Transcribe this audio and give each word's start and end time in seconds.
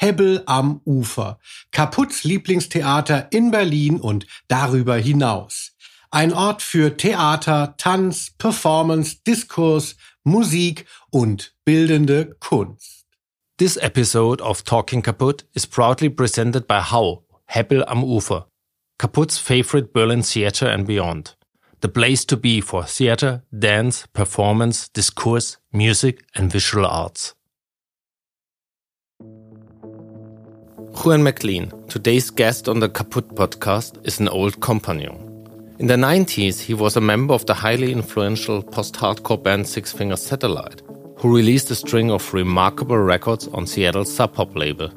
Hebbel 0.00 0.44
am 0.46 0.80
Ufer. 0.86 1.38
Kaputts 1.72 2.22
Lieblingstheater 2.22 3.32
in 3.32 3.50
Berlin 3.50 4.00
und 4.00 4.26
darüber 4.46 4.96
hinaus. 4.96 5.72
Ein 6.10 6.32
Ort 6.32 6.62
für 6.62 6.96
Theater, 6.96 7.74
Tanz, 7.76 8.32
Performance, 8.38 9.16
Diskurs, 9.26 9.96
Musik 10.22 10.86
und 11.10 11.52
bildende 11.64 12.36
Kunst. 12.38 13.06
This 13.58 13.76
episode 13.76 14.40
of 14.40 14.62
Talking 14.62 15.02
Kaputt 15.02 15.44
is 15.52 15.66
proudly 15.66 16.08
presented 16.08 16.68
by 16.68 16.80
Hau, 16.80 17.24
Hebbel 17.46 17.82
am 17.88 18.04
Ufer, 18.04 18.46
Kaputt's 18.98 19.38
favorite 19.38 19.92
Berlin 19.92 20.22
theater 20.22 20.68
and 20.68 20.86
beyond. 20.86 21.34
The 21.80 21.88
place 21.88 22.24
to 22.26 22.36
be 22.36 22.60
for 22.60 22.84
theater, 22.84 23.42
dance, 23.52 24.06
performance, 24.12 24.88
discourse, 24.88 25.58
music 25.72 26.22
and 26.36 26.52
visual 26.52 26.86
arts. 26.86 27.34
Juan 31.04 31.22
MacLean, 31.22 31.70
today's 31.88 32.28
guest 32.28 32.68
on 32.68 32.80
the 32.80 32.88
Kaput 32.88 33.28
podcast, 33.36 34.04
is 34.04 34.18
an 34.18 34.28
old 34.28 34.60
companion. 34.60 35.14
In 35.78 35.86
the 35.86 35.94
90s, 35.94 36.60
he 36.60 36.74
was 36.74 36.96
a 36.96 37.00
member 37.00 37.34
of 37.34 37.46
the 37.46 37.54
highly 37.54 37.92
influential 37.92 38.64
post 38.64 38.96
hardcore 38.96 39.40
band 39.40 39.68
Six 39.68 39.92
Finger 39.92 40.16
Satellite, 40.16 40.82
who 41.18 41.34
released 41.34 41.70
a 41.70 41.76
string 41.76 42.10
of 42.10 42.34
remarkable 42.34 42.98
records 42.98 43.46
on 43.48 43.64
Seattle's 43.64 44.12
Sub 44.12 44.34
Pop 44.34 44.56
label. 44.56 44.88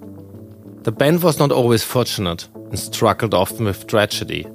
The 0.82 0.92
band 0.92 1.22
was 1.22 1.38
not 1.38 1.52
always 1.52 1.84
fortunate 1.84 2.48
and 2.56 2.80
struggled 2.80 3.36
often 3.36 3.66
with 3.66 3.86
tragedy. 3.86 4.48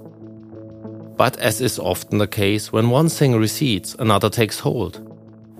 But 1.17 1.39
as 1.39 1.61
is 1.61 1.79
often 1.79 2.19
the 2.19 2.27
case, 2.27 2.73
when 2.73 2.91
one 2.91 3.09
thing 3.09 3.37
recedes, 3.37 3.95
another 4.01 4.31
takes 4.31 4.59
hold. 4.59 5.01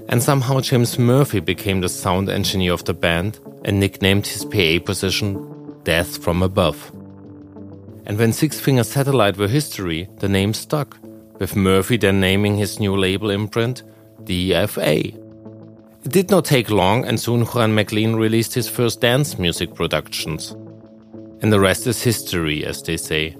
And 0.09 0.21
somehow 0.21 0.61
James 0.61 0.99
Murphy 0.99 1.39
became 1.39 1.81
the 1.81 1.89
sound 1.89 2.29
engineer 2.29 2.73
of 2.73 2.85
the 2.85 2.95
band 2.95 3.39
and 3.65 3.79
nicknamed 3.79 4.27
his 4.27 4.45
PA 4.45 4.85
position 4.85 5.53
Death 5.87 6.21
from 6.21 6.43
Above. 6.43 6.91
And 8.07 8.19
when 8.19 8.33
Six 8.33 8.59
Finger 8.59 8.83
Satellite 8.83 9.37
were 9.37 9.47
history, 9.47 10.09
the 10.19 10.29
name 10.29 10.53
stuck, 10.53 10.99
with 11.39 11.55
Murphy 11.55 11.97
then 11.97 12.19
naming 12.19 12.57
his 12.57 12.81
new 12.81 12.97
label 12.97 13.31
imprint 13.31 13.85
DFA. 14.25 15.15
It 16.05 16.11
did 16.11 16.29
not 16.29 16.45
take 16.45 16.71
long, 16.71 17.05
and 17.05 17.21
soon 17.21 17.45
Juan 17.45 17.73
MacLean 17.73 18.17
released 18.17 18.53
his 18.53 18.69
first 18.69 19.01
dance 19.01 19.39
music 19.39 19.77
productions. 19.77 20.57
And 21.41 21.53
the 21.53 21.61
rest 21.61 21.87
is 21.87 22.03
history, 22.03 22.65
as 22.65 22.83
they 22.83 22.97
say. 22.97 23.37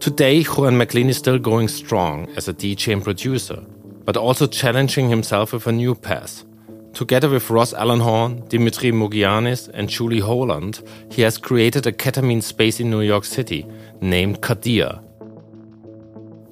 Today, 0.00 0.42
Juan 0.42 0.76
MacLean 0.76 1.10
is 1.10 1.18
still 1.18 1.38
going 1.38 1.68
strong 1.68 2.28
as 2.36 2.48
a 2.48 2.54
DJ 2.54 2.92
and 2.92 3.04
producer, 3.04 3.64
but 4.04 4.16
also 4.16 4.48
challenging 4.48 5.08
himself 5.08 5.52
with 5.52 5.68
a 5.68 5.72
new 5.72 5.94
path 5.94 6.44
Together 6.92 7.28
with 7.28 7.50
Ross 7.50 7.72
Ellenhorn, 7.72 8.48
Dimitri 8.48 8.90
Mugianis, 8.90 9.68
and 9.72 9.88
Julie 9.88 10.20
Holland, 10.20 10.82
he 11.10 11.22
has 11.22 11.38
created 11.38 11.86
a 11.86 11.92
ketamine 11.92 12.42
space 12.42 12.80
in 12.80 12.90
New 12.90 13.00
York 13.00 13.24
City 13.24 13.66
named 14.00 14.40
Cardea. 14.40 15.02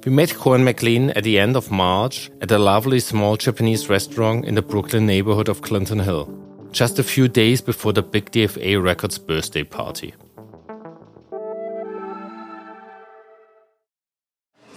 We 0.05 0.13
met 0.13 0.31
Juan 0.31 0.65
MacLean 0.65 1.11
at 1.11 1.25
the 1.25 1.39
end 1.39 1.57
of 1.57 1.71
March 1.71 2.31
at 2.41 2.51
a 2.51 2.59
lovely 2.59 3.01
small 3.01 3.37
Japanese 3.37 3.89
restaurant 3.91 4.45
in 4.47 4.55
the 4.55 4.63
Brooklyn 4.63 5.07
neighborhood 5.07 5.49
of 5.49 5.61
Clinton 5.61 5.99
Hill, 5.99 6.33
just 6.71 6.99
a 6.99 7.03
few 7.03 7.29
days 7.29 7.61
before 7.61 7.93
the 7.93 8.03
Big 8.03 8.31
DFA 8.31 8.83
Records 8.83 9.19
birthday 9.19 9.65
party. 9.65 10.15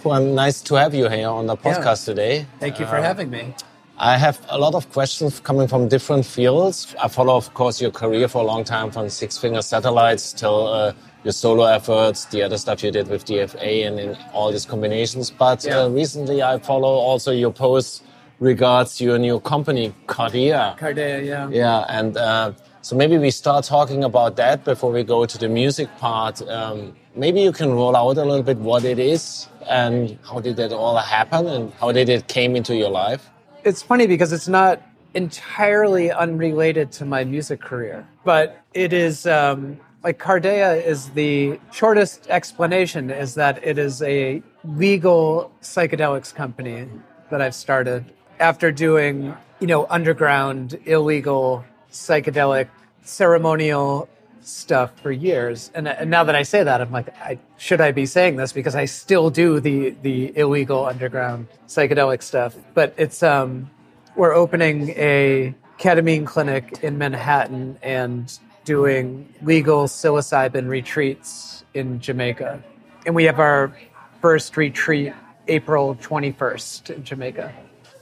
Well, 0.04 0.20
nice 0.20 0.60
to 0.62 0.74
have 0.74 0.94
you 0.94 1.08
here 1.08 1.28
on 1.28 1.46
the 1.46 1.56
podcast 1.56 2.08
yeah. 2.08 2.14
today. 2.14 2.46
Thank 2.58 2.80
you 2.80 2.86
for 2.86 2.96
uh, 2.96 3.02
having 3.02 3.30
me. 3.30 3.54
I 3.98 4.16
have 4.16 4.44
a 4.48 4.58
lot 4.58 4.74
of 4.74 4.90
questions 4.90 5.38
coming 5.40 5.68
from 5.68 5.88
different 5.88 6.24
fields. 6.24 6.94
I 7.00 7.08
follow, 7.08 7.36
of 7.36 7.52
course, 7.54 7.80
your 7.80 7.90
career 7.90 8.26
for 8.26 8.42
a 8.42 8.44
long 8.44 8.64
time 8.64 8.90
from 8.90 9.08
Six 9.08 9.38
Finger 9.38 9.62
Satellites 9.62 10.32
till 10.32 10.66
uh, 10.66 10.92
your 11.24 11.32
solo 11.32 11.64
efforts, 11.64 12.24
the 12.26 12.42
other 12.42 12.58
stuff 12.58 12.82
you 12.82 12.90
did 12.90 13.08
with 13.08 13.24
DFA 13.24 13.86
and 13.86 14.00
in 14.00 14.16
all 14.32 14.50
these 14.50 14.64
combinations. 14.64 15.30
But 15.30 15.64
uh, 15.66 15.68
yeah. 15.68 15.78
uh, 15.80 15.88
recently 15.90 16.42
I 16.42 16.58
follow 16.58 16.88
also 16.88 17.30
your 17.32 17.52
posts 17.52 18.02
regards 18.40 19.00
your 19.00 19.18
new 19.18 19.38
company, 19.38 19.94
Cardea. 20.06 20.76
Cardea, 20.78 21.24
yeah. 21.24 21.48
Yeah, 21.50 21.84
and 21.88 22.16
uh, 22.16 22.52
so 22.80 22.96
maybe 22.96 23.18
we 23.18 23.30
start 23.30 23.64
talking 23.64 24.02
about 24.02 24.34
that 24.36 24.64
before 24.64 24.90
we 24.90 25.04
go 25.04 25.26
to 25.26 25.38
the 25.38 25.48
music 25.48 25.88
part. 25.98 26.42
Um, 26.48 26.96
maybe 27.14 27.40
you 27.40 27.52
can 27.52 27.72
roll 27.72 27.94
out 27.94 28.16
a 28.16 28.24
little 28.24 28.42
bit 28.42 28.58
what 28.58 28.84
it 28.84 28.98
is 28.98 29.48
and 29.68 30.18
how 30.28 30.40
did 30.40 30.56
that 30.56 30.72
all 30.72 30.96
happen 30.96 31.46
and 31.46 31.72
how 31.74 31.92
did 31.92 32.08
it 32.08 32.26
came 32.26 32.56
into 32.56 32.74
your 32.74 32.90
life? 32.90 33.30
It's 33.64 33.82
funny 33.82 34.06
because 34.06 34.32
it's 34.32 34.48
not 34.48 34.82
entirely 35.14 36.10
unrelated 36.10 36.90
to 36.92 37.04
my 37.04 37.24
music 37.24 37.60
career, 37.60 38.06
but 38.24 38.62
it 38.74 38.92
is 38.92 39.26
um, 39.26 39.78
like 40.02 40.18
Cardea 40.18 40.84
is 40.84 41.10
the 41.10 41.60
shortest 41.70 42.26
explanation 42.28 43.10
is 43.10 43.34
that 43.34 43.64
it 43.64 43.78
is 43.78 44.02
a 44.02 44.42
legal 44.64 45.52
psychedelics 45.60 46.34
company 46.34 46.88
that 47.30 47.40
I've 47.40 47.54
started 47.54 48.04
after 48.40 48.72
doing 48.72 49.34
you 49.60 49.66
know 49.66 49.86
underground 49.90 50.78
illegal 50.86 51.64
psychedelic 51.90 52.68
ceremonial 53.02 54.08
stuff 54.42 54.98
for 55.00 55.12
years. 55.12 55.70
And, 55.74 55.88
and, 55.88 56.10
now 56.10 56.24
that 56.24 56.34
I 56.34 56.42
say 56.42 56.62
that, 56.62 56.80
I'm 56.80 56.90
like, 56.90 57.08
I, 57.18 57.38
should 57.56 57.80
I 57.80 57.92
be 57.92 58.06
saying 58.06 58.36
this? 58.36 58.52
Because 58.52 58.74
I 58.74 58.84
still 58.84 59.30
do 59.30 59.60
the 59.60 59.90
the 60.02 60.36
illegal 60.36 60.84
underground 60.84 61.48
psychedelic 61.66 62.22
stuff. 62.22 62.56
But 62.74 62.94
it's 62.96 63.22
um, 63.22 63.70
we're 64.16 64.34
opening 64.34 64.90
a 64.90 65.54
ketamine 65.78 66.26
clinic 66.26 66.80
in 66.82 66.98
Manhattan 66.98 67.78
and 67.82 68.38
doing 68.64 69.32
legal 69.42 69.84
psilocybin 69.84 70.68
retreats 70.68 71.64
in 71.74 72.00
Jamaica. 72.00 72.62
And 73.06 73.14
we 73.14 73.24
have 73.24 73.40
our 73.40 73.76
first 74.20 74.56
retreat 74.56 75.12
April 75.48 75.96
21st 75.96 76.90
in 76.90 77.04
Jamaica. 77.04 77.52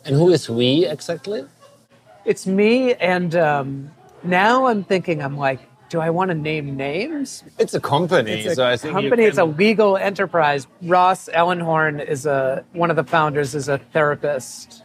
And 0.04 0.14
who 0.14 0.30
is 0.30 0.50
we 0.50 0.86
exactly? 0.86 1.44
It's 2.24 2.46
me 2.46 2.94
and 2.94 3.34
um, 3.34 3.90
now 4.22 4.66
I'm 4.66 4.84
thinking 4.84 5.22
I'm 5.22 5.38
like 5.38 5.60
do 5.90 6.00
I 6.00 6.08
want 6.08 6.30
to 6.30 6.34
name 6.34 6.76
names? 6.76 7.44
It's 7.58 7.74
a 7.74 7.80
company, 7.80 8.32
it's 8.32 8.52
a 8.52 8.54
so 8.54 8.66
I 8.66 8.76
think 8.76 8.94
company. 8.94 9.22
Can... 9.22 9.28
It's 9.28 9.38
a 9.38 9.44
legal 9.44 9.96
enterprise. 9.96 10.66
Ross 10.82 11.28
Ellenhorn 11.34 12.02
is 12.06 12.24
a 12.24 12.64
one 12.72 12.90
of 12.90 12.96
the 12.96 13.04
founders. 13.04 13.54
Is 13.54 13.68
a 13.68 13.78
therapist, 13.78 14.84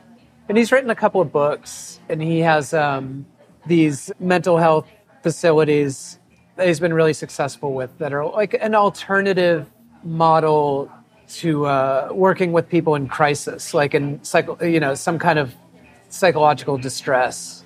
and 0.49 0.57
he's 0.57 0.71
written 0.71 0.89
a 0.89 0.95
couple 0.95 1.21
of 1.21 1.31
books. 1.31 1.99
And 2.09 2.21
he 2.21 2.39
has 2.39 2.73
um, 2.73 3.25
these 3.65 4.11
mental 4.19 4.57
health 4.57 4.87
facilities 5.23 6.19
that 6.55 6.67
he's 6.67 6.79
been 6.79 6.93
really 6.93 7.13
successful 7.13 7.73
with 7.73 7.95
that 7.99 8.11
are 8.11 8.25
like 8.25 8.55
an 8.59 8.75
alternative 8.75 9.67
model 10.03 10.91
to 11.27 11.65
uh, 11.65 12.09
working 12.11 12.51
with 12.51 12.67
people 12.67 12.95
in 12.95 13.07
crisis, 13.07 13.73
like 13.73 13.93
in 13.93 14.23
psycho, 14.23 14.63
you 14.63 14.79
know, 14.79 14.95
some 14.95 15.19
kind 15.19 15.39
of 15.39 15.53
psychological 16.09 16.77
distress. 16.77 17.63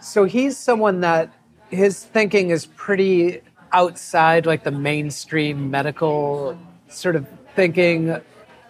So 0.00 0.24
he's 0.24 0.56
someone 0.56 1.00
that 1.00 1.32
his 1.70 2.04
thinking 2.04 2.50
is 2.50 2.66
pretty 2.66 3.40
outside 3.72 4.46
like 4.46 4.64
the 4.64 4.70
mainstream 4.70 5.70
medical 5.70 6.58
sort 6.88 7.16
of 7.16 7.26
thinking 7.54 8.10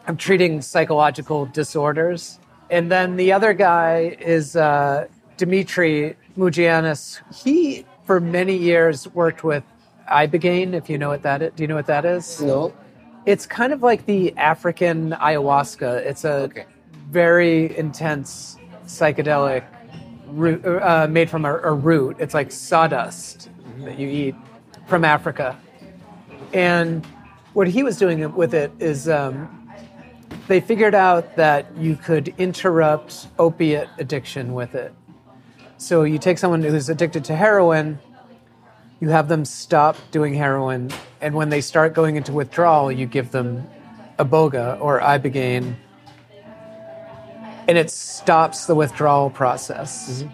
of 0.07 0.19
treating 0.19 0.61
psychological 0.61 1.47
disorders. 1.47 2.39
And 2.71 2.91
then 2.91 3.17
the 3.17 3.33
other 3.33 3.53
guy 3.53 4.17
is 4.21 4.55
uh, 4.55 5.07
Dimitri 5.37 6.17
Mugianis. 6.37 7.21
He, 7.35 7.85
for 8.05 8.21
many 8.21 8.57
years, 8.57 9.09
worked 9.15 9.43
with 9.43 9.65
ibogaine. 10.11 10.75
If 10.75 10.91
you 10.91 10.99
know 10.99 11.09
what 11.09 11.23
that 11.23 11.43
is, 11.43 11.53
do 11.57 11.63
you 11.63 11.69
know 11.69 11.75
what 11.77 11.87
that 11.87 12.05
is? 12.05 12.41
No. 12.41 12.75
It's 13.27 13.47
kind 13.47 13.73
of 13.73 13.83
like 13.83 14.07
the 14.07 14.37
African 14.37 15.13
ayahuasca. 15.13 15.97
It's 16.07 16.25
a 16.25 16.33
okay. 16.33 16.67
very 17.11 17.77
intense 17.77 18.57
psychedelic 18.87 19.65
root, 20.33 20.65
uh, 20.65 21.07
made 21.09 21.31
from 21.31 21.45
a, 21.45 21.55
a, 21.59 21.73
root. 21.73 22.17
It's 22.19 22.35
like 22.35 22.53
sawdust 22.53 23.49
that 23.81 23.99
you 23.99 24.09
eat 24.09 24.35
from 24.87 25.05
Africa. 25.05 25.59
And 26.53 27.05
what 27.53 27.69
he 27.69 27.83
was 27.83 27.97
doing 27.99 28.35
with 28.35 28.55
it 28.55 28.73
is 28.79 29.09
um, 29.09 29.71
they 30.49 30.61
figured 30.61 30.95
out 30.95 31.37
that 31.37 31.77
you 31.77 31.97
could 31.97 32.35
interrupt 32.39 33.29
opiate 33.39 33.89
addiction 33.99 34.55
with 34.55 34.75
it. 34.75 34.95
So 35.79 36.05
you 36.05 36.19
take 36.19 36.39
someone 36.39 36.63
who's 36.63 36.89
addicted 36.89 37.25
to 37.27 37.37
heroin, 37.37 37.99
you 39.01 39.09
have 39.09 39.29
them 39.29 39.45
stop 39.45 39.97
doing 40.11 40.35
heroin, 40.35 40.91
and 41.21 41.35
when 41.35 41.49
they 41.49 41.61
start 41.61 41.95
going 41.95 42.17
into 42.17 42.33
withdrawal, 42.33 42.93
you 42.93 43.07
give 43.07 43.31
them 43.31 43.67
iboga 44.19 44.79
or 44.81 45.01
ibogaine, 45.01 45.77
and 47.71 47.79
it 47.79 47.89
stops 47.89 48.67
the 48.67 48.75
withdrawal 48.75 49.31
process. 49.31 50.25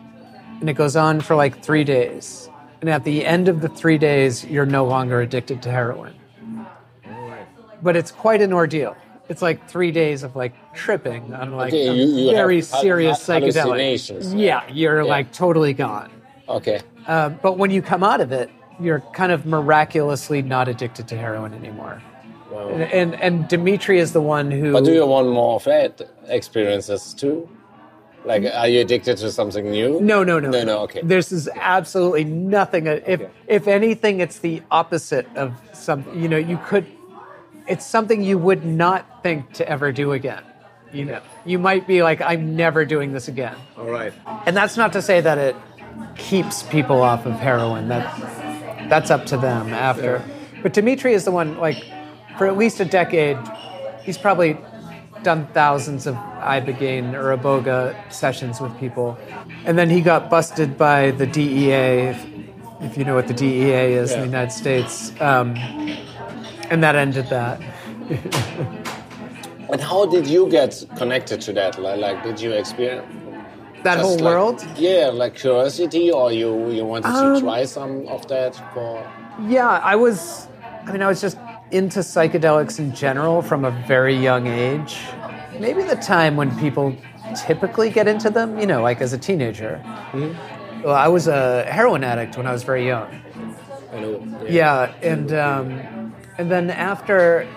And 0.59 0.71
it 0.71 0.73
goes 0.73 0.97
on 0.97 1.21
for 1.21 1.37
like 1.37 1.63
three 1.63 1.85
days. 1.85 2.49
And 2.81 2.89
at 2.89 3.05
the 3.05 3.27
end 3.27 3.49
of 3.49 3.61
the 3.61 3.69
three 3.69 3.99
days, 3.99 4.43
you're 4.47 4.65
no 4.65 4.87
longer 4.87 5.21
addicted 5.21 5.61
to 5.65 5.71
heroin. 5.71 6.15
But 7.83 7.95
it's 7.95 8.11
quite 8.11 8.41
an 8.41 8.55
ordeal. 8.55 8.97
It's 9.29 9.43
like 9.43 9.69
three 9.69 9.93
days 9.93 10.23
of 10.23 10.35
like 10.35 10.55
tripping 10.73 11.35
on 11.35 11.53
like 11.57 11.75
Okay, 11.75 11.89
a 11.89 11.93
you- 11.93 12.07
you 12.07 12.31
very 12.31 12.63
serious 12.63 13.19
psychedelic. 13.19 13.53
hallucinations. 13.55 14.33
Yeah, 14.33 14.63
you're 14.73 15.03
Yeah. 15.03 15.11
like 15.11 15.31
totally 15.33 15.75
gone. 15.75 16.09
Okay. 16.49 16.81
Uh, 17.07 17.29
but 17.29 17.59
when 17.59 17.71
you 17.71 17.83
come 17.83 18.03
out 18.03 18.23
of 18.23 18.33
it, 18.33 18.49
you're 18.81 19.01
kind 19.13 19.31
of 19.31 19.45
miraculously 19.45 20.41
not 20.41 20.69
addicted 20.69 21.07
to 21.09 21.19
heroin 21.19 21.53
anymore. 21.53 22.01
Wow. 22.57 22.69
And, 22.71 22.83
and 22.83 23.15
and 23.21 23.49
Dimitri 23.49 23.99
is 23.99 24.13
the 24.13 24.21
one 24.23 24.51
who. 24.51 24.73
But 24.73 24.85
do 24.85 24.93
you 24.95 25.05
want 25.07 25.29
more 25.29 25.57
of 25.57 25.65
that 25.65 26.01
experiences 26.27 27.13
too? 27.13 27.49
Like, 28.25 28.45
are 28.53 28.67
you 28.67 28.81
addicted 28.81 29.19
to 29.19 29.31
something 29.31 29.71
new? 29.71 30.01
No, 30.01 30.25
no, 30.25 30.41
no. 30.41 30.51
No, 30.51 30.65
no, 30.65 30.79
okay. 30.81 31.01
This 31.05 31.31
is 31.33 31.49
absolutely 31.55 32.25
nothing. 32.25 32.87
If 32.87 33.21
Okay. 33.21 33.29
if 33.47 33.69
anything, 33.69 34.21
it's 34.21 34.39
the 34.39 34.63
opposite 34.71 35.29
of 35.37 35.53
something. 35.75 36.21
You 36.21 36.29
know, 36.29 36.39
you 36.39 36.59
could. 36.67 36.87
It's 37.69 37.85
something 37.85 38.23
you 38.23 38.39
would 38.39 38.65
not 38.65 39.23
think 39.23 39.53
to 39.55 39.69
ever 39.69 39.93
do 39.93 40.13
again. 40.13 40.43
You 40.93 41.05
know, 41.05 41.21
you 41.45 41.59
might 41.59 41.87
be 41.87 42.03
like, 42.03 42.21
I'm 42.23 42.57
never 42.57 42.85
doing 42.87 43.13
this 43.13 43.29
again. 43.29 43.57
All 43.77 43.91
right. 43.91 44.13
And 44.47 44.57
that's 44.57 44.77
not 44.79 44.95
to 44.95 45.03
say 45.03 45.21
that 45.21 45.37
it 45.37 45.57
keeps 46.17 46.63
people 46.63 47.03
off 47.03 47.27
of 47.27 47.35
heroin. 47.35 47.89
That 47.89 48.05
that's 48.89 49.11
up 49.11 49.27
to 49.27 49.37
them 49.37 49.75
after. 49.75 50.23
But 50.63 50.73
Dimitri 50.73 51.13
is 51.13 51.25
the 51.25 51.33
one 51.33 51.59
like 51.59 51.85
for 52.39 52.47
at 52.47 52.57
least 52.57 52.81
a 52.81 52.85
decade, 52.85 53.39
he's 54.03 54.19
probably 54.19 54.57
done 55.23 55.47
thousands 55.55 56.07
of 56.07 56.15
ibogaine 56.15 57.15
or 57.15 57.37
iboga 57.37 57.95
sessions 58.13 58.61
with 58.61 58.77
people. 58.79 59.19
And 59.65 59.77
then 59.79 59.91
he 59.91 60.01
got 60.01 60.31
busted 60.31 60.77
by 60.79 61.11
the 61.13 61.27
DEA, 61.27 62.11
if, 62.11 62.27
if 62.81 62.99
you 62.99 63.05
know 63.05 63.15
what 63.15 63.27
the 63.27 63.35
DEA 63.35 63.95
is 63.95 64.13
in 64.13 64.21
the 64.21 64.27
United 64.27 64.53
States. 64.53 65.13
Um, 65.21 65.57
and 66.71 66.83
that 66.83 66.95
ended 66.97 67.27
that. 67.31 67.61
And 69.69 69.81
how 69.81 70.07
did 70.07 70.29
you 70.29 70.49
get 70.49 70.85
connected 70.97 71.41
to 71.41 71.53
that? 71.55 71.77
Like, 71.81 71.99
like 71.99 72.23
did 72.23 72.41
you 72.41 72.53
experience 72.53 73.05
That 73.83 73.99
whole 73.99 74.15
like- 74.15 74.23
world? 74.25 74.65
Yeah, 74.77 75.11
like 75.13 75.35
curiosity, 75.35 76.11
or 76.13 76.31
you 76.31 76.71
you 76.71 76.85
wanted 76.85 77.09
Um, 77.09 77.35
to 77.35 77.41
try 77.41 77.65
some 77.65 78.07
of 78.07 78.27
that 78.29 78.55
for? 78.73 79.03
Yeah, 79.49 79.81
I 79.93 79.97
was. 79.97 80.47
I 80.87 80.93
mean, 80.93 81.03
I 81.03 81.09
was 81.09 81.21
just 81.21 81.37
into 81.71 82.01
psychedelics 82.01 82.79
in 82.79 82.95
general 82.95 83.43
from 83.43 83.65
a 83.65 83.71
very 83.87 84.17
young 84.17 84.47
age. 84.47 84.99
Maybe 85.59 85.83
the 85.83 85.97
time 85.97 86.37
when 86.37 86.57
people 86.59 86.97
typically 87.35 87.91
get 87.91 88.07
into 88.07 88.31
them, 88.31 88.59
you 88.59 88.67
know, 88.67 88.83
like 88.83 89.01
as 89.01 89.13
a 89.13 89.19
teenager. 89.19 89.83
Well, 90.85 90.95
I 90.95 91.09
was 91.09 91.27
a 91.27 91.65
heroin 91.65 92.05
addict 92.05 92.37
when 92.37 92.47
I 92.47 92.53
was 92.53 92.63
very 92.63 92.87
young. 92.87 93.23
I 93.93 94.01
know. 94.01 94.47
Yeah, 94.49 94.95
and 95.03 95.33
um, 95.33 96.15
and 96.39 96.51
then 96.51 96.71
after, 96.71 97.49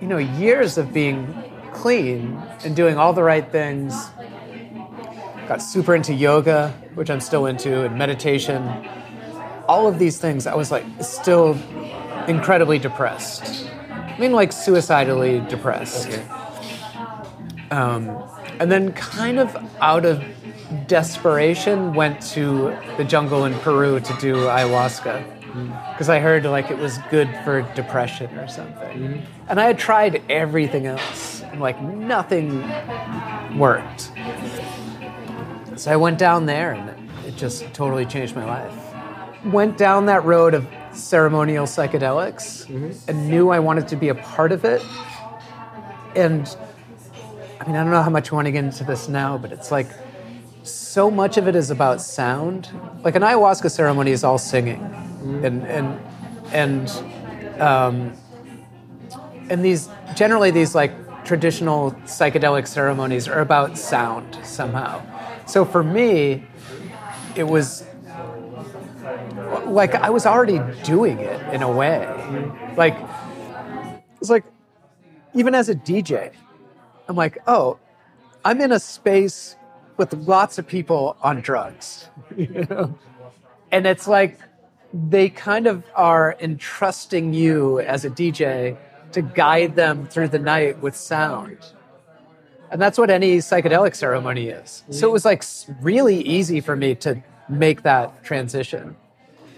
you 0.00 0.06
know, 0.06 0.18
years 0.18 0.78
of 0.78 0.92
being 0.92 1.34
clean 1.72 2.40
and 2.64 2.74
doing 2.74 2.96
all 2.96 3.12
the 3.12 3.22
right 3.22 3.50
things, 3.50 3.94
got 5.48 5.60
super 5.60 5.94
into 5.94 6.14
yoga, 6.14 6.70
which 6.94 7.10
I'm 7.10 7.20
still 7.20 7.46
into, 7.46 7.84
and 7.84 7.98
meditation. 7.98 8.62
All 9.68 9.86
of 9.86 9.98
these 9.98 10.18
things, 10.18 10.46
I 10.46 10.54
was 10.54 10.70
like 10.70 10.84
still 11.00 11.58
incredibly 12.30 12.78
depressed. 12.78 13.66
I 13.90 14.16
mean, 14.18 14.32
like 14.32 14.52
suicidally 14.52 15.40
depressed. 15.40 16.08
Um, 17.70 18.22
and 18.58 18.70
then, 18.70 18.92
kind 18.92 19.38
of 19.38 19.56
out 19.80 20.04
of 20.04 20.22
desperation, 20.86 21.94
went 21.94 22.20
to 22.32 22.76
the 22.96 23.04
jungle 23.04 23.44
in 23.44 23.54
Peru 23.60 24.00
to 24.00 24.16
do 24.18 24.34
ayahuasca 24.36 25.40
because 25.92 26.08
I 26.08 26.20
heard 26.20 26.44
like 26.44 26.70
it 26.70 26.78
was 26.78 26.98
good 27.10 27.28
for 27.44 27.62
depression 27.74 28.36
or 28.38 28.48
something. 28.48 29.26
And 29.48 29.60
I 29.60 29.66
had 29.66 29.78
tried 29.78 30.22
everything 30.30 30.86
else, 30.86 31.42
and 31.42 31.60
like 31.60 31.80
nothing 31.82 32.62
worked. 33.58 34.12
So 35.76 35.90
I 35.90 35.96
went 35.96 36.18
down 36.18 36.46
there, 36.46 36.72
and 36.72 37.10
it 37.26 37.36
just 37.36 37.72
totally 37.72 38.06
changed 38.06 38.36
my 38.36 38.44
life. 38.44 39.44
Went 39.46 39.78
down 39.78 40.06
that 40.06 40.24
road 40.24 40.54
of 40.54 40.66
ceremonial 40.92 41.66
psychedelics 41.66 42.68
and 43.08 43.28
knew 43.28 43.50
I 43.50 43.58
wanted 43.58 43.88
to 43.88 43.96
be 43.96 44.08
a 44.08 44.14
part 44.14 44.52
of 44.52 44.64
it. 44.64 44.82
And 46.14 46.54
I 47.60 47.66
mean, 47.66 47.76
I 47.76 47.82
don't 47.82 47.90
know 47.90 48.02
how 48.02 48.10
much 48.10 48.30
you 48.30 48.34
want 48.34 48.46
to 48.46 48.52
get 48.52 48.64
into 48.64 48.84
this 48.84 49.08
now, 49.08 49.38
but 49.38 49.52
it's 49.52 49.70
like 49.70 49.88
so 50.62 51.10
much 51.10 51.36
of 51.36 51.46
it 51.48 51.54
is 51.54 51.70
about 51.70 52.00
sound. 52.00 52.68
Like 53.04 53.14
an 53.14 53.22
ayahuasca 53.22 53.70
ceremony 53.70 54.10
is 54.10 54.24
all 54.24 54.38
singing, 54.38 54.80
and 55.42 55.64
and 55.64 56.00
and 56.52 57.60
um, 57.60 58.12
and 59.48 59.64
these 59.64 59.88
generally 60.14 60.50
these 60.50 60.74
like 60.74 60.92
traditional 61.24 61.92
psychedelic 62.04 62.66
ceremonies 62.66 63.28
are 63.28 63.40
about 63.40 63.78
sound 63.78 64.38
somehow. 64.42 65.02
So 65.46 65.64
for 65.64 65.82
me, 65.82 66.44
it 67.36 67.44
was 67.44 67.84
like 69.66 69.94
I 69.94 70.10
was 70.10 70.26
already 70.26 70.60
doing 70.84 71.18
it 71.18 71.54
in 71.54 71.62
a 71.62 71.70
way. 71.70 72.06
Like 72.76 72.96
it's 74.20 74.30
like 74.30 74.44
even 75.34 75.54
as 75.54 75.68
a 75.68 75.74
DJ, 75.74 76.32
I'm 77.08 77.16
like, 77.16 77.38
oh, 77.46 77.78
I'm 78.44 78.60
in 78.60 78.72
a 78.72 78.80
space 78.80 79.56
with 79.96 80.12
lots 80.14 80.58
of 80.58 80.66
people 80.66 81.16
on 81.22 81.40
drugs. 81.40 82.08
You 82.36 82.66
know? 82.70 82.98
And 83.72 83.86
it's 83.86 84.06
like 84.06 84.38
they 84.92 85.28
kind 85.28 85.66
of 85.66 85.84
are 85.94 86.36
entrusting 86.40 87.34
you 87.34 87.80
as 87.80 88.04
a 88.04 88.10
DJ 88.10 88.76
to 89.12 89.22
guide 89.22 89.76
them 89.76 90.06
through 90.06 90.28
the 90.28 90.38
night 90.38 90.80
with 90.80 90.96
sound. 90.96 91.58
And 92.70 92.80
that's 92.80 92.98
what 92.98 93.10
any 93.10 93.38
psychedelic 93.38 93.96
ceremony 93.96 94.48
is. 94.48 94.84
So 94.90 95.08
it 95.08 95.12
was 95.12 95.24
like 95.24 95.44
really 95.80 96.20
easy 96.22 96.60
for 96.60 96.76
me 96.76 96.94
to 96.96 97.22
make 97.48 97.82
that 97.82 98.22
transition. 98.22 98.96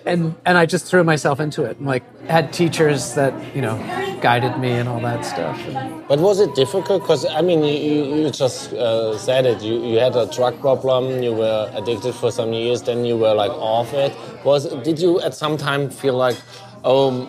And 0.04 0.34
and 0.44 0.58
I 0.58 0.66
just 0.66 0.86
threw 0.86 1.04
myself 1.04 1.40
into 1.40 1.64
it 1.64 1.78
and 1.78 1.86
like 1.86 2.02
had 2.26 2.52
teachers 2.52 3.14
that, 3.14 3.32
you 3.54 3.62
know, 3.62 3.76
guided 4.20 4.58
me 4.58 4.72
and 4.72 4.88
all 4.88 5.00
that 5.00 5.24
stuff. 5.24 5.58
And 5.68 6.06
But 6.08 6.18
was 6.18 6.40
it 6.40 6.54
difficult? 6.54 7.02
Because 7.02 7.24
I 7.26 7.40
mean, 7.40 7.62
you, 7.64 8.16
you 8.16 8.30
just 8.30 8.72
uh, 8.72 9.16
said 9.18 9.46
it. 9.46 9.62
You, 9.62 9.84
you 9.84 9.98
had 9.98 10.16
a 10.16 10.26
drug 10.26 10.60
problem. 10.60 11.22
You 11.22 11.32
were 11.32 11.70
addicted 11.74 12.14
for 12.14 12.30
some 12.32 12.52
years. 12.52 12.82
Then 12.82 13.04
you 13.04 13.16
were 13.16 13.34
like 13.34 13.52
off 13.52 13.92
it. 13.92 14.12
Was 14.44 14.66
did 14.82 14.98
you 14.98 15.20
at 15.20 15.34
some 15.34 15.56
time 15.56 15.88
feel 15.90 16.14
like, 16.16 16.36
oh, 16.84 17.28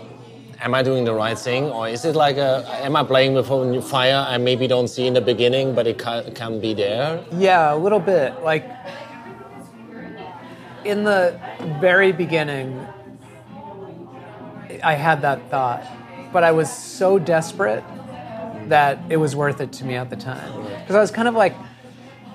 am 0.63 0.74
I 0.74 0.82
doing 0.82 1.03
the 1.03 1.13
right 1.13 1.38
thing, 1.38 1.65
or 1.65 1.88
is 1.89 2.06
it 2.06 2.15
like 2.15 2.38
a, 2.38 2.65
am 2.84 2.96
I 2.96 3.03
playing 3.03 3.34
with 3.34 3.50
a 3.51 3.65
new 3.65 3.82
fire? 3.82 4.25
I 4.27 4.38
maybe 4.38 4.65
don't 4.68 4.88
see 4.88 5.06
in 5.06 5.13
the 5.13 5.22
beginning, 5.22 5.75
but 5.75 5.86
it 5.88 6.00
can, 6.00 6.34
can 6.34 6.60
be 6.62 6.74
there. 6.74 7.24
Yeah, 7.34 7.74
a 7.74 7.77
little 7.77 8.00
bit. 8.00 8.42
Like 8.42 8.65
in 10.86 11.04
the 11.04 11.40
very 11.80 12.12
beginning, 12.12 12.86
I 14.84 14.94
had 14.94 15.22
that 15.22 15.50
thought, 15.50 15.86
but 16.32 16.44
I 16.44 16.52
was 16.52 16.72
so 16.72 17.20
desperate 17.20 17.84
that 18.70 19.00
it 19.10 19.18
was 19.18 19.36
worth 19.36 19.62
it 19.62 19.72
to 19.74 19.86
me 19.86 19.96
at 19.96 20.10
the 20.10 20.16
time. 20.16 20.52
Because 20.80 20.96
I 20.96 21.02
was 21.02 21.12
kind 21.12 21.28
of 21.28 21.36
like, 21.36 21.56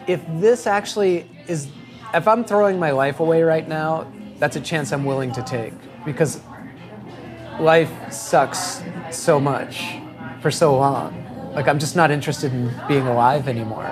if 0.06 0.24
this 0.28 0.66
actually 0.66 1.28
is, 1.46 1.68
if 2.14 2.26
I'm 2.28 2.44
throwing 2.44 2.78
my 2.78 2.90
life 2.90 3.20
away 3.20 3.42
right 3.42 3.66
now, 3.66 4.10
that's 4.38 4.56
a 4.56 4.60
chance 4.60 4.92
I'm 4.92 5.04
willing 5.04 5.32
to 5.32 5.42
take. 5.42 5.72
Because 6.04 6.40
life 7.60 7.90
sucks 8.12 8.82
so 9.10 9.40
much 9.40 9.96
for 10.40 10.50
so 10.50 10.76
long. 10.76 11.52
Like, 11.54 11.66
I'm 11.66 11.78
just 11.78 11.96
not 11.96 12.10
interested 12.10 12.52
in 12.52 12.72
being 12.86 13.06
alive 13.06 13.48
anymore. 13.48 13.90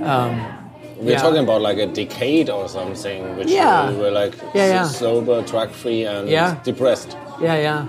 Um, 0.00 0.59
We're 1.00 1.12
Yeah. 1.12 1.22
talking 1.22 1.42
about 1.42 1.62
like 1.62 1.78
a 1.78 1.86
decade 1.86 2.50
or 2.50 2.68
something, 2.68 3.36
which 3.36 3.48
Yeah. 3.50 3.90
you 3.90 3.98
were 3.98 4.10
like 4.10 4.34
Yeah, 4.54 4.66
yeah. 4.66 4.84
sober, 4.84 5.40
drug 5.42 5.70
free, 5.70 6.04
and 6.04 6.28
Yeah. 6.28 6.56
depressed. 6.62 7.16
Yeah, 7.40 7.56
yeah, 7.56 7.86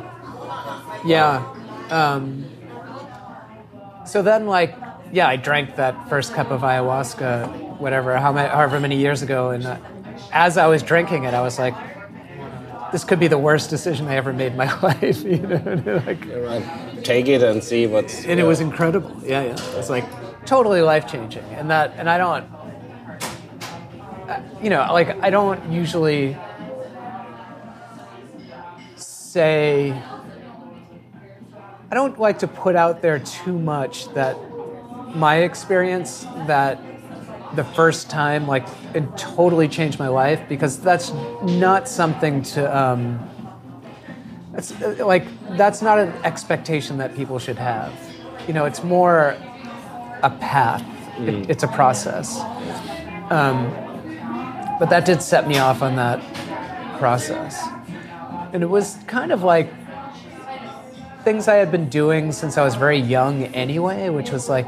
yeah. 1.06 1.42
Um, 1.90 2.46
so 4.06 4.22
then, 4.22 4.48
like, 4.48 4.74
yeah, 5.12 5.28
I 5.28 5.36
drank 5.36 5.76
that 5.76 5.94
first 6.10 6.34
cup 6.34 6.52
of 6.52 6.62
ayahuasca, 6.62 7.80
whatever, 7.80 8.16
how 8.18 8.32
many, 8.32 8.48
however 8.48 8.80
many 8.80 8.96
years 8.96 9.22
ago, 9.22 9.50
and 9.50 9.66
uh, 9.66 9.76
as 10.32 10.58
I 10.58 10.68
was 10.68 10.82
drinking 10.82 11.26
it, 11.26 11.34
I 11.34 11.42
was 11.42 11.60
like, 11.60 11.74
this 12.94 13.04
could 13.04 13.20
be 13.20 13.28
the 13.28 13.38
worst 13.38 13.70
decision 13.70 14.08
I 14.08 14.16
ever 14.16 14.32
made 14.32 14.54
in 14.54 14.58
my 14.58 14.72
life, 14.82 15.24
you 15.24 15.38
know, 15.38 16.02
like, 16.08 16.26
Right. 16.34 16.64
Take 17.04 17.28
it 17.28 17.42
and 17.42 17.62
see 17.64 17.88
what's. 17.88 18.26
and 18.26 18.40
it 18.40 18.44
was 18.44 18.60
incredible. 18.62 19.12
Yeah, 19.26 19.42
yeah, 19.44 19.78
it's 19.80 19.90
like 19.90 20.06
totally 20.46 20.82
life 20.82 21.08
changing, 21.12 21.44
and 21.58 21.70
that, 21.72 21.94
and 21.98 22.10
I 22.10 22.18
don't, 22.18 22.46
you 24.62 24.70
know, 24.70 24.88
like 24.92 25.22
I 25.22 25.30
don't 25.30 25.72
usually. 25.72 26.38
say 29.32 29.92
I 31.90 31.96
don't 31.96 32.20
like 32.20 32.40
to 32.40 32.48
put 32.48 32.76
out 32.76 33.02
there 33.02 33.20
too 33.20 33.58
much 33.58 34.14
that 34.14 34.38
my 35.16 35.38
experience 35.38 36.26
that 36.48 36.80
the 37.56 37.64
first 37.64 38.10
time 38.10 38.48
like 38.48 38.66
it 38.94 39.06
totally 39.18 39.68
changed 39.68 40.00
my 40.00 40.08
life 40.10 40.42
because 40.50 40.80
that's 40.80 41.14
not 41.44 41.88
something 41.88 42.44
to 42.44 42.78
um, 42.78 43.20
it's 44.54 44.72
uh, 44.82 45.06
like 45.06 45.26
that's 45.58 45.82
not 45.82 45.98
an 45.98 46.10
expectation 46.24 46.98
that 46.98 47.16
people 47.16 47.40
should 47.40 47.58
have. 47.58 47.94
You 48.48 48.54
know 48.54 48.66
it's 48.66 48.84
more 48.84 49.38
a 50.24 50.30
path. 50.30 50.84
It, 51.20 51.50
it's 51.50 51.64
a 51.64 51.68
process. 51.68 52.40
Um, 53.30 53.91
but 54.82 54.90
that 54.90 55.06
did 55.06 55.22
set 55.22 55.48
me 55.48 55.60
off 55.60 55.84
on 55.84 55.96
that 55.96 56.20
process 56.98 57.62
and 58.52 58.64
it 58.64 58.70
was 58.70 58.98
kind 59.06 59.32
of 59.32 59.44
like 59.44 59.72
things 61.24 61.48
i 61.48 61.56
had 61.56 61.72
been 61.72 61.88
doing 61.88 62.32
since 62.32 62.58
i 62.58 62.64
was 62.64 62.74
very 62.74 62.98
young 62.98 63.44
anyway 63.54 64.10
which 64.10 64.32
was 64.32 64.50
like 64.50 64.66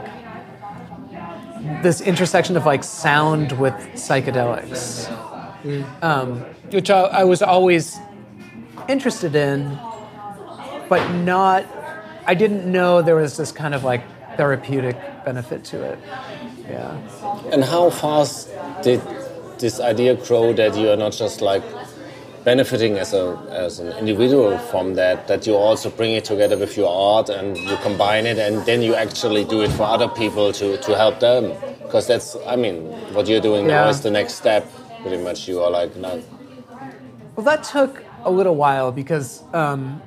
this 1.82 2.02
intersection 2.02 2.58
of 2.58 2.66
like 2.66 2.84
sound 2.84 3.54
with 3.54 3.74
psychedelics, 3.94 5.10
um, 6.02 6.40
which 6.72 6.90
I, 6.90 7.02
I 7.02 7.24
was 7.24 7.42
always 7.42 7.98
interested 8.90 9.36
in, 9.36 9.78
but 10.90 11.14
not. 11.14 11.66
I 12.26 12.36
didn't 12.36 12.70
know 12.70 13.02
there 13.02 13.16
was 13.16 13.38
this 13.38 13.52
kind 13.52 13.74
of 13.74 13.84
like 13.84 14.04
therapeutic 14.38 14.98
benefit 15.26 15.64
to 15.66 15.84
it. 15.84 16.00
Yeah. 16.70 16.98
And 17.52 17.64
how 17.64 17.90
fast 17.90 18.50
did 18.82 19.02
this 19.60 19.80
idea 19.80 20.16
grow 20.16 20.54
that 20.54 20.76
you 20.76 20.90
are 20.90 20.96
not 20.98 21.12
just 21.14 21.42
like 21.42 21.64
benefiting 22.44 22.98
as 22.98 23.14
a 23.14 23.38
as 23.52 23.80
an 23.80 23.88
individual 23.98 24.58
from 24.58 24.96
that 24.96 25.28
that 25.28 25.48
you 25.48 25.56
also 25.56 25.90
bring 25.90 26.12
it 26.14 26.26
together 26.26 26.58
with 26.58 26.76
your 26.76 26.90
art 26.90 27.30
and 27.30 27.58
you 27.58 27.78
combine 27.78 28.26
it 28.26 28.38
and 28.38 28.66
then 28.66 28.82
you 28.82 28.94
actually 28.96 29.46
do 29.46 29.62
it 29.62 29.72
for 29.72 29.84
other 29.84 30.10
people 30.10 30.52
to 30.52 30.78
to 30.78 30.96
help 30.96 31.20
them 31.22 31.54
because 31.84 32.06
that's 32.06 32.36
i 32.46 32.56
mean 32.56 32.84
what 33.14 33.28
you're 33.28 33.40
doing 33.42 33.66
Yeah. 33.66 33.84
now 33.84 33.88
is 33.90 34.02
the 34.02 34.12
next 34.12 34.34
step 34.36 34.70
pretty 35.02 35.24
much 35.24 35.48
you 35.48 35.62
are 35.64 35.72
like 35.72 35.96
now 35.96 36.20
Well, 37.36 37.46
that 37.46 37.64
took 37.64 38.04
a 38.26 38.30
little 38.32 38.56
while 38.56 38.92
because 38.92 39.44
um, 39.54 40.02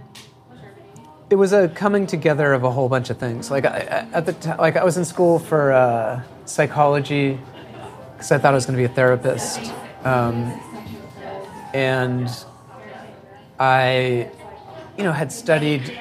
it 1.30 1.34
was 1.36 1.52
a 1.52 1.68
coming 1.68 2.06
together 2.06 2.52
of 2.52 2.62
a 2.64 2.70
whole 2.70 2.88
bunch 2.88 3.10
of 3.10 3.18
things. 3.18 3.50
Like 3.50 3.64
I, 3.66 3.78
I- 3.78 4.16
at 4.18 4.26
the 4.26 4.32
t- 4.32 4.54
like 4.58 4.76
I 4.76 4.84
was 4.84 4.96
in 4.96 5.04
school 5.04 5.38
for 5.40 5.72
uh, 5.72 6.20
psychology 6.44 7.38
because 8.16 8.32
I 8.32 8.38
thought 8.38 8.52
I 8.52 8.54
was 8.54 8.64
going 8.64 8.78
to 8.78 8.80
be 8.80 8.90
a 8.90 8.94
therapist, 8.94 9.60
um, 10.02 10.58
and 11.74 12.30
I, 13.60 14.30
you 14.96 15.04
know, 15.04 15.12
had 15.12 15.30
studied 15.30 15.98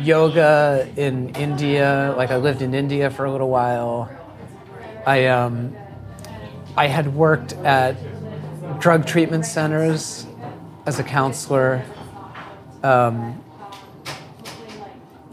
yoga 0.00 0.88
in 0.96 1.28
India. 1.36 2.14
Like 2.16 2.30
I 2.30 2.36
lived 2.36 2.62
in 2.62 2.72
India 2.72 3.10
for 3.10 3.26
a 3.26 3.32
little 3.32 3.50
while. 3.50 4.10
I 5.06 5.26
um, 5.26 5.76
I 6.74 6.86
had 6.86 7.14
worked 7.14 7.52
at 7.52 7.96
drug 8.80 9.06
treatment 9.06 9.44
centers 9.44 10.26
as 10.86 10.98
a 10.98 11.02
counselor. 11.02 11.84
Um, 12.82 13.42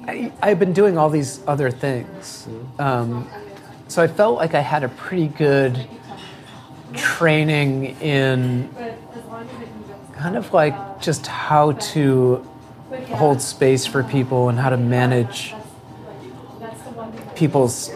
I, 0.06 0.34
I've 0.42 0.60
been 0.60 0.74
doing 0.74 0.98
all 0.98 1.10
these 1.10 1.42
other 1.48 1.72
things. 1.72 2.48
Um, 2.78 3.30
so 3.88 4.02
I 4.04 4.08
felt 4.08 4.38
like 4.38 4.54
I 4.54 4.60
had 4.60 4.84
a 4.84 4.90
pretty 4.90 5.28
good 5.28 5.88
training 7.20 7.96
in 8.02 8.70
kind 10.22 10.36
of 10.36 10.46
like 10.54 10.76
just 11.02 11.28
how 11.28 11.72
to 11.94 12.46
hold 13.20 13.42
space 13.42 13.86
for 13.86 14.04
people 14.04 14.50
and 14.50 14.58
how 14.60 14.70
to 14.70 14.78
manage 14.78 15.54
people's 17.36 17.92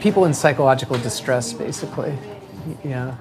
people 0.00 0.24
in 0.24 0.32
psychological 0.34 0.96
distress 0.98 1.52
basically 1.52 2.14
yeah 2.84 3.14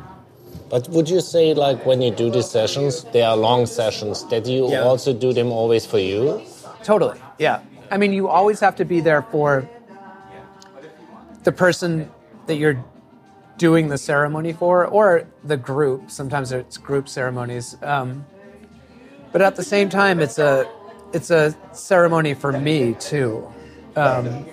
but 0.70 0.88
would 0.90 1.10
you 1.10 1.20
say 1.22 1.54
like 1.54 1.86
when 1.86 2.02
you 2.02 2.12
do 2.12 2.30
these 2.32 2.50
sessions 2.50 3.04
they 3.14 3.22
are 3.22 3.36
long 3.38 3.66
sessions 3.66 4.24
that 4.32 4.46
you 4.46 4.70
Yeah. 4.72 4.90
also 4.90 5.12
do 5.14 5.34
them 5.34 5.50
always 5.52 5.86
for 5.86 6.00
you 6.00 6.42
Totally. 6.84 7.20
Yeah. 7.38 7.60
I 7.92 7.98
mean, 7.98 8.12
you 8.12 8.28
always 8.28 8.60
have 8.60 8.76
to 8.78 8.86
be 8.86 9.02
there 9.02 9.22
for 9.22 9.70
the 11.44 11.52
person 11.52 12.10
that 12.48 12.56
you're 12.56 12.84
doing 13.62 13.90
the 13.90 13.98
ceremony 13.98 14.52
for, 14.54 14.88
or 14.88 15.28
the 15.44 15.56
group. 15.56 16.10
Sometimes 16.10 16.52
it's 16.52 16.80
group 16.80 17.08
ceremonies. 17.08 17.78
Um, 17.84 18.26
but 19.32 19.42
at 19.44 19.56
the 19.56 19.64
same 19.64 19.88
time, 19.88 20.20
it's 20.20 20.40
a 20.40 20.68
it's 21.14 21.30
a 21.30 21.56
ceremony 21.72 22.34
for 22.34 22.52
me 22.68 22.96
too. 22.96 23.32
Um, 23.96 24.46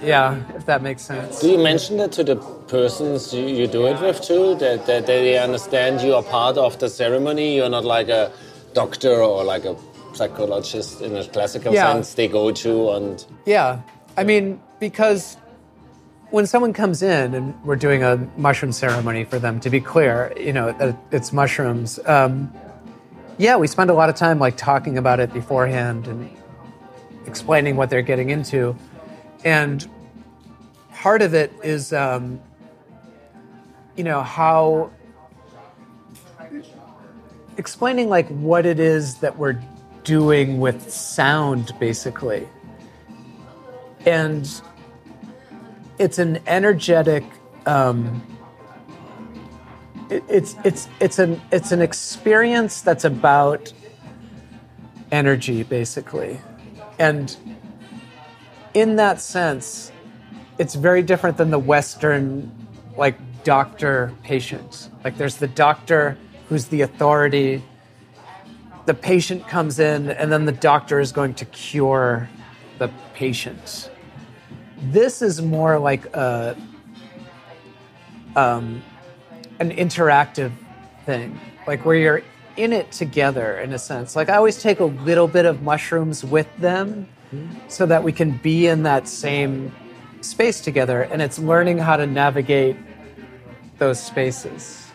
yeah, 0.00 0.44
if 0.54 0.64
that 0.66 0.80
makes 0.88 1.02
sense. 1.02 1.40
Do 1.40 1.48
you 1.50 1.58
mention 1.58 1.96
that 1.96 2.12
to 2.12 2.22
the 2.22 2.36
persons 2.68 3.34
you, 3.34 3.46
you 3.46 3.66
do 3.66 3.86
it 3.86 4.00
with 4.00 4.20
too? 4.22 4.54
That, 4.62 4.86
that 4.86 5.06
they 5.06 5.38
understand 5.38 6.00
you 6.00 6.14
are 6.14 6.22
part 6.22 6.56
of 6.56 6.78
the 6.78 6.88
ceremony? 6.88 7.56
You're 7.56 7.74
not 7.78 7.84
like 7.84 8.08
a 8.08 8.30
doctor 8.74 9.16
or 9.22 9.42
like 9.42 9.64
a 9.64 9.74
psychologist 10.12 11.00
in 11.00 11.16
a 11.16 11.24
classical 11.24 11.72
Yeah. 11.74 11.92
sense 11.92 12.14
they 12.14 12.28
go 12.28 12.52
to 12.64 12.90
and 12.96 13.24
Yeah. 13.44 13.80
I 14.16 14.22
mean, 14.24 14.60
because 14.78 15.36
when 16.34 16.48
someone 16.48 16.72
comes 16.72 17.00
in 17.00 17.32
and 17.32 17.64
we're 17.64 17.76
doing 17.76 18.02
a 18.02 18.16
mushroom 18.36 18.72
ceremony 18.72 19.22
for 19.22 19.38
them, 19.38 19.60
to 19.60 19.70
be 19.70 19.80
clear, 19.80 20.34
you 20.36 20.52
know, 20.52 20.72
that 20.72 20.96
it's 21.12 21.32
mushrooms. 21.32 22.00
Um, 22.06 22.52
yeah, 23.38 23.56
we 23.56 23.68
spend 23.68 23.88
a 23.88 23.94
lot 23.94 24.08
of 24.08 24.16
time 24.16 24.40
like 24.40 24.56
talking 24.56 24.98
about 24.98 25.20
it 25.20 25.32
beforehand 25.32 26.08
and 26.08 26.28
explaining 27.24 27.76
what 27.76 27.88
they're 27.88 28.02
getting 28.02 28.30
into. 28.30 28.74
And 29.44 29.88
part 30.92 31.22
of 31.22 31.34
it 31.34 31.52
is, 31.62 31.92
um, 31.92 32.40
you 33.94 34.02
know, 34.02 34.20
how 34.20 34.90
explaining 37.58 38.08
like 38.08 38.26
what 38.26 38.66
it 38.66 38.80
is 38.80 39.18
that 39.18 39.38
we're 39.38 39.62
doing 40.02 40.58
with 40.58 40.90
sound, 40.90 41.72
basically 41.78 42.48
and 44.06 44.60
it's 45.98 46.18
an 46.18 46.40
energetic 46.46 47.24
um, 47.66 48.22
it, 50.10 50.22
it's 50.28 50.56
it's 50.64 50.88
it's 51.00 51.18
an 51.18 51.40
it's 51.50 51.72
an 51.72 51.80
experience 51.80 52.80
that's 52.82 53.04
about 53.04 53.72
energy 55.12 55.62
basically. 55.62 56.40
And 56.98 57.36
in 58.74 58.96
that 58.96 59.20
sense 59.20 59.92
it's 60.58 60.74
very 60.74 61.02
different 61.02 61.36
than 61.36 61.50
the 61.50 61.58
western 61.58 62.50
like 62.96 63.16
doctor 63.42 64.12
patient 64.22 64.88
like 65.02 65.16
there's 65.16 65.36
the 65.36 65.48
doctor 65.48 66.16
who's 66.48 66.66
the 66.66 66.82
authority. 66.82 67.62
The 68.86 68.94
patient 68.94 69.48
comes 69.48 69.78
in 69.78 70.10
and 70.10 70.30
then 70.30 70.44
the 70.44 70.52
doctor 70.52 71.00
is 71.00 71.10
going 71.12 71.34
to 71.34 71.44
cure 71.46 72.28
the 72.78 72.90
patient 73.14 73.90
this 74.92 75.22
is 75.22 75.40
more 75.40 75.78
like 75.78 76.06
a 76.14 76.56
um, 78.36 78.82
an 79.60 79.70
interactive 79.70 80.52
thing, 81.06 81.38
like 81.66 81.84
where 81.84 81.96
you're 81.96 82.22
in 82.56 82.72
it 82.72 82.90
together 82.92 83.58
in 83.58 83.72
a 83.72 83.78
sense. 83.78 84.16
Like 84.16 84.28
I 84.28 84.36
always 84.36 84.60
take 84.60 84.80
a 84.80 84.84
little 84.84 85.28
bit 85.28 85.44
of 85.46 85.62
mushrooms 85.62 86.24
with 86.24 86.48
them 86.58 87.08
so 87.68 87.86
that 87.86 88.02
we 88.02 88.12
can 88.12 88.36
be 88.38 88.68
in 88.68 88.84
that 88.84 89.08
same 89.08 89.74
space 90.20 90.60
together, 90.60 91.02
and 91.02 91.20
it's 91.20 91.38
learning 91.38 91.78
how 91.78 91.96
to 91.96 92.06
navigate 92.06 92.76
those 93.78 94.00
spaces, 94.00 94.90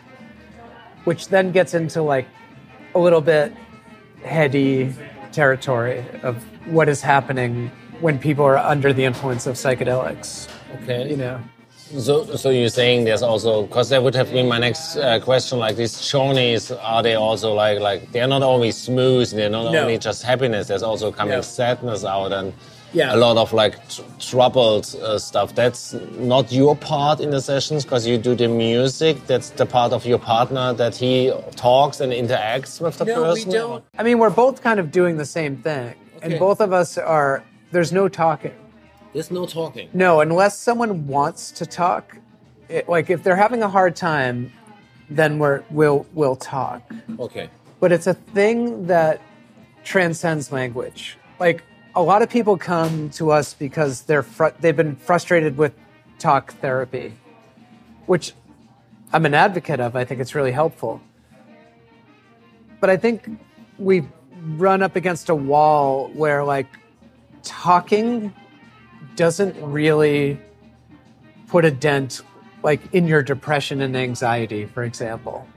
which 1.03 1.27
then 1.27 1.51
gets 1.51 1.73
into 1.73 2.01
like 2.01 2.27
a 2.95 2.99
little 2.99 3.21
bit 3.21 3.53
heady 4.23 4.93
territory 5.31 6.03
of 6.23 6.43
what 6.67 6.89
is 6.89 7.01
happening 7.01 7.71
when 8.01 8.17
people 8.19 8.45
are 8.45 8.57
under 8.57 8.93
the 8.93 9.05
influence 9.05 9.45
of 9.47 9.55
psychedelics. 9.55 10.47
okay 10.83 11.09
You 11.09 11.17
know. 11.17 11.39
so 12.07 12.13
so 12.35 12.49
you're 12.49 12.69
saying 12.81 12.97
there's 13.05 13.23
also 13.31 13.63
because 13.67 13.89
that 13.89 14.01
would 14.03 14.15
have 14.15 14.31
been 14.31 14.47
my 14.47 14.59
next 14.59 14.95
uh, 14.97 15.19
question 15.29 15.57
like 15.65 15.75
these 15.75 15.95
journeys 16.11 16.71
are 16.71 17.01
they 17.07 17.15
also 17.15 17.53
like 17.63 17.79
like 17.89 18.01
they're 18.13 18.27
not 18.35 18.43
always 18.43 18.75
smooth 18.77 19.25
they're 19.37 19.49
not 19.57 19.71
No. 19.73 19.81
only 19.81 19.97
just 19.97 20.19
happiness 20.31 20.67
there's 20.69 20.83
also 20.91 21.11
coming 21.11 21.33
Yeah. 21.33 21.41
sadness 21.59 22.01
out 22.05 22.31
and 22.39 22.53
Yeah. 22.93 23.15
a 23.15 23.19
lot 23.25 23.37
of 23.43 23.53
like 23.53 23.75
tr- 23.93 24.01
troubled 24.31 24.85
uh, 25.01 25.17
stuff 25.29 25.49
that's 25.61 25.83
not 26.33 26.45
your 26.59 26.75
part 26.91 27.17
in 27.25 27.29
the 27.35 27.41
sessions 27.51 27.81
because 27.85 28.03
you 28.09 28.17
do 28.29 28.33
the 28.43 28.47
music 28.47 29.15
that's 29.31 29.49
the 29.61 29.65
part 29.77 29.91
of 29.97 30.01
your 30.11 30.19
partner 30.33 30.67
that 30.81 30.95
he 31.03 31.13
talks 31.67 31.97
and 32.03 32.09
interacts 32.13 32.73
with 32.83 32.95
the 32.99 33.05
person 33.05 33.25
No, 33.25 33.33
we 33.33 33.43
don't. 33.59 33.83
I 33.99 34.01
mean, 34.07 34.17
we're 34.21 34.35
both 34.45 34.57
kind 34.67 34.79
of 34.83 34.87
doing 34.99 35.17
the 35.23 35.29
same 35.37 35.53
thing, 35.67 35.93
and 36.23 36.31
both 36.47 36.59
of 36.65 36.69
us 36.81 36.97
are. 36.97 37.33
There's 37.71 37.91
no 37.91 38.07
talking. 38.09 38.53
there's 39.13 39.31
no 39.31 39.45
talking 39.45 39.89
No, 39.93 40.21
unless 40.21 40.57
someone 40.57 41.07
wants 41.07 41.51
to 41.51 41.65
talk. 41.65 42.17
It, 42.67 42.87
like 42.87 43.09
if 43.09 43.23
they're 43.23 43.35
having 43.35 43.63
a 43.63 43.69
hard 43.69 43.95
time, 43.95 44.51
then 45.09 45.39
we're 45.39 45.63
we'll 45.71 46.05
we'll 46.13 46.35
talk. 46.35 46.81
okay 47.19 47.49
But 47.79 47.91
it's 47.91 48.07
a 48.07 48.13
thing 48.13 48.87
that 48.87 49.21
transcends 49.83 50.51
language. 50.51 51.17
Like 51.39 51.63
a 51.95 52.01
lot 52.03 52.21
of 52.21 52.29
people 52.29 52.57
come 52.57 53.09
to 53.11 53.31
us 53.31 53.53
because 53.53 54.03
they're 54.03 54.23
fr- 54.23 54.55
they've 54.59 54.75
been 54.77 54.95
frustrated 54.95 55.57
with 55.57 55.73
talk 56.19 56.53
therapy, 56.55 57.13
which 58.05 58.33
I'm 59.11 59.25
an 59.25 59.33
advocate 59.33 59.79
of. 59.79 59.95
I 59.95 60.05
think 60.05 60.21
it's 60.21 60.35
really 60.35 60.51
helpful. 60.51 61.01
But 62.79 62.89
I 62.91 62.97
think 62.97 63.27
we 63.79 64.03
run 64.43 64.83
up 64.83 64.95
against 64.95 65.29
a 65.29 65.35
wall 65.35 66.09
where 66.13 66.43
like 66.43 66.67
talking 67.43 68.33
doesn't 69.15 69.55
really 69.61 70.39
put 71.47 71.65
a 71.65 71.71
dent 71.71 72.21
like 72.63 72.93
in 72.93 73.07
your 73.07 73.23
depression 73.23 73.81
and 73.81 73.95
anxiety, 73.95 74.65
for 74.65 74.83
example. 74.83 75.47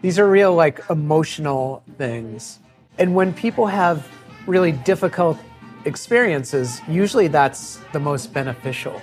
These 0.00 0.18
are 0.18 0.28
real 0.28 0.54
like 0.54 0.80
emotional 0.90 1.82
things. 1.96 2.58
And 2.98 3.14
when 3.14 3.32
people 3.32 3.66
have 3.66 4.06
really 4.46 4.72
difficult 4.72 5.38
experiences, 5.84 6.80
usually 6.88 7.28
that's 7.28 7.80
the 7.92 8.00
most 8.00 8.32
beneficial. 8.32 9.00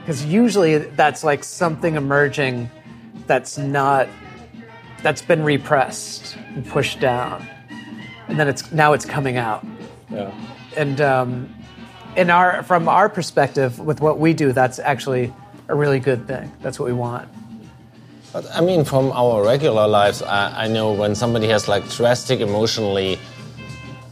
Because 0.00 0.24
usually 0.24 0.78
that's 0.78 1.22
like 1.22 1.44
something 1.44 1.96
emerging 1.96 2.70
that's 3.26 3.58
not, 3.58 4.08
that's 5.02 5.20
been 5.20 5.42
repressed 5.42 6.36
and 6.54 6.66
pushed 6.66 6.98
down. 6.98 7.46
And 8.28 8.40
then 8.40 8.48
it's, 8.48 8.72
now 8.72 8.94
it's 8.94 9.04
coming 9.04 9.36
out. 9.36 9.66
Yeah. 10.10 10.32
And 10.78 11.00
um, 11.00 11.54
in 12.16 12.30
our, 12.30 12.62
from 12.62 12.88
our 12.88 13.08
perspective, 13.08 13.80
with 13.80 14.00
what 14.00 14.20
we 14.20 14.32
do, 14.32 14.52
that's 14.52 14.78
actually 14.78 15.32
a 15.66 15.74
really 15.74 15.98
good 15.98 16.26
thing. 16.28 16.52
That's 16.62 16.78
what 16.78 16.86
we 16.86 16.92
want. 16.92 17.28
But 18.32 18.46
I 18.54 18.60
mean, 18.60 18.84
from 18.84 19.10
our 19.10 19.44
regular 19.44 19.88
lives, 19.88 20.22
I, 20.22 20.64
I 20.64 20.68
know 20.68 20.92
when 20.92 21.14
somebody 21.14 21.48
has 21.48 21.66
like 21.66 21.88
drastic 21.90 22.38
emotionally 22.40 23.18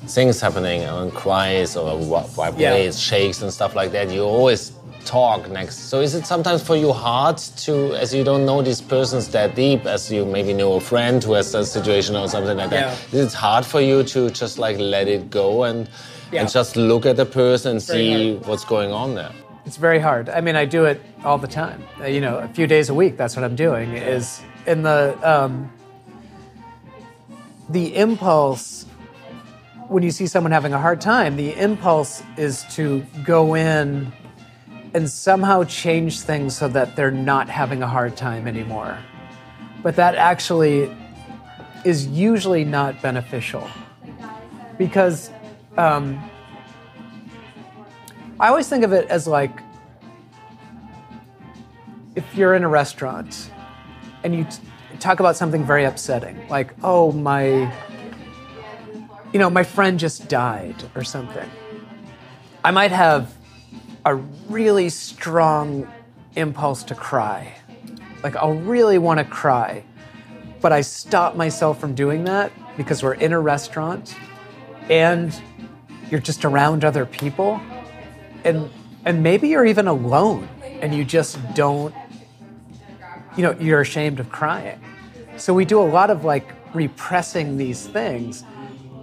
things 0.08 0.40
happening 0.40 0.82
and 0.82 1.12
cries 1.12 1.76
or 1.76 2.00
vibrates, 2.30 2.58
yeah. 2.58 2.90
shakes 2.90 3.42
and 3.42 3.52
stuff 3.52 3.74
like 3.74 3.92
that, 3.92 4.10
you 4.10 4.22
always 4.22 4.72
talk 5.04 5.48
next. 5.50 5.88
So 5.90 6.00
is 6.00 6.14
it 6.14 6.26
sometimes 6.26 6.62
for 6.62 6.76
you 6.76 6.92
hard 6.92 7.38
to, 7.38 7.94
as 7.94 8.12
you 8.12 8.24
don't 8.24 8.44
know 8.44 8.60
these 8.60 8.80
persons 8.80 9.28
that 9.28 9.54
deep, 9.54 9.86
as 9.86 10.10
you 10.10 10.24
maybe 10.24 10.52
know 10.52 10.74
a 10.74 10.80
friend 10.80 11.22
who 11.22 11.34
has 11.34 11.54
a 11.54 11.64
situation 11.64 12.16
or 12.16 12.28
something 12.28 12.56
like 12.56 12.70
that, 12.70 12.98
yeah. 13.12 13.18
is 13.20 13.32
it 13.32 13.36
hard 13.36 13.64
for 13.64 13.80
you 13.80 14.02
to 14.02 14.30
just 14.30 14.58
like 14.58 14.78
let 14.78 15.06
it 15.06 15.30
go 15.30 15.64
and, 15.64 15.88
yeah. 16.32 16.40
and 16.40 16.50
just 16.50 16.76
look 16.76 17.06
at 17.06 17.16
the 17.16 17.26
person 17.26 17.72
and 17.72 17.82
see 17.82 18.34
hard. 18.34 18.46
what's 18.46 18.64
going 18.64 18.92
on 18.92 19.14
there? 19.14 19.32
It's 19.66 19.76
very 19.76 19.98
hard. 19.98 20.28
I 20.28 20.40
mean, 20.40 20.54
I 20.54 20.64
do 20.64 20.84
it 20.84 21.00
all 21.24 21.38
the 21.38 21.48
time. 21.48 21.82
Uh, 22.00 22.06
you 22.06 22.20
know, 22.20 22.38
a 22.38 22.48
few 22.48 22.68
days 22.68 22.88
a 22.88 22.94
week. 22.94 23.16
That's 23.16 23.34
what 23.34 23.44
I'm 23.44 23.56
doing. 23.56 23.94
Is 23.94 24.40
in 24.66 24.82
the 24.82 25.18
um, 25.24 25.72
the 27.68 27.96
impulse 27.96 28.86
when 29.88 30.04
you 30.04 30.12
see 30.12 30.26
someone 30.28 30.52
having 30.52 30.72
a 30.72 30.78
hard 30.78 31.00
time. 31.00 31.36
The 31.36 31.52
impulse 31.54 32.22
is 32.36 32.64
to 32.74 33.04
go 33.24 33.54
in 33.54 34.12
and 34.94 35.10
somehow 35.10 35.64
change 35.64 36.20
things 36.20 36.56
so 36.56 36.68
that 36.68 36.94
they're 36.94 37.10
not 37.10 37.48
having 37.48 37.82
a 37.82 37.88
hard 37.88 38.16
time 38.16 38.46
anymore. 38.46 38.96
But 39.82 39.96
that 39.96 40.14
actually 40.14 40.94
is 41.84 42.06
usually 42.06 42.64
not 42.64 43.02
beneficial 43.02 43.68
because. 44.78 45.30
Um, 45.76 46.22
I 48.38 48.48
always 48.48 48.68
think 48.68 48.84
of 48.84 48.92
it 48.92 49.08
as 49.08 49.26
like 49.26 49.60
if 52.14 52.34
you're 52.34 52.54
in 52.54 52.64
a 52.64 52.68
restaurant 52.68 53.50
and 54.24 54.34
you 54.34 54.44
t- 54.44 54.58
talk 54.98 55.20
about 55.20 55.36
something 55.36 55.64
very 55.64 55.84
upsetting, 55.84 56.48
like, 56.48 56.74
oh, 56.82 57.12
my, 57.12 57.72
you 59.32 59.38
know, 59.38 59.50
my 59.50 59.62
friend 59.62 59.98
just 59.98 60.28
died 60.28 60.74
or 60.94 61.04
something. 61.04 61.48
I 62.64 62.70
might 62.70 62.90
have 62.90 63.36
a 64.04 64.14
really 64.14 64.88
strong 64.88 65.86
impulse 66.34 66.82
to 66.84 66.94
cry. 66.94 67.54
Like, 68.22 68.34
I'll 68.36 68.54
really 68.54 68.98
want 68.98 69.18
to 69.18 69.24
cry. 69.24 69.84
But 70.60 70.72
I 70.72 70.80
stop 70.80 71.36
myself 71.36 71.78
from 71.78 71.94
doing 71.94 72.24
that 72.24 72.50
because 72.76 73.02
we're 73.02 73.14
in 73.14 73.32
a 73.32 73.38
restaurant 73.38 74.16
and 74.88 75.38
you're 76.10 76.20
just 76.20 76.44
around 76.44 76.84
other 76.84 77.06
people 77.06 77.60
and 78.44 78.70
and 79.04 79.22
maybe 79.22 79.48
you're 79.48 79.66
even 79.66 79.86
alone 79.86 80.48
and 80.80 80.94
you 80.94 81.04
just 81.04 81.38
don't 81.54 81.94
you 83.36 83.42
know 83.42 83.52
you're 83.58 83.80
ashamed 83.80 84.20
of 84.20 84.30
crying. 84.30 84.80
So 85.36 85.52
we 85.52 85.64
do 85.64 85.80
a 85.80 85.84
lot 85.84 86.10
of 86.10 86.24
like 86.24 86.48
repressing 86.74 87.56
these 87.56 87.86
things 87.86 88.44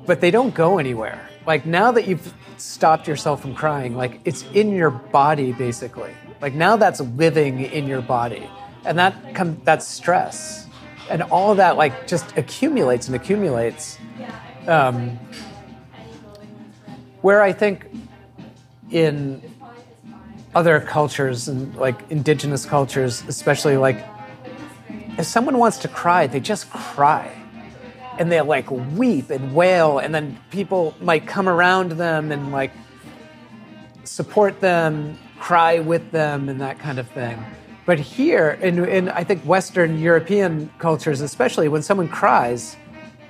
but 0.06 0.22
they 0.22 0.32
don't 0.32 0.54
go 0.54 0.80
anywhere. 0.80 1.30
Like 1.46 1.66
now 1.66 1.92
that 1.92 2.08
you've 2.08 2.34
stopped 2.58 3.08
yourself 3.08 3.42
from 3.42 3.56
crying 3.56 3.96
like 3.96 4.20
it's 4.26 4.44
in 4.54 4.72
your 4.72 4.92
body 4.92 5.52
basically. 5.52 6.14
Like 6.42 6.54
now 6.54 6.76
that's 6.76 7.00
living 7.00 7.62
in 7.62 7.88
your 7.88 8.02
body 8.02 8.50
and 8.86 8.98
that 9.00 9.34
come 9.34 9.60
that's 9.64 9.88
stress. 9.88 10.68
And 11.10 11.22
all 11.24 11.56
that 11.56 11.76
like 11.78 12.08
just 12.08 12.38
accumulates 12.38 13.08
and 13.08 13.16
accumulates 13.16 13.98
um, 14.68 15.20
where 17.24 17.42
i 17.42 17.52
think 17.52 17.88
in 18.92 19.42
other 20.56 20.80
cultures 20.80 21.48
and 21.48 21.76
like 21.76 22.00
indigenous 22.12 22.66
cultures, 22.66 23.24
especially 23.28 23.78
like 23.78 24.04
if 25.18 25.26
someone 25.26 25.58
wants 25.58 25.78
to 25.80 25.88
cry, 25.88 26.28
they 26.28 26.40
just 26.40 26.70
cry. 26.70 27.40
And 28.20 28.32
they 28.32 28.40
like 28.42 28.70
weep 28.70 29.32
and 29.32 29.56
wail, 29.56 29.98
and 29.98 30.14
then 30.14 30.38
people 30.52 30.94
might 31.02 31.26
come 31.26 31.50
around 31.50 31.94
them 31.94 32.32
and 32.32 32.52
like 32.52 32.72
support 34.04 34.60
them, 34.60 35.18
cry 35.40 35.80
with 35.80 36.12
them, 36.12 36.48
and 36.48 36.62
that 36.62 36.78
kind 36.78 37.00
of 37.00 37.10
thing. 37.10 37.44
But 37.88 38.00
here, 38.00 38.52
in, 38.62 38.86
in 38.86 39.10
I 39.10 39.24
think 39.24 39.42
Western 39.44 40.00
European 40.00 40.70
cultures, 40.78 41.22
especially 41.22 41.68
when 41.70 41.82
someone 41.82 42.08
cries, 42.08 42.78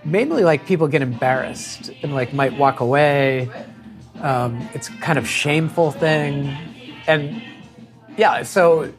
mainly 0.04 0.44
like 0.44 0.66
people 0.66 0.90
get 0.90 1.02
embarrassed 1.02 1.90
and 2.04 2.14
like 2.14 2.34
might 2.34 2.58
walk 2.58 2.82
away 2.82 3.50
um, 4.24 4.68
it's 4.74 4.90
kind 4.90 5.20
of 5.20 5.28
shameful 5.28 5.92
thing, 5.92 6.58
and 7.08 7.44
yeah. 8.18 8.44
So 8.44 8.92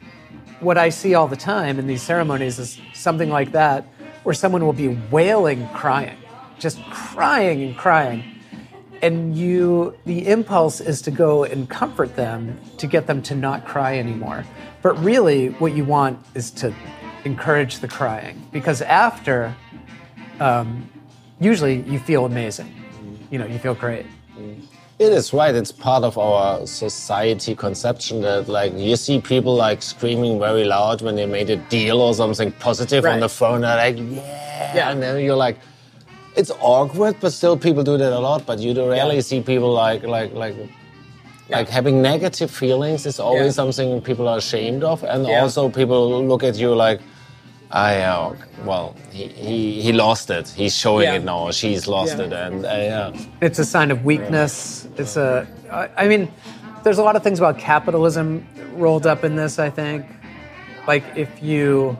what 0.59 0.77
I 0.77 0.89
see 0.89 1.15
all 1.15 1.27
the 1.27 1.35
time 1.35 1.79
in 1.79 1.87
these 1.87 2.03
ceremonies 2.03 2.59
is 2.59 2.79
something 2.93 3.29
like 3.29 3.51
that, 3.51 3.85
where 4.23 4.35
someone 4.35 4.63
will 4.63 4.73
be 4.73 4.89
wailing, 5.09 5.67
crying, 5.69 6.17
just 6.59 6.81
crying 6.91 7.63
and 7.63 7.75
crying, 7.75 8.23
and 9.01 9.35
you 9.35 9.97
the 10.05 10.27
impulse 10.27 10.79
is 10.79 11.01
to 11.01 11.11
go 11.11 11.43
and 11.43 11.69
comfort 11.69 12.15
them 12.15 12.59
to 12.77 12.87
get 12.87 13.07
them 13.07 13.21
to 13.23 13.35
not 13.35 13.65
cry 13.65 13.97
anymore. 13.97 14.45
But 14.83 15.03
really, 15.03 15.49
what 15.49 15.73
you 15.73 15.85
want 15.85 16.23
is 16.35 16.51
to 16.51 16.71
encourage 17.23 17.79
the 17.79 17.87
crying 17.87 18.47
because 18.51 18.83
after, 18.83 19.55
um, 20.39 20.87
usually 21.39 21.81
you 21.81 21.97
feel 21.97 22.25
amazing. 22.25 22.71
You 23.31 23.39
know, 23.39 23.47
you 23.47 23.57
feel 23.57 23.73
great. 23.73 24.05
It 24.97 25.11
is 25.11 25.33
right. 25.33 25.53
It's 25.53 25.73
part 25.73 26.05
of 26.05 26.17
our 26.17 26.65
society 26.65 27.53
conception 27.53 28.21
that 28.21 28.47
like 28.47 28.71
you 28.77 28.95
see 28.95 29.19
people 29.19 29.53
like 29.53 29.81
screaming 29.81 30.39
very 30.39 30.63
loud 30.63 31.01
when 31.01 31.17
they 31.17 31.25
made 31.25 31.49
a 31.49 31.57
deal 31.57 31.99
or 31.99 32.13
something 32.13 32.53
positive 32.53 33.03
right. 33.03 33.15
on 33.15 33.19
the 33.19 33.27
phone. 33.27 33.61
They're 33.61 33.75
like, 33.75 33.97
yeah. 33.97 34.75
yeah. 34.75 34.91
And 34.91 35.03
then 35.03 35.21
you're 35.21 35.35
like, 35.35 35.57
it's 36.37 36.51
awkward, 36.61 37.17
but 37.19 37.31
still 37.31 37.57
people 37.57 37.83
do 37.83 37.97
that 37.97 38.13
a 38.13 38.19
lot. 38.19 38.45
But 38.45 38.59
you 38.59 38.73
do 38.73 38.89
rarely 38.89 39.15
yeah. 39.15 39.21
see 39.21 39.41
people 39.41 39.73
like 39.73 40.03
like 40.03 40.33
like 40.33 40.55
yeah. 41.49 41.57
like 41.57 41.67
having 41.67 42.01
negative 42.01 42.49
feelings 42.49 43.05
is 43.05 43.19
always 43.19 43.55
something 43.55 44.01
people 44.01 44.29
are 44.29 44.37
ashamed 44.37 44.83
of, 44.85 45.03
and 45.03 45.27
also 45.27 45.67
people 45.67 46.25
look 46.25 46.43
at 46.43 46.55
you 46.55 46.73
like 46.73 47.01
I 47.75 48.03
uh, 48.03 48.33
well, 48.63 48.95
he, 49.11 49.27
he, 49.27 49.81
he 49.81 49.91
lost 49.91 50.29
it. 50.29 50.47
He's 50.47 50.73
showing 50.73 51.03
yeah. 51.03 51.15
it 51.15 51.25
now. 51.25 51.51
She's 51.51 51.87
lost 51.87 52.17
yeah. 52.17 52.23
it, 52.23 52.33
and 52.33 52.65
uh, 52.65 52.69
yeah. 52.69 53.25
It's 53.41 53.59
a 53.59 53.65
sign 53.65 53.91
of 53.91 54.05
weakness. 54.05 54.87
It's 54.95 55.17
a. 55.17 55.45
I 55.69 56.07
mean, 56.07 56.31
there's 56.85 56.99
a 56.99 57.03
lot 57.03 57.17
of 57.17 57.23
things 57.23 57.37
about 57.37 57.59
capitalism 57.59 58.47
rolled 58.75 59.05
up 59.05 59.25
in 59.25 59.35
this. 59.35 59.59
I 59.59 59.69
think, 59.69 60.05
like 60.87 61.03
if 61.17 61.43
you, 61.43 61.97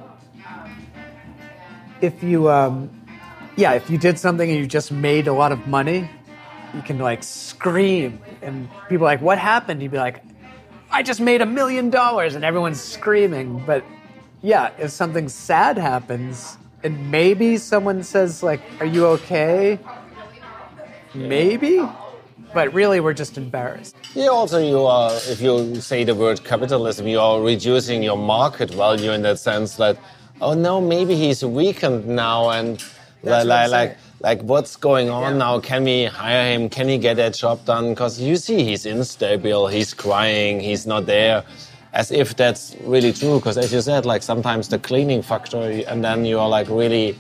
if 2.00 2.24
you, 2.24 2.50
um, 2.50 2.90
yeah, 3.58 3.74
if 3.74 3.90
you 3.90 3.98
did 3.98 4.18
something 4.18 4.50
and 4.50 4.58
you 4.58 4.68
just 4.68 4.94
made 4.94 5.28
a 5.28 5.34
lot 5.34 5.52
of 5.52 5.68
money, 5.68 6.10
you 6.74 6.84
can 6.84 7.00
like 7.00 7.22
scream, 7.22 8.22
and 8.42 8.70
people 8.88 9.06
are 9.06 9.12
like, 9.12 9.22
"What 9.22 9.40
happened?" 9.40 9.82
You'd 9.82 9.92
be 9.92 9.98
like, 9.98 10.24
"I 10.90 11.04
just 11.04 11.20
made 11.20 11.42
a 11.42 11.46
million 11.46 11.90
dollars," 11.90 12.36
and 12.36 12.46
everyone's 12.46 12.80
screaming, 12.80 13.62
but 13.68 13.84
yeah, 14.46 14.70
if 14.78 14.92
something 14.92 15.28
sad 15.28 15.78
happens 15.78 16.58
and 16.84 16.94
maybe 17.10 17.58
someone 17.58 18.04
says 18.04 18.44
like, 18.44 18.62
"Are 18.80 18.86
you 18.86 19.04
okay?" 19.18 19.80
Maybe, 21.14 21.82
but 22.54 22.74
really 22.74 23.00
we're 23.00 23.14
just 23.14 23.38
embarrassed. 23.38 23.96
Yeah, 24.14 24.28
also 24.28 24.60
you 24.60 24.82
are 24.86 25.12
if 25.34 25.40
you 25.42 25.82
say 25.82 26.04
the 26.04 26.14
word 26.16 26.44
capitalism, 26.44 27.08
you 27.08 27.20
are 27.20 27.42
reducing 27.42 28.04
your 28.04 28.18
market 28.18 28.70
value 28.72 29.12
in 29.12 29.22
that 29.24 29.40
sense 29.40 29.76
that 29.78 29.98
oh 30.42 30.54
no, 30.54 30.82
maybe 30.82 31.16
he's 31.16 31.44
weakened 31.44 32.06
now 32.08 32.50
and 32.50 32.84
That's 33.24 33.46
like, 33.46 33.72
like, 33.72 33.98
like, 34.22 34.42
what's 34.44 34.76
going 34.76 35.10
on 35.10 35.24
Yeah. 35.24 35.38
now? 35.46 35.60
Can 35.60 35.84
we 35.84 36.06
hire 36.06 36.46
him? 36.54 36.70
Can 36.70 36.88
he 36.88 36.98
get 37.00 37.16
that 37.18 37.34
job 37.34 37.66
done? 37.66 37.86
Because 37.94 38.22
you 38.22 38.36
see, 38.36 38.60
he's 38.70 38.86
instable. 38.86 39.72
He's 39.72 39.96
crying. 39.96 40.60
He's 40.60 40.86
not 40.86 41.08
there. 41.08 41.44
As 41.96 42.12
if 42.12 42.36
that's 42.36 42.76
really 42.84 43.14
true. 43.14 43.40
Because 43.40 43.58
as 43.58 43.72
you 43.74 43.82
said, 43.82 44.06
like 44.06 44.22
sometimes 44.22 44.68
the 44.68 44.78
cleaning 44.78 45.22
factor, 45.22 45.62
and 45.88 46.04
then 46.04 46.26
you 46.26 46.38
are 46.40 46.50
like 46.50 46.68
really 46.70 47.18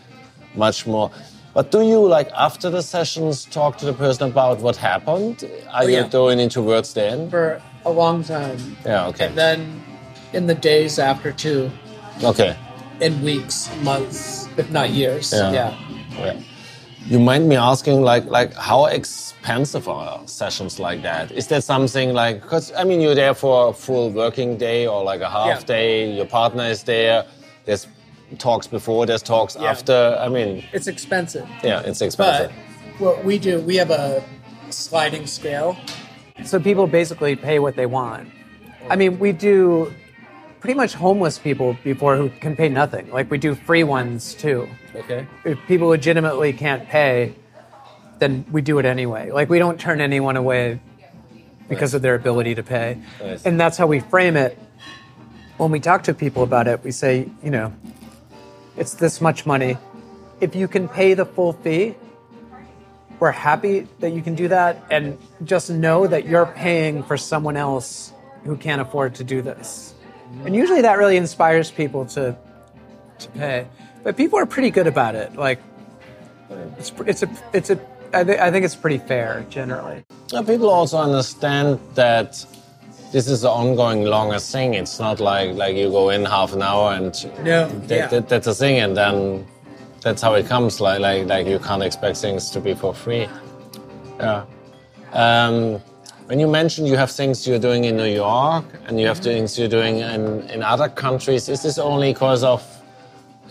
much 0.56 0.86
more. 0.86 1.10
But 1.54 1.72
do 1.72 1.82
you 1.82 2.06
like 2.06 2.30
after 2.36 2.70
the 2.70 2.82
sessions 2.82 3.46
talk 3.46 3.78
to 3.78 3.86
the 3.86 3.94
person 3.94 4.30
about 4.30 4.60
what 4.60 4.76
happened? 4.76 5.50
Are 5.72 5.84
oh, 5.84 5.88
you 5.88 5.98
Oh, 5.98 6.02
yeah. 6.02 6.08
going 6.10 6.40
into 6.40 6.62
words 6.62 6.94
then? 6.94 7.30
for 7.30 7.62
a 7.86 7.92
long 7.92 8.24
time. 8.26 8.58
Yeah. 8.86 9.08
Okay. 9.08 9.28
And 9.28 9.38
then 9.38 9.82
in 10.34 10.48
the 10.48 10.56
days 10.56 11.00
after 11.00 11.32
too, 11.32 11.72
Okay. 12.22 12.58
in 13.00 13.22
weeks, 13.24 13.70
months, 13.84 14.50
if 14.58 14.70
not 14.70 14.90
years. 14.90 15.32
Yeah. 15.32 15.52
yeah. 15.52 15.72
Yeah. 16.20 16.40
You 17.08 17.20
mind 17.20 17.48
me 17.48 17.56
asking, 17.56 18.02
like, 18.02 18.26
like 18.26 18.54
how 18.56 18.86
expensive 18.86 19.88
are 19.88 20.20
sessions 20.28 20.80
like 20.80 21.04
that? 21.04 21.32
Is 21.32 21.48
that 21.48 21.64
something 21.64 22.14
like? 22.14 22.42
Because 22.42 22.72
I 22.74 22.84
mean, 22.84 23.00
you're 23.00 23.14
there 23.14 23.36
for 23.36 23.70
a 23.70 23.74
full 23.74 24.10
working 24.10 24.58
day 24.58 24.88
or 24.88 25.04
like 25.04 25.22
a 25.22 25.30
half 25.30 25.60
Yeah. 25.62 25.66
day. 25.68 26.12
Your 26.16 26.26
partner 26.26 26.64
is 26.64 26.84
there. 26.84 27.24
There's 27.66 27.86
talks 28.40 28.66
before. 28.66 29.06
There's 29.06 29.22
talks 29.22 29.56
Yeah. 29.56 29.70
after. 29.70 30.18
I 30.20 30.30
mean, 30.30 30.64
It's 30.74 30.88
expensive. 30.88 31.48
yeah, 31.64 31.82
it's 31.86 32.02
expensive 32.02 32.18
But 32.18 32.52
expensive. 32.56 33.00
what 33.02 33.24
we 33.24 33.38
do, 33.38 33.60
we 33.62 33.76
have 33.76 33.92
a 33.92 34.24
sliding 34.72 35.28
scale. 35.28 35.78
So 36.44 36.60
people 36.60 36.88
basically 36.88 37.36
pay 37.36 37.60
what 37.60 37.76
they 37.76 37.86
want. 37.86 38.30
I 38.90 38.96
mean, 38.96 39.20
we 39.20 39.32
do 39.32 39.94
pretty 40.66 40.78
much 40.78 40.96
homeless 40.96 41.38
people 41.38 41.78
before 41.84 42.18
who 42.18 42.28
can 42.28 42.56
pay 42.56 42.68
nothing. 42.68 43.08
Like 43.12 43.30
we 43.30 43.38
do 43.38 43.54
free 43.54 43.84
ones 43.84 44.34
too. 44.34 44.68
okay. 44.96 45.28
If 45.44 45.60
people 45.68 45.90
legitimately 45.90 46.54
can't 46.54 46.90
pay, 46.90 47.36
then 48.18 48.44
we 48.52 48.64
do 48.64 48.80
it 48.80 48.86
anyway. 48.86 49.30
Like 49.30 49.48
we 49.48 49.60
don't 49.60 49.80
turn 49.80 50.02
anyone 50.02 50.38
away 50.38 50.80
because 51.70 51.94
of 51.94 52.02
their 52.02 52.16
ability 52.16 52.56
to 52.56 52.64
pay. 52.64 52.98
Nice. 53.22 53.46
And 53.46 53.60
that's 53.60 53.78
how 53.78 53.86
we 53.86 54.00
frame 54.00 54.36
it. 54.36 54.58
When 55.58 55.70
we 55.70 55.80
talk 55.80 56.02
to 56.06 56.16
people 56.16 56.42
about 56.42 56.68
it, 56.68 56.84
we 56.84 56.90
say, 56.90 57.30
you 57.44 57.52
know, 57.52 57.72
it's 58.76 58.96
this 58.96 59.22
much 59.22 59.46
money. 59.46 59.78
If 60.42 60.56
you 60.56 60.68
can 60.68 60.90
pay 60.90 61.14
the 61.14 61.28
full 61.28 61.54
fee, 61.54 61.94
we're 63.20 63.30
happy 63.30 63.88
that 64.00 64.14
you 64.14 64.24
can 64.24 64.34
do 64.34 64.48
that. 64.48 64.84
And 64.90 65.20
just 65.44 65.70
know 65.70 66.08
that 66.08 66.26
you're 66.26 66.48
paying 66.48 67.04
for 67.04 67.18
someone 67.18 67.56
else 67.56 68.14
who 68.46 68.58
can't 68.58 68.82
afford 68.82 69.14
to 69.16 69.24
do 69.24 69.44
this. 69.44 69.95
And 70.46 70.56
usually 70.56 70.82
that 70.82 70.98
really 70.98 71.18
inspires 71.18 71.72
people 71.72 72.06
to, 72.08 72.36
to 73.20 73.28
pay. 73.30 73.68
But 74.04 74.18
people 74.18 74.38
are 74.40 74.46
pretty 74.46 74.70
good 74.70 74.88
about 74.88 75.16
it. 75.16 75.36
Like, 75.36 75.60
it's, 76.78 76.92
it's 77.06 77.24
a, 77.24 77.30
it's 77.54 77.70
a, 77.70 77.80
I, 78.14 78.24
th- 78.24 78.40
I 78.40 78.52
think 78.52 78.66
it's 78.66 78.76
pretty 78.76 79.00
fair 79.00 79.46
generally. 79.50 80.04
People 80.30 80.70
also 80.70 80.98
understand 80.98 81.80
that 81.96 82.46
this 83.12 83.28
is 83.28 83.44
an 83.44 83.50
ongoing 83.50 84.04
longer 84.04 84.40
thing. 84.40 84.74
It's 84.74 85.00
not 85.00 85.20
like 85.20 85.56
like 85.56 85.76
you 85.76 85.90
go 85.90 86.10
in 86.10 86.26
half 86.26 86.54
an 86.54 86.62
hour 86.62 86.94
and 86.94 87.14
No, 87.44 87.68
that, 87.88 87.96
yeah. 87.96 88.08
that, 88.08 88.30
that's 88.30 88.48
a 88.48 88.54
thing, 88.54 88.80
and 88.80 88.96
then 88.96 89.46
that's 90.02 90.22
how 90.22 90.34
it 90.34 90.48
comes. 90.48 90.82
Like 90.82 91.00
like 91.00 91.26
like 91.28 91.48
you 91.48 91.60
can't 91.60 91.82
expect 91.84 92.18
things 92.18 92.50
to 92.52 92.60
be 92.60 92.74
for 92.74 92.94
free. 92.94 93.28
Yeah. 94.20 94.46
Um, 95.14 95.82
when 96.28 96.40
you 96.40 96.48
mentioned 96.48 96.88
you 96.88 96.98
have 96.98 97.12
things 97.12 97.48
you're 97.48 97.60
doing 97.60 97.84
in 97.86 97.98
New 97.98 98.12
York 98.12 98.66
and 98.88 99.00
you 99.00 99.08
have 99.08 99.20
things 99.20 99.58
you're 99.60 99.68
doing 99.70 99.98
in, 100.00 100.42
in 100.50 100.64
other 100.64 100.90
countries, 100.90 101.48
is 101.50 101.62
this 101.62 101.78
only 101.78 102.14
because 102.14 102.44
of? 102.44 102.64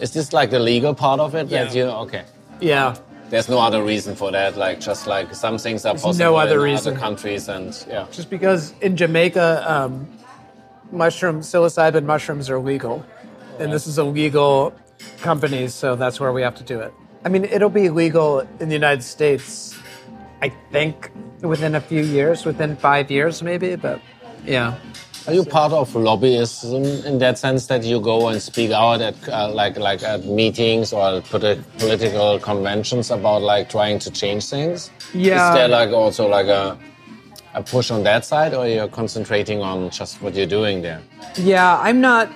Is 0.00 0.12
this 0.12 0.32
like 0.32 0.50
the 0.50 0.58
legal 0.58 0.92
part 0.94 1.20
of 1.20 1.34
it? 1.34 1.48
That 1.50 1.72
Yeah. 1.74 1.84
you 1.84 1.90
okay? 2.04 2.24
Yeah. 2.60 2.96
There's 3.30 3.48
no 3.48 3.58
other 3.60 3.82
reason 3.82 4.16
for 4.16 4.30
that. 4.32 4.56
Like 4.56 4.80
just 4.80 5.06
like 5.06 5.34
some 5.34 5.56
things 5.58 5.86
are 5.86 5.94
no 5.94 6.00
possible 6.00 6.36
other 6.36 6.66
in 6.66 6.72
reason. 6.72 6.92
other 6.94 7.00
countries, 7.00 7.48
and 7.48 7.86
yeah. 7.88 8.06
Just 8.10 8.28
because 8.28 8.74
in 8.80 8.96
Jamaica, 8.96 9.64
um, 9.66 10.08
mushroom 10.90 11.40
psilocybin 11.40 12.04
mushrooms 12.04 12.50
are 12.50 12.58
legal, 12.58 13.04
and 13.60 13.72
this 13.72 13.86
is 13.86 13.98
a 13.98 14.04
legal 14.04 14.74
company, 15.20 15.68
so 15.68 15.94
that's 15.96 16.18
where 16.20 16.32
we 16.32 16.42
have 16.42 16.54
to 16.56 16.64
do 16.64 16.80
it. 16.80 16.92
I 17.24 17.28
mean, 17.28 17.44
it'll 17.44 17.70
be 17.70 17.88
legal 17.88 18.40
in 18.60 18.68
the 18.68 18.74
United 18.74 19.02
States, 19.02 19.74
I 20.42 20.52
think, 20.70 21.10
within 21.44 21.74
a 21.74 21.80
few 21.80 22.02
years, 22.02 22.44
within 22.44 22.76
five 22.76 23.10
years, 23.10 23.42
maybe. 23.42 23.76
But 23.76 24.00
yeah, 24.44 24.74
Are 25.26 25.32
you 25.32 25.44
part 25.44 25.72
of 25.72 25.90
lobbyism 25.94 27.04
in 27.06 27.18
that 27.18 27.38
sense 27.38 27.66
that 27.66 27.82
you 27.82 27.98
go 28.00 28.28
and 28.28 28.42
speak 28.42 28.72
out 28.72 29.00
at 29.00 29.16
uh, 29.28 29.50
like 29.52 29.78
like 29.78 30.02
at 30.02 30.24
meetings 30.26 30.92
or 30.92 31.22
politi- 31.22 31.64
political 31.78 32.38
conventions 32.38 33.10
about 33.10 33.40
like 33.42 33.70
trying 33.70 33.98
to 34.00 34.10
change 34.10 34.46
things? 34.50 34.90
Yeah. 35.14 35.48
Is 35.48 35.54
there 35.54 35.68
like 35.68 35.90
also 35.90 36.28
like 36.28 36.48
a 36.48 36.78
a 37.54 37.62
push 37.62 37.90
on 37.90 38.02
that 38.02 38.24
side, 38.24 38.52
or 38.52 38.66
you're 38.66 38.88
concentrating 38.88 39.62
on 39.62 39.88
just 39.90 40.20
what 40.20 40.34
you're 40.34 40.46
doing 40.58 40.82
there? 40.82 41.00
Yeah, 41.36 41.78
I'm 41.80 42.00
not 42.00 42.28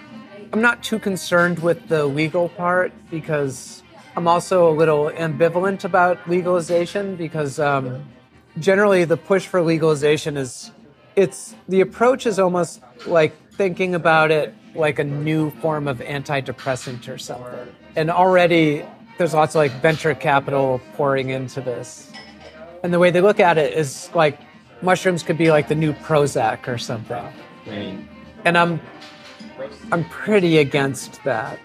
I'm 0.52 0.62
not 0.62 0.82
too 0.82 0.98
concerned 0.98 1.58
with 1.58 1.88
the 1.88 2.06
legal 2.06 2.48
part 2.48 2.92
because 3.10 3.82
I'm 4.16 4.26
also 4.26 4.70
a 4.70 4.74
little 4.74 5.10
ambivalent 5.10 5.84
about 5.84 6.16
legalization 6.26 7.16
because 7.16 7.58
um, 7.58 8.02
generally 8.60 9.04
the 9.04 9.16
push 9.16 9.46
for 9.46 9.62
legalization 9.62 10.36
is 10.36 10.70
it's 11.16 11.54
the 11.68 11.80
approach 11.80 12.26
is 12.26 12.38
almost 12.38 12.80
like 13.06 13.34
thinking 13.52 13.94
about 13.94 14.30
it 14.30 14.54
like 14.74 14.98
a 14.98 15.04
new 15.04 15.50
form 15.50 15.88
of 15.88 15.98
antidepressant 15.98 17.08
or 17.08 17.18
something. 17.18 17.68
And 17.96 18.10
already 18.10 18.84
there's 19.16 19.34
lots 19.34 19.54
of 19.54 19.58
like 19.60 19.72
venture 19.82 20.14
capital 20.14 20.80
pouring 20.94 21.30
into 21.30 21.60
this. 21.60 22.12
And 22.84 22.92
the 22.94 22.98
way 22.98 23.10
they 23.10 23.20
look 23.20 23.40
at 23.40 23.58
it 23.58 23.74
is 23.74 24.10
like 24.14 24.38
mushrooms 24.82 25.22
could 25.22 25.38
be 25.38 25.50
like 25.50 25.66
the 25.66 25.74
new 25.74 25.92
Prozac 25.92 26.68
or 26.68 26.78
something 26.78 27.26
and 28.44 28.56
I'm 28.56 28.80
I'm 29.92 30.04
pretty 30.08 30.58
against 30.58 31.22
that. 31.24 31.58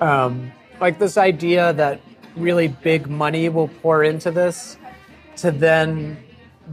Um, 0.00 0.52
like 0.80 0.98
this 0.98 1.16
idea 1.16 1.72
that 1.74 2.00
really 2.36 2.68
big 2.68 3.08
money 3.08 3.48
will 3.48 3.68
pour 3.68 4.02
into 4.02 4.30
this 4.30 4.76
to 5.36 5.50
then 5.50 6.16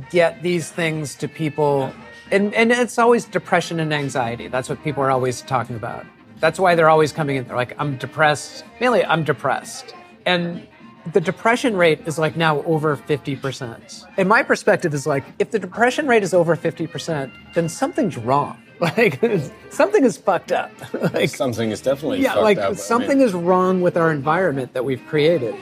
get 0.10 0.42
these 0.44 0.70
things 0.72 1.16
to 1.16 1.28
people, 1.28 1.94
and 2.32 2.54
and 2.54 2.72
it's 2.72 2.98
always 2.98 3.26
depression 3.26 3.80
and 3.80 3.94
anxiety. 3.94 4.48
That's 4.48 4.70
what 4.70 4.84
people 4.84 5.04
are 5.04 5.12
always 5.12 5.42
talking 5.42 5.76
about. 5.76 6.06
That's 6.40 6.60
why 6.60 6.76
they're 6.76 6.90
always 6.90 7.12
coming 7.12 7.36
in. 7.36 7.46
They're 7.46 7.56
like, 7.56 7.76
I'm 7.78 7.98
depressed. 7.98 8.64
Mainly, 8.80 9.06
I'm 9.06 9.24
depressed, 9.24 9.94
and 10.26 10.68
the 11.14 11.22
depression 11.22 11.76
rate 11.76 12.02
is 12.06 12.20
like 12.20 12.36
now 12.36 12.62
over 12.64 12.96
50%. 12.96 14.06
And 14.18 14.30
my 14.30 14.44
perspective 14.44 14.94
is 14.94 15.08
like, 15.08 15.24
if 15.40 15.52
the 15.52 15.60
depression 15.60 16.08
rate 16.08 16.24
is 16.24 16.34
over 16.34 16.56
50%, 16.56 17.32
then 17.54 17.70
something's 17.70 18.18
wrong. 18.18 18.58
Like, 18.82 19.22
something 19.70 20.04
is 20.04 20.18
fucked 20.18 20.52
up. 20.52 20.72
like, 21.14 21.30
Something 21.30 21.70
is 21.70 21.82
definitely 21.82 22.22
yeah, 22.24 22.30
fucked 22.30 22.42
like 22.42 22.58
up. 22.58 22.72
I 22.72 22.74
something 22.74 23.20
mean, 23.20 23.28
is 23.28 23.32
wrong 23.32 23.82
with 23.82 23.96
our 23.96 24.12
environment 24.12 24.74
that 24.74 24.84
we've 24.84 25.06
created. 25.06 25.54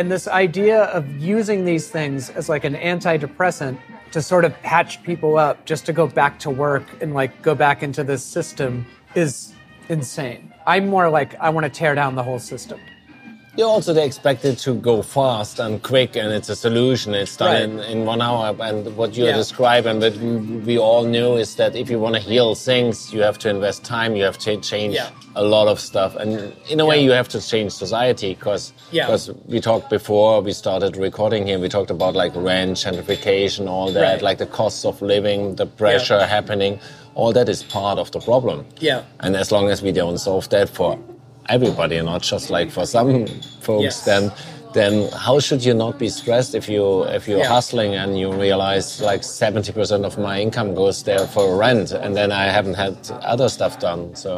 And 0.00 0.10
this 0.10 0.26
idea 0.26 0.84
of 0.84 1.18
using 1.18 1.66
these 1.66 1.90
things 1.90 2.30
as 2.30 2.48
like 2.48 2.64
an 2.64 2.74
antidepressant 2.74 3.78
to 4.12 4.22
sort 4.22 4.46
of 4.46 4.58
patch 4.62 5.02
people 5.02 5.36
up 5.36 5.66
just 5.66 5.84
to 5.84 5.92
go 5.92 6.06
back 6.06 6.38
to 6.38 6.48
work 6.48 6.84
and 7.02 7.12
like 7.12 7.42
go 7.42 7.54
back 7.54 7.82
into 7.82 8.02
this 8.02 8.24
system 8.24 8.86
is 9.14 9.52
insane. 9.90 10.54
I'm 10.66 10.88
more 10.88 11.10
like 11.10 11.34
I 11.34 11.50
want 11.50 11.64
to 11.64 11.70
tear 11.70 11.94
down 11.94 12.14
the 12.14 12.22
whole 12.22 12.38
system. 12.38 12.80
You're 13.60 13.68
also 13.68 13.92
they 13.92 14.06
expect 14.06 14.42
it 14.46 14.56
to 14.60 14.72
go 14.72 15.02
fast 15.02 15.58
and 15.60 15.82
quick, 15.82 16.16
and 16.16 16.32
it's 16.32 16.48
a 16.48 16.56
solution. 16.56 17.12
It's 17.14 17.36
done 17.36 17.52
Right. 17.52 17.62
in, 17.62 17.98
in 17.98 18.06
one 18.06 18.22
hour. 18.22 18.56
And 18.58 18.96
what 18.96 19.14
you 19.18 19.26
Yeah. 19.26 19.36
describe 19.36 19.84
and 19.84 20.00
that 20.02 20.16
we, 20.68 20.78
all 20.78 21.04
knew 21.04 21.36
is 21.36 21.56
that 21.56 21.76
if 21.76 21.90
you 21.90 21.98
want 22.00 22.14
to 22.14 22.22
heal 22.22 22.54
things, 22.54 23.12
you 23.12 23.20
have 23.20 23.38
to 23.40 23.50
invest 23.50 23.84
time. 23.84 24.16
You 24.16 24.24
have 24.24 24.38
to 24.46 24.56
change 24.70 24.94
Yeah. 24.94 25.10
a 25.36 25.44
lot 25.44 25.68
of 25.68 25.78
stuff, 25.78 26.16
and 26.16 26.30
in 26.72 26.80
a 26.80 26.86
way, 26.86 26.96
Yeah. 27.00 27.04
you 27.08 27.12
have 27.20 27.28
to 27.36 27.40
change 27.52 27.72
society 27.72 28.30
because 28.34 28.72
Yeah. 28.92 29.14
we 29.46 29.60
talked 29.60 29.90
before 29.90 30.40
we 30.40 30.52
started 30.54 30.96
recording 30.96 31.46
here. 31.46 31.58
We 31.58 31.68
talked 31.68 31.90
about 31.90 32.14
like 32.22 32.32
rent, 32.34 32.78
gentrification, 32.84 33.68
all 33.68 33.88
that, 33.92 34.02
Right. 34.02 34.22
like 34.28 34.38
the 34.38 34.50
costs 34.60 34.86
of 34.86 35.02
living, 35.02 35.56
the 35.56 35.66
pressure 35.66 36.20
happening. 36.36 36.78
All 37.14 37.32
that 37.38 37.48
is 37.50 37.62
part 37.62 37.98
of 37.98 38.10
the 38.14 38.20
problem. 38.20 38.64
Yeah. 38.78 39.00
And 39.24 39.36
as 39.36 39.52
long 39.52 39.68
as 39.68 39.82
we 39.82 39.92
don't 39.92 40.16
solve 40.18 40.48
that 40.48 40.70
for 40.70 40.96
everybody, 41.50 42.00
not 42.02 42.22
just 42.22 42.48
like 42.50 42.70
for 42.70 42.86
some 42.86 43.26
folks, 43.60 43.82
Yes. 43.84 44.04
then 44.04 44.32
then 44.72 45.08
how 45.26 45.40
should 45.40 45.64
you 45.64 45.74
not 45.74 45.98
be 45.98 46.08
stressed 46.08 46.54
if 46.54 46.68
you 46.68 47.02
if 47.16 47.26
you're 47.28 47.40
Yeah. 47.40 47.48
hustling 47.56 47.92
and 47.96 48.16
you 48.16 48.28
realize 48.32 49.00
like 49.00 49.22
70% 49.22 50.04
of 50.04 50.16
my 50.16 50.40
income 50.40 50.74
goes 50.74 51.02
there 51.02 51.26
for 51.26 51.56
rent 51.56 51.90
and 51.90 52.14
then 52.14 52.30
I 52.30 52.44
haven't 52.56 52.74
had 52.84 52.94
other 53.32 53.48
stuff 53.48 53.80
done. 53.80 54.14
So 54.14 54.30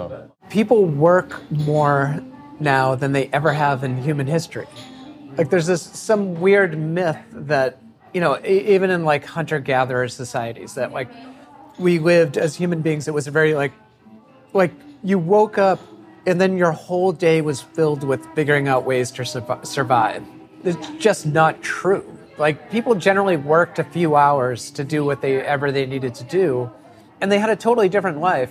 people 0.48 0.87
work 0.87 1.42
more 1.51 2.18
now 2.61 2.94
than 2.94 3.12
they 3.12 3.29
ever 3.38 3.53
have 3.53 3.85
in 3.85 4.03
human 4.03 4.27
history. 4.27 4.68
Like 5.37 5.51
there's 5.51 5.66
this 5.66 5.83
some 5.83 6.40
weird 6.40 6.79
myth 6.79 7.18
that 7.53 7.70
you 8.14 8.20
know 8.22 8.38
even 8.46 8.88
in 8.90 9.05
like 9.05 9.25
hunter 9.37 9.61
gatherer 9.61 10.09
societies 10.09 10.72
that 10.79 10.92
like 10.98 11.09
we 11.79 11.98
lived 11.98 12.38
as 12.38 12.51
human 12.57 12.81
beings 12.81 13.07
it 13.09 13.14
was 13.14 13.27
a 13.27 13.31
very 13.31 13.53
like 13.55 13.72
like 14.55 14.72
you 15.05 15.18
woke 15.18 15.59
up 15.59 15.81
and 16.27 16.41
then 16.41 16.57
your 16.57 16.73
whole 16.73 17.13
day 17.13 17.41
was 17.41 17.61
filled 17.61 18.05
with 18.05 18.25
figuring 18.35 18.69
out 18.69 18.85
ways 18.85 19.11
to 19.13 19.25
survive. 19.65 20.25
It's 20.65 20.89
just 20.99 21.27
not 21.27 21.63
true. 21.63 22.05
Like 22.39 22.71
people 22.71 22.95
generally 22.95 23.37
worked 23.37 23.79
a 23.79 23.85
few 23.85 24.17
hours 24.17 24.71
to 24.73 24.85
do 24.85 25.05
what 25.05 25.21
they 25.21 25.41
ever 25.41 25.71
they 25.73 25.87
needed 25.87 26.15
to 26.17 26.25
do, 26.25 26.71
and 27.21 27.31
they 27.31 27.39
had 27.39 27.51
a 27.51 27.57
totally 27.57 27.89
different 27.89 28.19
life. 28.21 28.51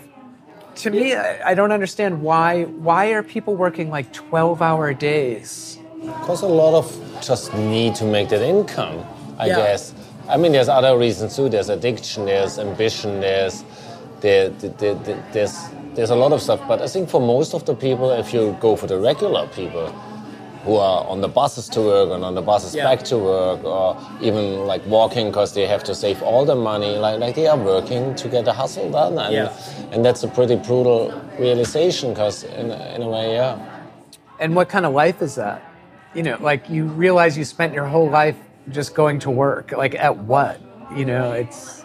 To 0.76 0.90
me, 0.90 1.16
I, 1.16 1.54
don't 1.54 1.72
understand 1.74 2.22
why. 2.22 2.64
Why 2.64 3.08
are 3.08 3.24
people 3.24 3.56
working 3.56 3.90
like 3.90 4.14
twelve-hour 4.14 4.94
days? 4.94 5.78
Because 6.00 6.42
a 6.44 6.48
lot 6.48 6.78
of 6.78 7.22
just 7.22 7.54
need 7.54 7.96
to 7.96 8.06
make 8.06 8.30
that 8.30 8.42
income, 8.42 9.04
I 9.38 9.48
Yeah. 9.48 9.56
guess. 9.58 9.94
I 10.30 10.38
mean, 10.38 10.54
there's 10.54 10.70
other 10.70 10.98
reasons 10.98 11.36
too. 11.36 11.50
There's 11.50 11.70
addiction, 11.70 12.26
there's 12.26 12.58
ambition, 12.58 13.20
there's 13.20 13.64
there, 14.22 14.50
there, 14.50 14.96
there- 14.96 15.24
there's 15.34 15.58
there's 15.96 16.10
a 16.12 16.16
lot 16.16 16.32
of 16.32 16.42
stuff. 16.42 16.62
But 16.70 16.82
I 16.82 16.88
think 16.88 17.10
for 17.10 17.20
most 17.20 17.54
of 17.54 17.66
the 17.66 17.76
people, 17.76 18.12
if 18.12 18.34
you 18.34 18.56
go 18.62 18.76
for 18.78 18.88
the 18.88 18.98
regular 18.98 19.46
people 19.48 19.88
who 20.64 20.76
are 20.78 21.06
on 21.08 21.20
the 21.22 21.28
buses 21.28 21.68
to 21.70 21.82
work 21.82 22.10
and 22.12 22.24
on 22.24 22.34
the 22.36 22.42
buses 22.42 22.74
Yeah. 22.76 22.84
back 22.86 23.04
to 23.06 23.18
work, 23.18 23.64
or 23.66 23.98
even 24.22 24.66
like 24.68 24.82
walking 24.88 25.28
because 25.32 25.54
they 25.54 25.66
have 25.68 25.84
to 25.86 25.94
save 25.96 26.22
all 26.24 26.46
the 26.46 26.56
money, 26.56 26.96
like 26.98 27.20
like 27.20 27.36
they 27.36 27.48
are 27.48 27.58
working 27.58 28.16
to 28.16 28.30
get 28.30 28.46
the 28.46 28.54
hustle 28.54 28.90
done, 28.92 29.18
and 29.18 29.34
Yeah. 29.34 29.52
and 29.92 30.06
that's 30.06 30.24
a 30.24 30.28
pretty 30.28 30.56
brutal 30.56 31.12
realization. 31.40 32.14
Because 32.14 32.44
in 32.46 32.72
in 32.96 33.02
a 33.02 33.10
way, 33.10 33.34
yeah. 33.34 33.58
And 34.40 34.56
what 34.56 34.70
kind 34.70 34.86
of 34.86 34.94
life 34.94 35.22
is 35.22 35.36
that? 35.36 35.62
You 36.16 36.24
know, 36.24 36.38
like 36.40 36.70
you 36.70 36.86
realize 36.86 37.38
you 37.38 37.44
spent 37.46 37.74
your 37.74 37.86
whole 37.86 38.10
life 38.10 38.38
just 38.70 38.94
going 38.96 39.20
to 39.20 39.30
work. 39.32 39.72
Like 39.72 39.96
at 39.96 40.16
what? 40.18 40.60
You 40.96 41.06
know, 41.06 41.32
it's. 41.34 41.84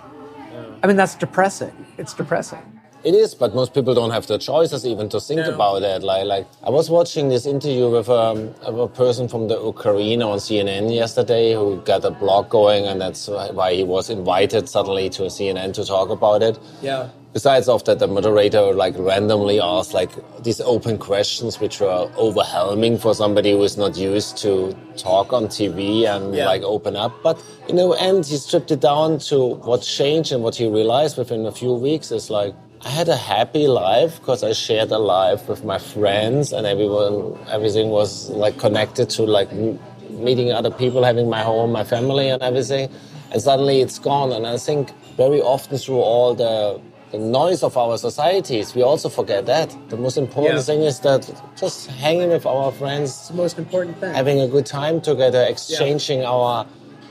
I 0.83 0.87
mean, 0.87 0.97
that's 0.97 1.15
depressing. 1.17 1.73
It's 1.99 2.15
depressing. 2.15 2.81
It 3.05 3.15
is, 3.15 3.35
but 3.35 3.55
most 3.55 3.73
people 3.73 3.95
don't 3.95 4.11
have 4.11 4.27
the 4.27 4.37
choices 4.37 4.85
even 4.85 5.09
to 5.11 5.21
think 5.21 5.41
No. 5.41 5.55
about 5.55 5.83
it. 5.83 6.03
Like, 6.03 6.25
like 6.25 6.47
I 6.65 6.71
was 6.71 6.91
watching 6.91 7.29
this 7.29 7.47
interview 7.47 7.89
with 7.89 8.09
um, 8.09 8.53
a 8.63 8.89
person 8.89 9.29
from 9.29 9.47
the 9.47 9.59
Ukraine 9.63 10.23
on 10.23 10.39
CNN 10.39 10.93
yesterday 10.93 11.55
who 11.55 11.77
got 11.83 12.05
a 12.05 12.11
blog 12.11 12.49
going, 12.49 12.85
and 12.87 13.01
that's 13.01 13.29
why 13.29 13.75
he 13.75 13.85
was 13.85 14.11
invited 14.11 14.69
suddenly 14.69 15.09
to 15.11 15.23
CNN 15.37 15.73
to 15.75 15.85
talk 15.85 16.09
about 16.11 16.43
it. 16.43 16.59
Yeah. 16.83 17.11
Besides 17.37 17.69
of 17.69 17.85
that, 17.85 17.99
the 17.99 18.07
moderator 18.09 18.73
like 18.73 18.95
randomly 18.97 19.61
asked 19.61 19.93
like 19.93 20.11
these 20.43 20.59
open 20.63 20.97
questions, 20.97 21.61
which 21.61 21.81
were 21.81 22.11
overwhelming 22.17 22.97
for 22.97 23.15
somebody 23.15 23.51
who 23.51 23.63
is 23.63 23.77
not 23.77 23.95
used 23.95 24.39
to 24.39 24.75
talk 24.97 25.35
on 25.35 25.49
TV 25.49 26.07
and 26.07 26.35
Yeah. 26.35 26.47
like 26.47 26.63
open 26.63 26.97
up. 26.97 27.13
But 27.23 27.37
in 27.69 27.77
the 27.77 27.91
end, 28.09 28.25
he 28.25 28.39
stripped 28.39 28.71
it 28.71 28.81
down 28.81 29.19
to 29.31 29.37
what 29.69 29.83
changed 29.83 30.33
and 30.33 30.43
what 30.43 30.55
he 30.55 30.67
realized 30.67 31.19
within 31.19 31.45
a 31.45 31.53
few 31.53 31.75
weeks 31.75 32.11
is 32.11 32.31
like 32.31 32.55
I 32.83 32.89
had 32.89 33.09
a 33.11 33.17
happy 33.35 33.67
life 33.69 34.19
because 34.21 34.43
I 34.43 34.53
shared 34.55 34.91
a 34.91 34.99
life 34.99 35.47
with 35.47 35.63
my 35.63 35.77
friends 35.77 36.55
and 36.55 36.67
everyone, 36.67 37.37
everything 37.53 37.91
was 37.91 38.31
like 38.31 38.57
connected 38.57 39.11
to 39.17 39.25
like 39.25 39.51
m- 39.53 39.79
meeting 40.09 40.53
other 40.53 40.71
people, 40.71 41.05
having 41.05 41.29
my 41.29 41.43
home, 41.43 41.71
my 41.71 41.85
family, 41.85 42.31
and 42.31 42.43
everything. 42.43 42.89
And 43.31 43.43
suddenly 43.43 43.83
it's 43.83 43.99
gone. 43.99 44.33
And 44.33 44.47
I 44.47 44.57
think 44.57 44.85
very 45.19 45.43
often 45.43 45.77
through 45.77 46.01
all 46.01 46.35
the, 46.35 46.81
the 47.17 47.23
noise 47.23 47.63
of 47.63 47.77
our 47.77 47.97
societies, 47.97 48.75
we 48.75 48.83
also 48.83 49.09
forget 49.09 49.47
that. 49.47 49.75
The 49.89 49.97
most 49.97 50.19
important 50.19 50.57
Yeah. 50.57 50.63
thing 50.69 50.83
is 50.83 51.01
that 51.01 51.23
just 51.57 51.87
hanging 52.05 52.29
with 52.29 52.45
our 52.47 52.71
friends, 52.73 53.29
the 53.29 53.35
most 53.35 53.59
important 53.59 53.99
thing. 54.01 54.13
having 54.15 54.41
a 54.41 54.49
good 54.49 54.67
time 54.67 55.01
together, 55.01 55.43
exchanging 55.49 56.25
our 56.25 56.67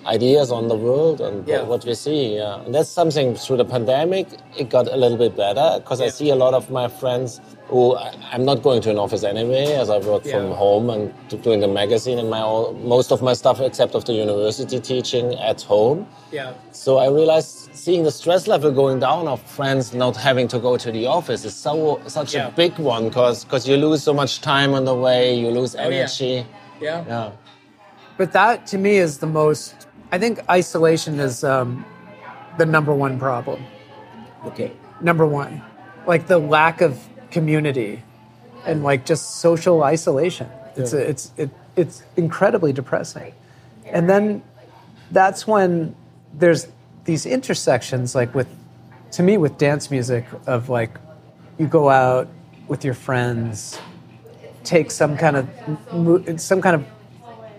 ideas 0.06 0.52
on 0.52 0.68
the 0.68 0.76
world 0.76 1.20
and 1.22 1.48
Yeah. 1.48 1.64
what 1.64 1.84
we 1.86 1.94
see. 1.96 2.36
Yeah. 2.36 2.62
And 2.64 2.74
that's 2.76 2.90
something 2.90 3.36
through 3.36 3.58
the 3.58 3.66
pandemic, 3.66 4.28
it 4.58 4.70
got 4.70 4.88
a 4.88 4.96
little 4.96 5.18
bit 5.18 5.36
better 5.36 5.80
because 5.80 6.00
I 6.02 6.10
see 6.10 6.30
a 6.30 6.36
lot 6.36 6.54
of 6.54 6.70
my 6.70 6.88
friends 6.88 7.42
who 7.68 7.96
I- 7.96 8.12
I'm 8.32 8.46
not 8.46 8.62
going 8.62 8.82
to 8.82 8.92
an 8.92 9.00
office 9.00 9.24
anyway, 9.24 9.74
as 9.74 9.90
I 9.90 9.98
work 9.98 10.24
from 10.26 10.52
home 10.52 10.90
and 10.92 11.12
do- 11.30 11.38
doing 11.38 11.60
the 11.62 11.68
magazine 11.68 12.20
and 12.20 12.30
my 12.30 12.42
all, 12.42 12.74
most 12.96 13.12
of 13.12 13.24
my 13.24 13.34
stuff 13.34 13.60
except 13.60 13.96
of 13.96 14.06
the 14.06 14.14
university 14.14 14.80
teaching 14.80 15.34
at 15.40 15.62
home. 15.64 16.06
yeah. 16.32 16.52
So 16.72 16.98
I 16.98 17.08
realized 17.08 17.70
seeing 17.74 18.04
the 18.04 18.12
stress 18.12 18.48
level 18.48 18.70
going 18.72 19.00
down 19.00 19.28
of 19.28 19.42
friends 19.42 19.94
not 19.94 20.16
having 20.16 20.48
to 20.50 20.60
go 20.60 20.78
to 20.78 20.92
the 20.92 21.08
office 21.08 21.44
is 21.46 21.56
so 21.56 22.00
such 22.08 22.36
Yeah. 22.36 22.48
a 22.50 22.52
big 22.52 22.78
one 22.78 23.06
because 23.10 23.44
because 23.46 23.68
you 23.68 23.78
lose 23.78 24.04
so 24.04 24.14
much 24.14 24.42
time 24.42 24.74
on 24.76 24.86
the 24.86 24.94
way, 24.94 25.34
you 25.34 25.50
lose 25.50 25.76
oh, 25.76 25.80
yeah. 25.80 25.86
energy. 25.88 26.46
Yeah. 26.82 27.04
yeah. 27.08 27.30
But 28.18 28.32
that 28.34 28.68
to 28.68 28.78
me 28.78 28.98
is 28.98 29.18
the 29.18 29.28
most. 29.28 29.74
I 30.16 30.18
think 30.18 30.40
isolation 30.50 31.20
is 31.20 31.44
um, 31.44 31.84
the 32.58 32.66
number 32.66 32.94
one 32.94 33.20
problem. 33.20 33.62
Okay. 34.46 34.72
Number 35.02 35.28
one, 35.28 35.62
like 36.08 36.28
the 36.28 36.38
lack 36.38 36.80
of 36.80 37.06
community 37.32 38.02
and 38.66 38.82
like 38.82 39.06
just 39.06 39.42
social 39.42 39.84
isolation. 39.84 40.50
It's 40.78 40.94
a, 40.94 41.10
it's 41.10 41.32
it, 41.36 41.50
it's 41.76 42.04
incredibly 42.16 42.72
depressing. 42.72 43.34
And 43.88 44.10
then 44.10 44.42
that's 45.12 45.46
when 45.46 45.94
there's 46.34 46.70
these 47.04 47.26
intersections, 47.26 48.16
like 48.16 48.34
with 48.34 48.48
to 49.12 49.22
me 49.22 49.36
with 49.36 49.58
dance 49.58 49.92
music, 49.92 50.24
of 50.48 50.70
like 50.70 50.92
you 51.58 51.68
go 51.68 51.90
out 51.90 52.30
with 52.70 52.86
your 52.86 52.94
friends, 52.94 53.78
take 54.64 54.92
some 54.92 55.18
kind 55.18 55.36
of 55.36 56.40
some 56.40 56.62
kind 56.62 56.76
of 56.78 56.86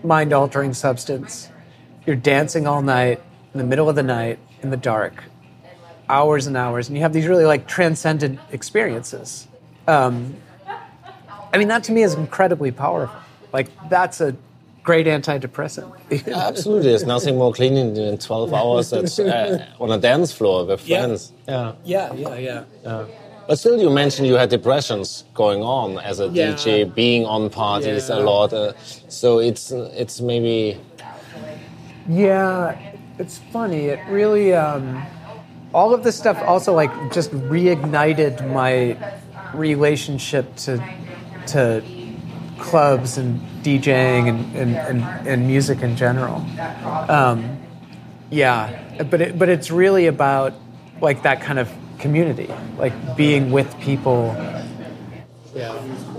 mind 0.03 0.33
altering 0.33 0.73
substance. 0.73 1.51
You're 2.07 2.15
dancing 2.15 2.65
all 2.67 2.81
night 2.81 3.21
in 3.53 3.57
the 3.57 3.65
middle 3.65 3.89
of 3.89 3.95
the 3.97 4.01
night 4.01 4.39
in 4.61 4.69
the 4.69 4.77
dark, 4.77 5.25
hours 6.09 6.47
and 6.47 6.55
hours, 6.55 6.87
and 6.87 6.95
you 6.97 7.03
have 7.03 7.11
these 7.11 7.27
really 7.27 7.43
like 7.43 7.67
transcendent 7.67 8.39
experiences. 8.53 9.45
Um, 9.89 10.33
I 11.53 11.57
mean, 11.57 11.67
that 11.67 11.83
to 11.85 11.91
me 11.91 12.03
is 12.03 12.13
incredibly 12.13 12.71
powerful. 12.71 13.19
Like 13.51 13.67
that's 13.89 14.21
a 14.21 14.37
great 14.83 15.05
antidepressant. 15.05 15.91
Absolutely, 16.33 16.87
there's 16.91 17.03
nothing 17.05 17.35
more 17.37 17.51
clean 17.53 17.93
than 17.93 18.17
12 18.17 18.53
hours 18.53 18.93
at, 18.93 19.19
uh, 19.19 19.65
on 19.81 19.91
a 19.91 19.97
dance 19.97 20.31
floor 20.31 20.63
with 20.63 20.87
Yeah. 20.87 20.99
friends. 20.99 21.33
Yeah. 21.45 21.73
yeah, 21.83 22.13
yeah, 22.13 22.63
yeah. 22.85 23.05
But 23.47 23.59
still, 23.59 23.79
you 23.81 23.89
mentioned 23.89 24.27
you 24.27 24.35
had 24.35 24.49
depressions 24.49 25.25
going 25.33 25.61
on 25.61 25.99
as 25.99 26.21
a 26.21 26.27
Yeah. 26.27 26.53
DJ, 26.53 26.83
being 26.85 27.25
on 27.25 27.49
parties 27.49 28.07
Yeah. 28.07 28.19
a 28.19 28.19
lot. 28.19 28.53
Uh, 28.53 28.73
so 29.09 29.39
it's 29.39 29.71
it's 29.71 30.21
maybe 30.21 30.77
Yeah, 32.07 32.77
it's 33.19 33.37
funny. 33.37 33.85
It 33.87 33.99
really, 34.09 34.53
um, 34.53 35.05
all 35.73 35.93
of 35.93 36.03
this 36.03 36.17
stuff 36.17 36.41
also 36.43 36.73
like 36.73 36.91
just 37.11 37.31
reignited 37.31 38.49
my 38.51 38.97
relationship 39.53 40.55
to 40.57 40.83
to 41.47 41.83
clubs 42.57 43.17
and 43.17 43.39
DJing 43.63 44.29
and 44.29 44.55
and, 44.55 44.75
and, 44.75 45.27
and 45.27 45.47
music 45.47 45.81
in 45.81 45.95
general. 45.95 46.45
Um, 47.09 47.59
yeah, 48.29 49.03
but 49.03 49.21
it, 49.21 49.39
but 49.39 49.49
it's 49.49 49.71
really 49.71 50.07
about 50.07 50.53
like 51.01 51.23
that 51.23 51.41
kind 51.41 51.59
of 51.59 51.71
community, 51.99 52.49
like 52.77 53.15
being 53.15 53.51
with 53.51 53.77
people. 53.79 54.35
Yeah. 55.53 55.73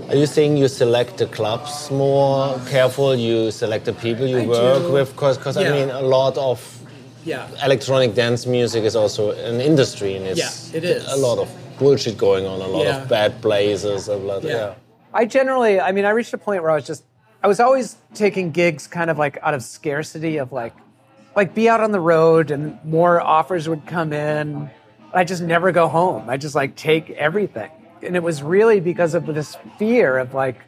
Are 0.09 0.15
you 0.15 0.25
saying 0.25 0.57
you 0.57 0.67
select 0.67 1.17
the 1.17 1.27
clubs 1.27 1.91
more 1.91 2.59
careful? 2.67 3.15
You 3.15 3.51
select 3.51 3.85
the 3.85 3.93
people 3.93 4.25
you 4.25 4.39
I 4.39 4.45
work 4.47 4.83
do. 4.83 4.91
with? 4.91 5.09
Because 5.15 5.37
Yeah. 5.55 5.69
I 5.69 5.71
mean, 5.71 5.89
a 5.91 6.01
lot 6.01 6.35
of 6.37 6.59
Yeah. 7.25 7.47
electronic 7.63 8.15
dance 8.15 8.47
music 8.47 8.83
is 8.85 8.95
also 8.95 9.31
an 9.31 9.61
industry, 9.61 10.15
and 10.15 10.25
it's 10.25 10.39
Yeah, 10.39 10.77
it 10.77 10.83
is. 10.83 11.05
a 11.13 11.15
lot 11.15 11.37
of 11.37 11.47
bullshit 11.77 12.17
going 12.17 12.47
on, 12.47 12.59
a 12.59 12.67
lot 12.67 12.85
Yeah. 12.85 13.01
of 13.03 13.07
bad 13.07 13.39
places, 13.41 14.07
a 14.07 14.15
lot. 14.15 14.43
Yeah. 14.43 14.73
I 15.13 15.25
generally, 15.25 15.79
I 15.79 15.91
mean, 15.91 16.05
I 16.05 16.09
reached 16.09 16.33
a 16.33 16.37
point 16.39 16.63
where 16.63 16.71
I 16.71 16.75
was 16.75 16.87
just, 16.87 17.03
I 17.43 17.47
was 17.47 17.59
always 17.59 17.95
taking 18.15 18.49
gigs 18.51 18.87
kind 18.87 19.09
of 19.11 19.17
like 19.19 19.37
out 19.43 19.53
of 19.53 19.61
scarcity 19.63 20.37
of 20.37 20.51
like, 20.51 20.73
like 21.35 21.53
be 21.53 21.69
out 21.69 21.81
on 21.81 21.91
the 21.91 21.99
road 21.99 22.49
and 22.49 22.79
more 22.83 23.21
offers 23.21 23.69
would 23.69 23.85
come 23.85 24.11
in. 24.11 24.69
I 25.13 25.23
just 25.23 25.41
never 25.43 25.71
go 25.71 25.87
home. 25.87 26.23
I 26.29 26.37
just 26.37 26.55
like 26.55 26.75
take 26.75 27.11
everything. 27.11 27.69
And 28.01 28.15
it 28.15 28.23
was 28.23 28.41
really 28.41 28.79
because 28.79 29.13
of 29.13 29.25
this 29.25 29.57
fear 29.77 30.17
of 30.17 30.33
like, 30.33 30.61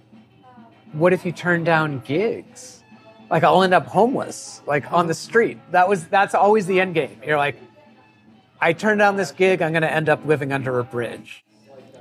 what 0.94 1.14
if 1.14 1.26
you 1.26 1.32
turn 1.32 1.64
down 1.64 2.00
gigs? 2.00 2.84
Like 3.30 3.44
I'll 3.44 3.64
end 3.64 3.74
up 3.74 3.88
homeless, 3.88 4.62
like 4.68 4.92
on 4.92 5.08
the 5.08 5.14
street. 5.14 5.58
That 5.72 5.88
was, 5.88 6.08
that's 6.08 6.36
always 6.36 6.66
the 6.66 6.80
end 6.82 6.94
game. 6.94 7.22
You're 7.26 7.38
like, 7.38 7.56
I 8.60 8.74
turn 8.74 8.98
down 8.98 9.16
this 9.16 9.32
gig, 9.32 9.62
I'm 9.62 9.72
going 9.72 9.82
to 9.82 9.92
end 9.92 10.10
up 10.10 10.24
living 10.26 10.52
under 10.52 10.80
a 10.80 10.84
bridge. 10.84 11.44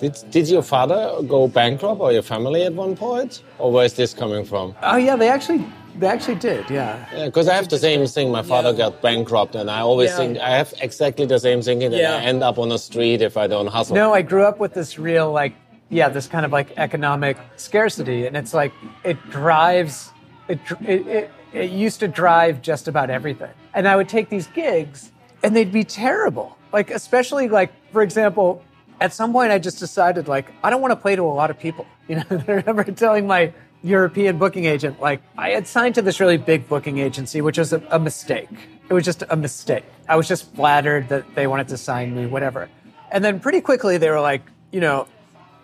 Did, 0.00 0.16
did 0.30 0.48
your 0.48 0.62
father 0.62 1.22
go 1.26 1.46
bankrupt 1.46 2.00
or 2.00 2.10
your 2.10 2.22
family 2.22 2.64
at 2.64 2.72
one 2.72 2.96
point? 2.96 3.42
Or 3.58 3.70
where 3.70 3.84
is 3.84 3.94
this 3.94 4.12
coming 4.12 4.44
from? 4.44 4.74
Oh 4.82 4.96
yeah, 4.96 5.14
they 5.14 5.28
actually, 5.28 5.64
they 5.98 6.06
actually 6.06 6.36
did. 6.36 6.68
Yeah. 6.70 7.24
Because 7.26 7.48
I 7.48 7.54
have 7.54 7.68
the 7.68 7.78
same 7.78 8.06
thing. 8.06 8.30
My 8.30 8.42
father 8.42 8.72
got 8.72 9.02
bankrupt, 9.02 9.54
and 9.54 9.70
I 9.70 9.80
always 9.80 10.10
Yeah. 10.10 10.16
think 10.16 10.38
I 10.38 10.50
have 10.50 10.72
exactly 10.80 11.26
the 11.26 11.38
same 11.38 11.62
thinking 11.62 11.90
that 11.90 12.00
Yeah. 12.00 12.16
I 12.16 12.20
end 12.22 12.42
up 12.42 12.58
on 12.58 12.68
the 12.68 12.78
street 12.78 13.22
if 13.22 13.36
I 13.36 13.46
don't 13.46 13.66
hustle. 13.66 13.94
No, 13.96 14.12
I 14.14 14.22
grew 14.22 14.44
up 14.44 14.58
with 14.58 14.74
this 14.74 14.98
real 14.98 15.30
like 15.32 15.54
yeah, 15.92 16.08
this 16.08 16.28
kind 16.28 16.44
of 16.46 16.52
like 16.52 16.68
economic 16.76 17.36
scarcity, 17.56 18.26
and 18.26 18.36
it's 18.36 18.54
like 18.54 18.72
it 19.04 19.16
drives. 19.30 20.10
It 20.48 20.60
it, 20.86 21.06
it, 21.06 21.30
it 21.52 21.70
used 21.70 21.98
to 22.00 22.08
drive 22.08 22.62
just 22.62 22.86
about 22.86 23.10
everything, 23.10 23.50
and 23.74 23.88
I 23.88 23.96
would 23.96 24.08
take 24.08 24.28
these 24.28 24.46
gigs, 24.48 25.10
and 25.42 25.54
they'd 25.56 25.72
be 25.72 25.82
terrible. 25.84 26.56
Like 26.72 26.90
especially 26.92 27.48
like 27.48 27.72
for 27.92 28.02
example, 28.02 28.62
at 29.00 29.12
some 29.12 29.32
point, 29.32 29.50
I 29.50 29.58
just 29.58 29.80
decided 29.80 30.28
like 30.28 30.46
I 30.62 30.70
don't 30.70 30.80
want 30.80 30.92
to 30.92 30.96
play 30.96 31.16
to 31.16 31.22
a 31.22 31.36
lot 31.42 31.50
of 31.50 31.58
people. 31.58 31.86
You 32.06 32.16
know, 32.16 32.24
I 32.30 32.52
remember 32.52 32.84
telling 32.84 33.26
my 33.26 33.52
European 33.82 34.38
booking 34.38 34.66
agent 34.66 35.00
like 35.00 35.22
I 35.38 35.50
had 35.50 35.66
signed 35.66 35.94
to 35.94 36.02
this 36.02 36.20
really 36.20 36.36
big 36.36 36.68
booking 36.68 36.98
agency, 36.98 37.40
which 37.40 37.58
was 37.58 37.72
a, 37.72 37.82
a 37.90 37.98
mistake. 37.98 38.48
It 38.88 38.94
was 38.94 39.04
just 39.04 39.22
a 39.30 39.36
mistake. 39.36 39.84
I 40.08 40.16
was 40.16 40.28
just 40.28 40.52
flattered 40.54 41.08
that 41.08 41.34
they 41.34 41.46
wanted 41.46 41.68
to 41.68 41.76
sign 41.76 42.14
me, 42.14 42.26
whatever. 42.26 42.68
And 43.10 43.24
then 43.24 43.40
pretty 43.40 43.60
quickly 43.60 43.98
they 43.98 44.10
were 44.10 44.20
like, 44.20 44.42
you 44.70 44.80
know, 44.80 45.06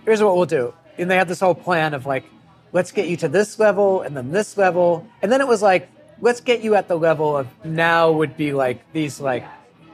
here's 0.04 0.22
what 0.22 0.36
we'll 0.36 0.46
do. 0.46 0.72
And 0.98 1.10
they 1.10 1.16
had 1.16 1.28
this 1.28 1.40
whole 1.40 1.54
plan 1.54 1.94
of 1.94 2.06
like, 2.06 2.24
let's 2.72 2.92
get 2.92 3.08
you 3.08 3.16
to 3.18 3.28
this 3.28 3.58
level 3.58 4.02
and 4.02 4.16
then 4.16 4.30
this 4.30 4.56
level. 4.56 5.06
And 5.22 5.30
then 5.30 5.40
it 5.40 5.48
was 5.48 5.62
like, 5.62 5.88
let's 6.20 6.40
get 6.40 6.62
you 6.62 6.74
at 6.74 6.88
the 6.88 6.96
level 6.96 7.36
of 7.36 7.46
now 7.64 8.12
would 8.12 8.36
be 8.36 8.52
like 8.52 8.80
these 8.92 9.20
like 9.20 9.44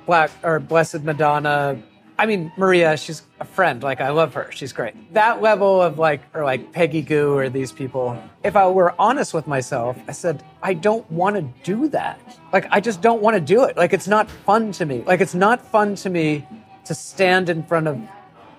black 0.07 0.31
or 0.43 0.61
blessed 0.61 1.03
Madonna. 1.03 1.83
I 2.18 2.27
mean, 2.27 2.53
Maria, 2.57 2.96
she's 2.96 3.22
a 3.40 3.44
friend. 3.44 3.83
Like, 3.83 4.01
I 4.01 4.11
love 4.11 4.35
her. 4.35 4.51
She's 4.53 4.72
great. 4.72 4.94
That 5.14 5.42
level 5.42 5.81
of 5.81 5.98
like, 5.98 6.20
or 6.35 6.44
like 6.44 6.72
Peggy 6.72 7.03
Gou 7.03 7.35
or 7.35 7.48
these 7.48 7.72
people. 7.72 8.22
If 8.44 8.55
I 8.57 8.66
were 8.68 8.94
honest 8.98 9.35
with 9.35 9.46
myself, 9.46 9.96
I 10.07 10.12
said, 10.12 10.44
I 10.62 10.75
don't 10.75 11.11
want 11.11 11.37
to 11.37 11.42
do 11.64 11.88
that. 11.88 12.20
Like, 12.53 12.66
I 12.70 12.81
just 12.81 13.01
don't 13.01 13.22
want 13.22 13.35
to 13.35 13.40
do 13.40 13.64
it. 13.64 13.77
Like, 13.77 13.92
it's 13.92 14.09
not 14.09 14.31
fun 14.31 14.72
to 14.72 14.87
me. 14.87 15.03
Like, 15.07 15.20
it's 15.20 15.35
not 15.35 15.64
fun 15.66 15.94
to 15.96 16.11
me 16.11 16.46
to 16.85 16.94
stand 16.94 17.48
in 17.48 17.62
front 17.62 17.88
of 17.88 18.01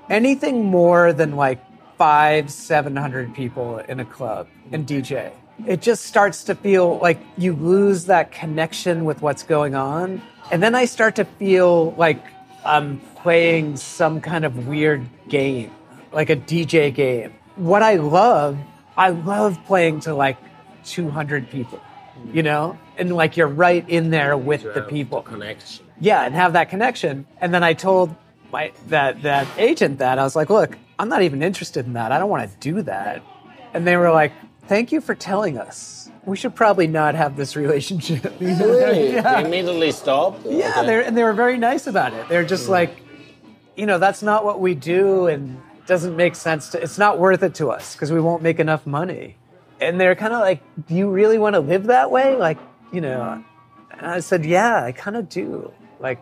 anything 0.10 0.66
more 0.66 1.14
than 1.14 1.36
like 1.36 1.60
five, 1.98 2.52
700 2.52 3.34
people 3.34 3.78
in 3.78 4.00
a 4.00 4.06
club 4.06 4.48
and 4.72 4.88
DJ. 4.88 5.32
It 5.68 5.82
just 5.82 6.06
starts 6.06 6.44
to 6.46 6.56
feel 6.56 6.98
like 6.98 7.20
you 7.38 7.54
lose 7.54 8.06
that 8.06 8.32
connection 8.32 9.06
with 9.06 9.22
what's 9.22 9.44
going 9.44 9.76
on. 9.76 10.22
And 10.52 10.62
then 10.62 10.76
I 10.76 10.86
start 10.86 11.16
to 11.16 11.26
feel 11.26 11.92
like 11.92 12.22
I'm 12.66 13.00
playing 13.18 13.78
some 13.78 14.22
kind 14.22 14.46
of 14.46 14.68
weird 14.68 15.08
game, 15.28 15.72
like 16.12 16.30
a 16.30 16.36
DJ 16.36 16.94
game. 16.94 17.34
What 17.56 17.84
I 17.84 17.96
love, 17.96 18.58
I 18.98 19.10
love 19.10 19.60
playing 19.66 20.02
to 20.02 20.14
like 20.16 20.38
200 20.86 21.50
people, 21.50 21.82
you 22.32 22.44
know? 22.44 22.78
And 22.98 23.16
like 23.16 23.38
you're 23.38 23.48
right 23.48 23.88
in 23.90 24.12
there 24.12 24.38
with 24.38 24.64
the 24.74 24.82
people. 24.82 25.22
Connection. 25.22 25.86
Yeah, 26.00 26.26
and 26.26 26.36
have 26.36 26.54
that 26.54 26.70
connection. 26.70 27.26
And 27.42 27.54
then 27.54 27.64
I 27.64 27.74
told 27.74 28.16
my 28.52 28.72
that 28.88 29.24
that 29.24 29.48
agent 29.58 30.00
that 30.00 30.20
I 30.20 30.24
was 30.24 30.36
like, 30.36 30.50
"Look, 30.50 30.78
I'm 31.00 31.10
not 31.10 31.24
even 31.24 31.42
interested 31.42 31.86
in 31.86 31.94
that. 31.94 32.12
I 32.12 32.20
don't 32.20 32.30
want 32.30 32.50
to 32.50 32.58
do 32.60 32.84
that." 32.84 33.24
And 33.74 33.88
they 33.88 33.98
were 33.98 34.12
like, 34.12 34.32
"Thank 34.68 34.92
you 34.92 35.02
for 35.02 35.16
telling 35.16 35.58
us. 35.58 36.03
We 36.26 36.38
should 36.38 36.56
probably 36.56 36.88
not 36.88 37.16
have 37.16 37.36
this 37.36 37.56
relationship." 37.56 38.34
Really? 38.40 39.14
yeah, 39.14 39.42
They 39.42 39.48
immediately 39.48 39.92
stopped? 39.92 40.46
yeah. 40.46 40.72
Okay. 40.78 40.86
They're, 40.86 41.02
and 41.02 41.18
they 41.18 41.24
were 41.24 41.34
very 41.34 41.58
nice 41.58 41.88
about 41.88 42.14
it. 42.14 42.28
They're 42.30 42.46
just 42.46 42.66
hmm. 42.66 42.72
like, 42.72 42.96
you 43.76 43.86
know, 43.86 43.98
that's 43.98 44.22
not 44.24 44.46
what 44.46 44.60
we 44.60 44.76
do, 44.76 45.28
and 45.28 45.62
doesn't 45.86 46.16
make 46.16 46.36
sense 46.36 46.70
to. 46.70 46.82
It's 46.82 46.98
not 46.98 47.20
worth 47.20 47.44
it 47.44 47.56
to 47.56 47.72
us 47.72 47.94
because 47.94 48.12
we 48.12 48.20
won't 48.20 48.42
make 48.42 48.60
enough 48.60 48.86
money. 48.86 49.36
And 49.82 50.00
they're 50.00 50.16
kind 50.16 50.34
of 50.34 50.40
like, 50.40 50.62
"Do 50.88 50.96
you 50.96 51.10
really 51.10 51.38
want 51.38 51.56
to 51.56 51.60
live 51.60 51.86
that 51.86 52.12
way?" 52.12 52.36
Like, 52.36 52.60
you 52.92 53.02
know. 53.02 53.44
And 53.92 54.08
I 54.08 54.20
said, 54.20 54.46
"Yeah, 54.46 54.84
I 54.84 54.92
kind 54.92 55.18
of 55.18 55.30
do." 55.30 55.72
Like, 56.00 56.22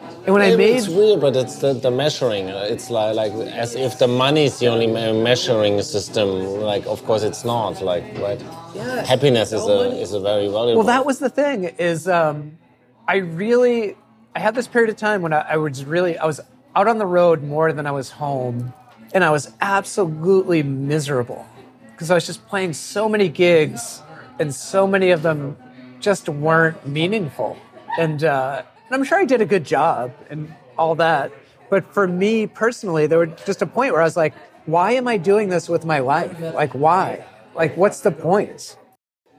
and 0.00 0.34
when 0.34 0.42
I 0.42 0.54
made 0.56 0.76
it's 0.76 0.88
weird, 0.88 1.20
but 1.20 1.34
it's 1.36 1.56
the, 1.56 1.72
the 1.72 1.90
measuring. 1.90 2.48
It's 2.48 2.90
like, 2.90 3.16
like 3.16 3.32
as 3.32 3.74
if 3.74 3.98
the 3.98 4.08
money 4.08 4.44
is 4.44 4.58
the 4.58 4.68
only 4.68 4.86
measuring 4.86 5.80
system. 5.82 6.28
Like, 6.60 6.86
of 6.86 7.04
course, 7.04 7.22
it's 7.22 7.44
not. 7.44 7.80
Like, 7.82 8.04
right? 8.18 8.40
Yeah, 8.74 9.04
Happiness 9.04 9.52
is 9.52 9.66
a 9.66 9.90
is 10.00 10.12
a 10.12 10.20
very 10.20 10.48
valuable. 10.48 10.76
Well, 10.78 10.86
that 10.86 11.06
was 11.06 11.18
the 11.18 11.30
thing. 11.30 11.64
Is 11.78 12.08
um, 12.08 12.58
I 13.06 13.16
really 13.16 13.96
I 14.34 14.40
had 14.40 14.54
this 14.54 14.68
period 14.68 14.90
of 14.90 14.96
time 14.96 15.22
when 15.22 15.32
I, 15.32 15.40
I 15.40 15.56
was 15.56 15.84
really 15.84 16.18
I 16.18 16.26
was 16.26 16.40
out 16.76 16.86
on 16.86 16.98
the 16.98 17.06
road 17.06 17.42
more 17.42 17.72
than 17.72 17.86
I 17.86 17.90
was 17.90 18.10
home, 18.10 18.72
and 19.14 19.24
I 19.24 19.30
was 19.30 19.52
absolutely 19.60 20.62
miserable 20.62 21.46
because 21.92 22.10
I 22.10 22.14
was 22.14 22.26
just 22.26 22.46
playing 22.46 22.74
so 22.74 23.08
many 23.08 23.28
gigs, 23.28 24.02
and 24.38 24.54
so 24.54 24.86
many 24.86 25.10
of 25.10 25.22
them 25.22 25.56
just 25.98 26.28
weren't 26.28 26.86
meaningful. 26.86 27.58
And, 27.98 28.22
uh, 28.22 28.62
and 28.88 28.94
I'm 28.94 29.04
sure 29.04 29.18
I 29.18 29.24
did 29.24 29.40
a 29.40 29.46
good 29.46 29.64
job 29.64 30.12
and 30.30 30.52
all 30.78 30.94
that, 30.94 31.30
but 31.70 31.92
for 31.92 32.08
me 32.08 32.46
personally, 32.46 33.06
there 33.06 33.18
was 33.18 33.28
just 33.44 33.60
a 33.60 33.66
point 33.66 33.92
where 33.92 34.00
I 34.00 34.04
was 34.04 34.16
like, 34.16 34.34
why 34.64 34.92
am 34.92 35.06
I 35.06 35.18
doing 35.18 35.48
this 35.50 35.68
with 35.68 35.84
my 35.84 35.98
life? 35.98 36.38
Like, 36.40 36.72
why? 36.74 37.24
Like, 37.54 37.76
what's 37.76 38.00
the 38.00 38.10
point? 38.10 38.76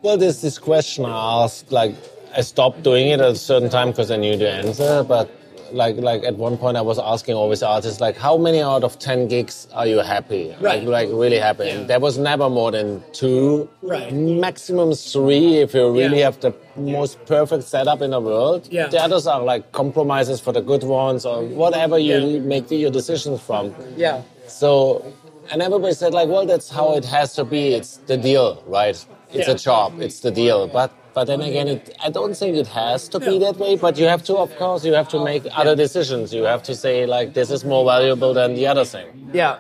Well, 0.01 0.17
there's 0.17 0.41
this 0.41 0.57
question 0.57 1.05
I 1.05 1.43
asked. 1.43 1.71
Like, 1.71 1.95
I 2.35 2.41
stopped 2.41 2.83
doing 2.83 3.09
it 3.09 3.19
at 3.19 3.31
a 3.31 3.35
certain 3.35 3.69
time 3.69 3.89
because 3.89 4.11
I 4.11 4.17
knew 4.17 4.37
the 4.37 4.49
answer. 4.49 5.03
But 5.03 5.29
like, 5.73 5.97
like 5.97 6.23
at 6.23 6.35
one 6.35 6.57
point, 6.57 6.77
I 6.77 6.81
was 6.81 6.99
asking 6.99 7.35
always 7.35 7.61
artists, 7.63 7.99
like, 8.01 8.17
how 8.17 8.37
many 8.37 8.61
out 8.61 8.83
of 8.83 8.99
ten 8.99 9.27
gigs 9.27 9.67
are 9.73 9.87
you 9.87 9.99
happy? 9.99 10.55
Right. 10.59 10.83
Like, 10.83 10.87
like 10.87 11.09
really 11.11 11.39
happy. 11.39 11.69
And 11.69 11.87
there 11.89 11.99
was 11.99 12.17
never 12.17 12.49
more 12.49 12.71
than 12.71 13.03
two, 13.13 13.69
Right. 13.81 14.11
maximum 14.13 14.93
three. 14.93 15.57
If 15.57 15.73
you 15.73 15.89
really 15.91 16.19
Yeah. 16.19 16.25
have 16.25 16.39
the 16.39 16.53
most 16.75 17.23
perfect 17.25 17.63
setup 17.63 18.01
in 18.01 18.11
the 18.11 18.19
world, 18.19 18.67
Yeah. 18.71 18.87
the 18.87 19.01
others 19.03 19.27
are 19.27 19.41
like 19.43 19.71
compromises 19.71 20.39
for 20.39 20.51
the 20.53 20.61
good 20.61 20.83
ones 20.83 21.25
or 21.25 21.43
whatever 21.43 21.97
you 21.97 22.17
Yeah. 22.17 22.39
make 22.39 22.69
your 22.71 22.91
decisions 22.91 23.39
from. 23.41 23.73
Yeah. 23.97 24.21
So, 24.47 25.03
and 25.51 25.61
everybody 25.61 25.93
said 25.93 26.13
like, 26.13 26.29
well, 26.29 26.45
that's 26.45 26.69
how 26.69 26.95
it 26.95 27.05
has 27.05 27.33
to 27.35 27.43
be. 27.43 27.73
It's 27.73 27.97
the 28.07 28.17
deal, 28.17 28.63
right? 28.67 28.97
It's 29.33 29.47
Yeah. 29.47 29.53
a 29.53 29.57
job. 29.57 30.01
It's 30.01 30.19
the 30.21 30.31
deal. 30.31 30.67
But 30.67 30.91
but 31.19 31.25
then 31.25 31.41
again, 31.41 31.67
it, 31.67 31.97
I 32.01 32.09
don't 32.09 32.33
think 32.33 32.55
it 32.55 32.67
has 32.67 33.09
to 33.09 33.19
be 33.19 33.39
that 33.39 33.57
way. 33.57 33.75
But 33.75 33.97
you 33.97 34.05
have 34.05 34.23
to, 34.23 34.37
of 34.37 34.55
course, 34.55 34.85
you 34.85 34.93
have 34.93 35.09
to 35.09 35.21
make 35.21 35.43
other 35.51 35.75
decisions. 35.75 36.33
You 36.33 36.43
have 36.43 36.63
to 36.63 36.73
say 36.73 37.05
like, 37.05 37.33
this 37.33 37.51
is 37.51 37.65
more 37.65 37.83
valuable 37.83 38.33
than 38.33 38.53
the 38.53 38.65
other 38.67 38.85
thing. 38.85 39.29
Yeah, 39.33 39.59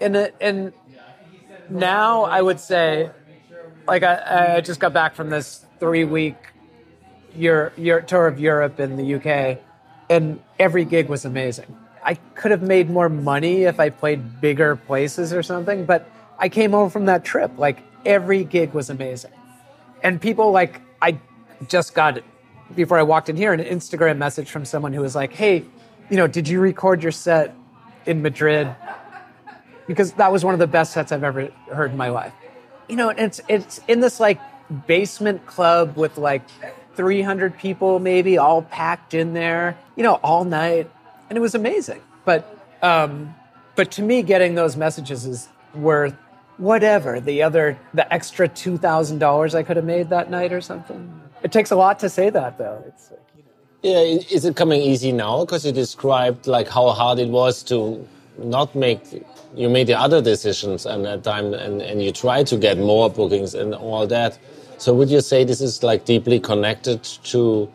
and 0.00 0.16
uh, 0.16 0.30
and 0.40 0.72
now 1.70 2.24
I 2.24 2.42
would 2.42 2.58
say, 2.58 3.08
like 3.86 4.02
I, 4.02 4.56
I 4.56 4.60
just 4.62 4.80
got 4.80 4.92
back 4.92 5.14
from 5.14 5.30
this 5.30 5.64
three 5.78 6.02
week 6.02 6.34
Euro, 7.36 7.70
Euro, 7.76 8.02
tour 8.02 8.26
of 8.26 8.40
Europe 8.40 8.80
and 8.80 8.98
the 8.98 9.14
UK, 9.14 9.60
and 10.10 10.40
every 10.58 10.84
gig 10.84 11.08
was 11.08 11.24
amazing. 11.24 11.70
I 12.02 12.14
could 12.34 12.50
have 12.50 12.62
made 12.62 12.90
more 12.90 13.08
money 13.08 13.62
if 13.62 13.78
I 13.78 13.90
played 13.90 14.40
bigger 14.40 14.74
places 14.74 15.32
or 15.32 15.44
something, 15.44 15.86
but 15.86 16.10
I 16.36 16.48
came 16.48 16.72
home 16.72 16.90
from 16.90 17.04
that 17.04 17.24
trip 17.24 17.52
like 17.58 17.78
every 18.04 18.42
gig 18.42 18.72
was 18.72 18.90
amazing, 18.90 19.34
and 20.02 20.20
people 20.20 20.50
like 20.50 20.80
I 21.00 21.18
just 21.68 21.94
got 21.94 22.20
before 22.74 22.98
I 22.98 23.02
walked 23.02 23.28
in 23.28 23.36
here 23.36 23.52
an 23.52 23.60
Instagram 23.60 24.18
message 24.18 24.50
from 24.50 24.64
someone 24.64 24.92
who 24.92 25.00
was 25.00 25.14
like, 25.14 25.32
"Hey, 25.32 25.64
you 26.10 26.16
know, 26.16 26.26
did 26.26 26.48
you 26.48 26.60
record 26.60 27.02
your 27.02 27.12
set 27.12 27.54
in 28.06 28.22
Madrid?" 28.22 28.74
because 29.86 30.12
that 30.12 30.32
was 30.32 30.44
one 30.44 30.54
of 30.54 30.60
the 30.60 30.66
best 30.66 30.92
sets 30.92 31.12
I've 31.12 31.24
ever 31.24 31.50
heard 31.72 31.92
in 31.92 31.96
my 31.96 32.08
life. 32.08 32.32
You 32.88 32.96
know, 32.96 33.08
it's 33.10 33.40
it's 33.48 33.80
in 33.88 34.00
this 34.00 34.20
like 34.20 34.40
basement 34.86 35.46
club 35.46 35.96
with 35.96 36.18
like 36.18 36.42
300 36.94 37.58
people 37.58 37.98
maybe 37.98 38.38
all 38.38 38.62
packed 38.62 39.14
in 39.14 39.32
there, 39.34 39.76
you 39.96 40.02
know, 40.02 40.14
all 40.14 40.44
night, 40.44 40.90
and 41.28 41.36
it 41.36 41.40
was 41.40 41.54
amazing. 41.54 42.00
But 42.24 42.58
um, 42.82 43.34
but 43.74 43.90
to 43.92 44.02
me, 44.02 44.22
getting 44.22 44.54
those 44.54 44.76
messages 44.76 45.26
is 45.26 45.48
worth 45.74 46.14
whatever 46.58 47.20
the 47.20 47.42
other 47.42 47.78
the 47.94 48.12
extra 48.12 48.48
two 48.48 48.78
thousand 48.78 49.18
dollars 49.18 49.54
I 49.54 49.62
could 49.62 49.76
have 49.76 49.84
made 49.84 50.08
that 50.10 50.30
night 50.30 50.52
or 50.52 50.60
something. 50.60 51.20
It 51.42 51.52
takes 51.52 51.70
a 51.70 51.76
lot 51.76 51.98
to 52.00 52.08
say 52.08 52.30
that 52.30 52.58
though. 52.58 52.82
It's 52.86 53.10
like, 53.10 53.20
you 53.36 53.42
know. 53.42 53.50
Yeah, 53.82 54.20
is 54.30 54.44
it 54.44 54.56
coming 54.56 54.80
easy 54.80 55.12
now? 55.12 55.44
Because 55.44 55.66
you 55.66 55.72
described 55.72 56.46
like 56.46 56.68
how 56.68 56.90
hard 56.90 57.18
it 57.18 57.28
was 57.28 57.62
to 57.64 58.06
not 58.38 58.74
make. 58.74 59.00
You 59.54 59.70
made 59.70 59.86
the 59.86 59.98
other 59.98 60.20
decisions 60.20 60.84
and 60.84 61.04
that 61.06 61.24
time, 61.24 61.54
and, 61.54 61.80
and 61.80 62.02
you 62.02 62.12
try 62.12 62.42
to 62.42 62.56
get 62.58 62.76
more 62.76 63.08
bookings 63.08 63.54
and 63.54 63.74
all 63.74 64.06
that. 64.06 64.38
So 64.76 64.92
would 64.92 65.08
you 65.08 65.22
say 65.22 65.44
this 65.44 65.62
is 65.62 65.82
like 65.82 66.04
deeply 66.04 66.38
connected 66.40 67.02
to 67.02 67.72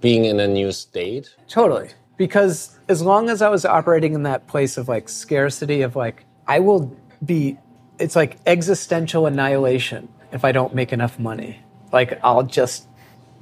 being 0.00 0.24
in 0.24 0.40
a 0.40 0.48
new 0.48 0.72
state? 0.72 1.32
Totally. 1.46 1.90
Because 2.16 2.76
as 2.88 3.00
long 3.02 3.30
as 3.30 3.42
I 3.42 3.48
was 3.48 3.64
operating 3.64 4.14
in 4.14 4.24
that 4.24 4.48
place 4.48 4.76
of 4.76 4.88
like 4.88 5.08
scarcity, 5.08 5.82
of 5.82 5.94
like, 5.94 6.24
I 6.48 6.58
will 6.58 6.96
be, 7.24 7.56
it's 7.98 8.16
like 8.16 8.38
existential 8.46 9.26
annihilation 9.26 10.08
if 10.32 10.44
I 10.44 10.52
don't 10.52 10.74
make 10.74 10.92
enough 10.92 11.18
money. 11.18 11.60
Like, 11.92 12.18
I'll 12.22 12.42
just 12.42 12.86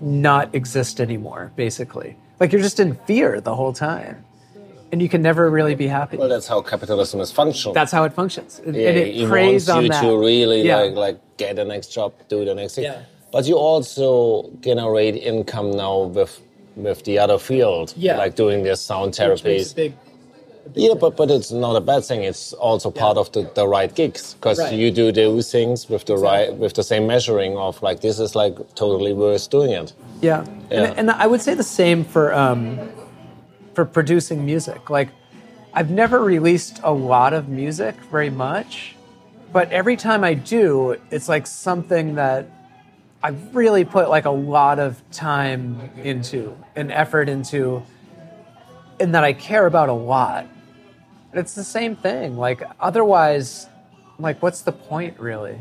not 0.00 0.54
exist 0.54 1.00
anymore, 1.00 1.52
basically. 1.57 2.16
Like, 2.38 2.52
you're 2.52 2.62
just 2.62 2.78
in 2.80 2.94
fear 3.07 3.40
the 3.40 3.54
whole 3.54 3.72
time. 3.72 4.24
And 4.92 5.02
you 5.02 5.09
can 5.09 5.20
never 5.20 5.50
really 5.50 5.74
be 5.74 5.88
happy. 5.88 6.16
Well, 6.16 6.28
that's 6.28 6.46
how 6.46 6.61
capitalism 6.62 7.18
is 7.20 7.32
functional. 7.32 7.74
That's 7.74 7.90
how 7.90 8.04
it 8.04 8.12
functions. 8.12 8.61
And, 8.64 8.76
yeah, 8.76 8.88
and 8.90 8.98
it 8.98 9.16
it 9.16 9.28
preys 9.28 9.66
wants 9.66 9.68
on 9.70 9.82
you 9.82 9.88
that. 9.90 10.00
to 10.02 10.16
really 10.16 10.62
Yeah. 10.62 10.76
like 10.76 10.94
like 10.94 11.18
get 11.38 11.57
the 11.57 11.64
next 11.64 11.88
job, 11.88 12.12
do 12.28 12.44
the 12.44 12.54
next 12.54 12.76
thing. 12.76 12.84
Yeah. 12.84 13.02
But 13.32 13.46
you 13.46 13.57
also 13.57 14.48
generate 14.61 15.16
income 15.16 15.72
now 15.72 16.02
with 16.04 16.40
with 16.76 17.02
the 17.02 17.18
other 17.18 17.36
field, 17.38 17.94
Yeah. 17.96 18.16
like 18.16 18.36
doing 18.36 18.62
this 18.62 18.80
sound 18.80 19.09
Which 19.18 19.42
makes 19.42 19.42
therapies. 19.42 19.72
a 19.72 19.74
big- 19.74 19.94
Yeah, 20.74 20.94
but 20.94 21.16
but 21.16 21.30
it's 21.30 21.52
not 21.52 21.76
a 21.76 21.80
bad 21.80 22.04
thing. 22.04 22.22
It's 22.24 22.52
also 22.54 22.90
part 22.90 23.16
of 23.16 23.30
the, 23.32 23.50
the 23.54 23.66
right 23.66 23.94
gigs 23.94 24.34
because 24.34 24.58
Right. 24.58 24.72
you 24.74 24.90
do 24.90 25.12
those 25.12 25.50
things 25.50 25.88
with 25.88 26.04
the 26.06 26.16
right 26.16 26.52
with 26.54 26.74
the 26.74 26.82
same 26.82 27.06
measuring 27.06 27.56
of 27.56 27.80
like 27.82 28.00
this 28.00 28.18
is 28.18 28.34
like 28.34 28.56
totally 28.74 29.12
worth 29.12 29.48
doing 29.50 29.70
it. 29.70 29.92
Yeah. 30.20 30.44
Yeah. 30.70 30.82
And, 30.82 30.98
and 30.98 31.10
I 31.10 31.26
would 31.26 31.40
say 31.40 31.54
the 31.54 31.62
same 31.62 32.04
for 32.04 32.34
um, 32.34 32.78
for 33.74 33.84
producing 33.84 34.44
music. 34.44 34.90
Like, 34.90 35.10
I've 35.74 35.90
never 35.90 36.20
released 36.22 36.80
a 36.82 36.92
lot 36.92 37.32
of 37.32 37.48
music 37.48 37.94
very 38.10 38.30
much, 38.30 38.96
but 39.52 39.70
every 39.70 39.96
time 39.96 40.24
I 40.24 40.34
do, 40.34 40.96
it's 41.10 41.28
like 41.28 41.46
something 41.46 42.14
that 42.16 42.48
I've 43.22 43.54
really 43.54 43.84
put 43.84 44.08
like 44.08 44.24
a 44.24 44.30
lot 44.30 44.78
of 44.78 45.00
time 45.12 45.90
into 46.02 46.56
and 46.74 46.90
effort 46.90 47.28
into 47.28 47.82
and 48.98 49.14
that 49.14 49.24
I 49.24 49.32
care 49.34 49.66
about 49.66 49.88
a 49.88 49.92
lot. 49.92 50.46
It's 51.37 51.55
the 51.55 51.64
same 51.64 51.97
thing. 51.97 52.37
Like 52.37 52.62
otherwise, 52.80 53.68
like 54.18 54.43
what's 54.43 54.62
the 54.62 54.72
point 54.72 55.18
really? 55.18 55.59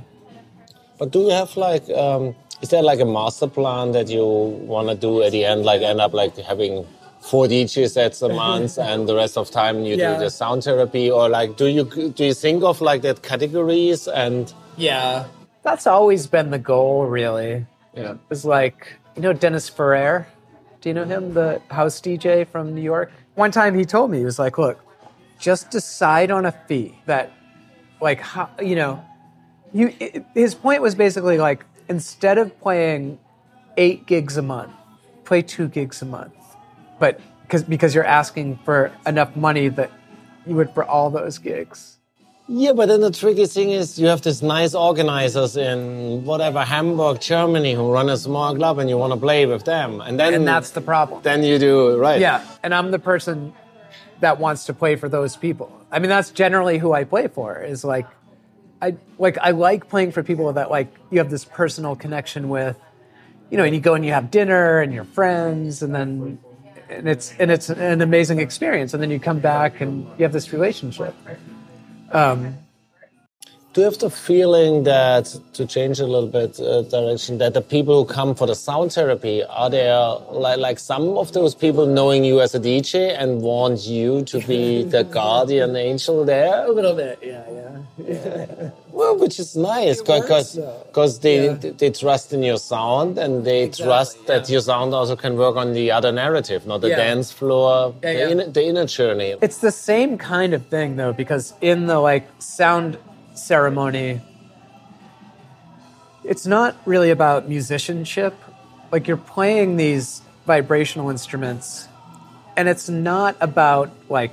But 0.97 1.11
do 1.11 1.19
you 1.19 1.29
have 1.29 1.55
like, 1.57 1.89
um, 1.89 2.35
is 2.61 2.69
there 2.69 2.81
like 2.83 2.99
a 3.01 3.05
master 3.05 3.47
plan 3.47 3.91
that 3.91 4.07
you 4.09 4.23
want 4.25 4.87
to 4.89 4.95
do 4.95 5.21
at 5.23 5.31
the 5.31 5.43
end? 5.43 5.65
Like 5.65 5.81
end 5.81 5.99
up 5.99 6.13
like 6.13 6.37
having 6.37 6.85
four 7.19 7.47
DJ 7.47 7.89
sets 7.89 8.21
a 8.21 8.29
month 8.29 8.77
and 8.89 9.07
the 9.09 9.15
rest 9.15 9.37
of 9.37 9.51
time 9.51 9.83
you 9.83 9.95
Yeah. 9.95 10.13
do 10.13 10.19
the 10.25 10.29
sound 10.29 10.63
therapy, 10.63 11.11
or 11.11 11.27
like 11.27 11.57
do 11.57 11.67
you 11.67 11.83
do 11.85 12.23
you 12.25 12.33
think 12.33 12.63
of 12.63 12.79
like 12.81 13.01
that 13.01 13.21
categories 13.23 14.07
and 14.07 14.53
Yeah. 14.77 15.25
That's 15.63 15.87
always 15.87 16.27
been 16.27 16.51
the 16.51 16.59
goal, 16.59 17.07
really. 17.07 17.65
yeah. 17.95 18.15
It's 18.29 18.45
like, 18.45 18.93
you 19.15 19.21
know, 19.23 19.33
Dennis 19.33 19.67
Ferrer? 19.67 20.27
Do 20.79 20.89
you 20.89 20.93
know 20.93 21.05
him, 21.05 21.33
the 21.33 21.59
house 21.71 21.99
DJ 21.99 22.45
from 22.47 22.75
New 22.75 22.81
York? 22.83 23.11
One 23.33 23.49
time 23.51 23.73
he 23.73 23.83
told 23.85 24.11
me, 24.11 24.19
he 24.19 24.25
was 24.25 24.37
like, 24.37 24.59
look, 24.59 24.77
just 25.39 25.69
decide 25.71 26.31
on 26.31 26.45
a 26.45 26.51
fee 26.51 26.97
that, 27.05 27.31
like, 28.01 28.21
how, 28.21 28.49
you 28.61 28.75
know, 28.75 29.03
you, 29.73 29.93
i 30.01 30.25
his 30.33 30.55
point 30.55 30.81
was 30.81 30.95
basically 30.95 31.37
like, 31.37 31.65
instead 31.89 32.37
of 32.37 32.57
playing 32.61 33.19
eight 33.77 34.05
gigs 34.05 34.37
a 34.37 34.41
month, 34.41 34.71
play 35.25 35.41
two 35.41 35.67
gigs 35.67 36.01
a 36.01 36.05
month. 36.05 36.33
But 36.99 37.19
because 37.43 37.63
because 37.63 37.93
you're 37.93 38.05
asking 38.05 38.57
for 38.63 38.91
enough 39.05 39.35
money 39.35 39.67
that 39.69 39.91
you 40.47 40.55
would 40.55 40.71
for 40.71 40.83
all 40.83 41.09
those 41.09 41.37
gigs. 41.37 41.97
Yeah, 42.47 42.73
but 42.73 42.87
then 42.87 43.01
the 43.01 43.09
tricky 43.09 43.47
thing 43.47 43.71
is 43.71 43.97
you 43.97 44.05
have 44.07 44.21
these 44.21 44.43
nice 44.43 44.75
organizers 44.75 45.57
in 45.57 46.23
whatever 46.25 46.63
Hamburg, 46.63 47.19
Germany, 47.19 47.73
who 47.73 47.91
run 47.91 48.07
a 48.07 48.17
small 48.17 48.55
club, 48.55 48.77
and 48.77 48.87
you 48.87 48.97
want 48.99 49.13
to 49.13 49.19
play 49.19 49.47
with 49.47 49.65
them, 49.65 49.99
and 49.99 50.19
then 50.19 50.35
And 50.35 50.47
that's 50.47 50.69
the 50.69 50.81
problem. 50.81 51.21
then 51.23 51.41
you 51.43 51.57
do 51.57 51.97
right. 51.97 52.21
Yeah, 52.21 52.45
and 52.61 52.73
I'm 52.73 52.91
the 52.91 52.99
person 52.99 53.51
that 54.19 54.39
wants 54.39 54.65
to 54.65 54.73
play 54.73 54.95
for 54.95 55.09
those 55.09 55.35
people. 55.35 55.71
I 55.91 55.99
mean, 55.99 56.09
that's 56.09 56.31
generally 56.31 56.77
who 56.77 56.93
I 56.93 57.03
play 57.03 57.27
for. 57.27 57.61
Is 57.61 57.83
like, 57.83 58.07
I 58.81 58.95
like 59.17 59.37
I 59.37 59.51
like 59.51 59.89
playing 59.89 60.11
for 60.11 60.23
people 60.23 60.51
that 60.53 60.69
like 60.69 60.93
you 61.11 61.19
have 61.19 61.29
this 61.29 61.45
personal 61.45 61.95
connection 61.95 62.49
with, 62.49 62.79
you 63.49 63.57
know, 63.57 63.63
and 63.63 63.73
you 63.75 63.81
go 63.81 63.93
and 63.93 64.05
you 64.05 64.11
have 64.11 64.31
dinner 64.31 64.81
and 64.81 64.93
you're 64.93 65.03
friends, 65.03 65.81
and 65.81 65.93
then 65.93 66.39
and 66.89 67.07
it's 67.07 67.33
and 67.39 67.51
it's 67.51 67.69
an 67.69 68.01
amazing 68.01 68.39
experience, 68.39 68.93
and 68.93 69.01
then 69.01 69.11
you 69.11 69.19
come 69.19 69.39
back 69.39 69.81
and 69.81 70.05
you 70.17 70.23
have 70.23 70.33
this 70.33 70.51
relationship. 70.53 71.15
Um, 72.11 72.57
Do 73.75 73.81
you 73.81 73.85
have 73.87 73.97
the 73.99 74.09
feeling 74.09 74.83
that, 74.85 75.37
to 75.51 75.65
change 75.65 75.99
a 75.99 76.05
little 76.07 76.29
bit 76.29 76.57
uh, 76.61 76.83
direction, 76.83 77.39
that 77.39 77.53
the 77.53 77.61
people 77.61 78.05
who 78.05 78.13
come 78.13 78.33
for 78.33 78.47
the 78.47 78.55
sound 78.55 78.93
therapy 78.93 79.43
are 79.43 79.69
there 79.69 79.99
like, 80.31 80.59
like 80.59 80.79
some 80.79 81.17
of 81.17 81.33
those 81.33 81.53
people 81.53 81.85
knowing 81.85 82.23
you 82.23 82.39
as 82.39 82.55
a 82.55 82.59
DJ 82.61 83.13
and 83.21 83.41
want 83.41 83.85
you 83.85 84.23
to 84.31 84.39
be 84.39 84.83
the 84.95 85.03
guardian 85.03 85.75
angel 85.75 86.23
there? 86.23 86.65
a 86.65 86.71
little 86.71 86.95
bit, 86.95 87.19
yeah, 87.21 87.43
yeah. 87.99 88.69
Well, 88.93 89.17
which 89.17 89.39
is 89.41 89.57
nice 89.57 90.01
because 90.01 90.55
because 90.87 91.19
they 91.19 91.49
they 91.81 91.89
trust 91.91 92.31
in 92.31 92.43
your 92.43 92.57
sound 92.57 93.17
and 93.17 93.43
they 93.43 93.67
trust 93.67 94.25
that 94.27 94.49
your 94.49 94.61
sound 94.61 94.93
also 94.93 95.17
can 95.17 95.35
work 95.35 95.57
on 95.57 95.73
the 95.73 95.91
other 95.91 96.13
narrative, 96.13 96.65
not 96.65 96.79
the 96.79 96.91
Yeah. 96.91 96.95
dance 97.07 97.29
floor, 97.29 97.93
Yeah, 98.01 98.13
the, 98.13 98.19
yeah. 98.19 98.29
Inner, 98.29 98.47
the 98.57 98.63
inner 98.65 98.85
journey. 98.85 99.35
It's 99.41 99.57
the 99.57 99.71
same 99.91 100.17
kind 100.17 100.53
of 100.53 100.65
thing 100.67 100.95
though, 100.95 101.11
because 101.11 101.53
in 101.59 101.87
the 101.87 101.99
like 101.99 102.25
sound 102.39 102.97
ceremony, 103.35 104.21
it's 106.23 106.45
not 106.45 106.75
really 106.85 107.11
about 107.11 107.47
musicianship. 107.47 108.33
Like 108.91 109.07
you're 109.07 109.17
playing 109.17 109.77
these 109.77 110.21
vibrational 110.45 111.09
instruments, 111.09 111.87
and 112.57 112.67
it's 112.67 112.89
not 112.89 113.35
about 113.39 113.91
like 114.09 114.31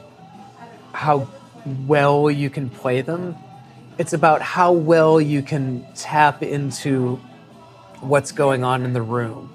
how 0.93 1.29
well 1.87 2.31
you 2.31 2.51
can 2.51 2.71
play 2.71 3.03
them. 3.03 3.37
It's 3.99 4.13
about 4.13 4.43
how 4.43 4.73
well 4.73 5.21
you 5.21 5.43
can 5.43 5.87
tap 5.95 6.43
into 6.43 7.21
what's 8.01 8.33
going 8.33 8.65
on 8.65 8.85
in 8.85 8.93
the 8.93 9.03
room 9.03 9.55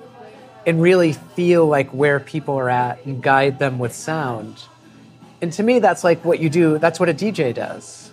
and 0.65 0.81
really 0.81 1.13
feel 1.13 1.65
like 1.65 1.89
where 1.91 2.19
people 2.19 2.55
are 2.55 2.69
at 2.69 3.05
and 3.05 3.21
guide 3.23 3.59
them 3.59 3.79
with 3.79 3.93
sound. 3.93 4.63
And 5.41 5.51
to 5.53 5.63
me, 5.63 5.79
that's 5.79 6.03
like 6.03 6.23
what 6.25 6.39
you 6.39 6.49
do, 6.49 6.77
that's 6.77 6.99
what 6.99 7.09
a 7.09 7.13
DJ 7.13 7.53
does. 7.53 8.06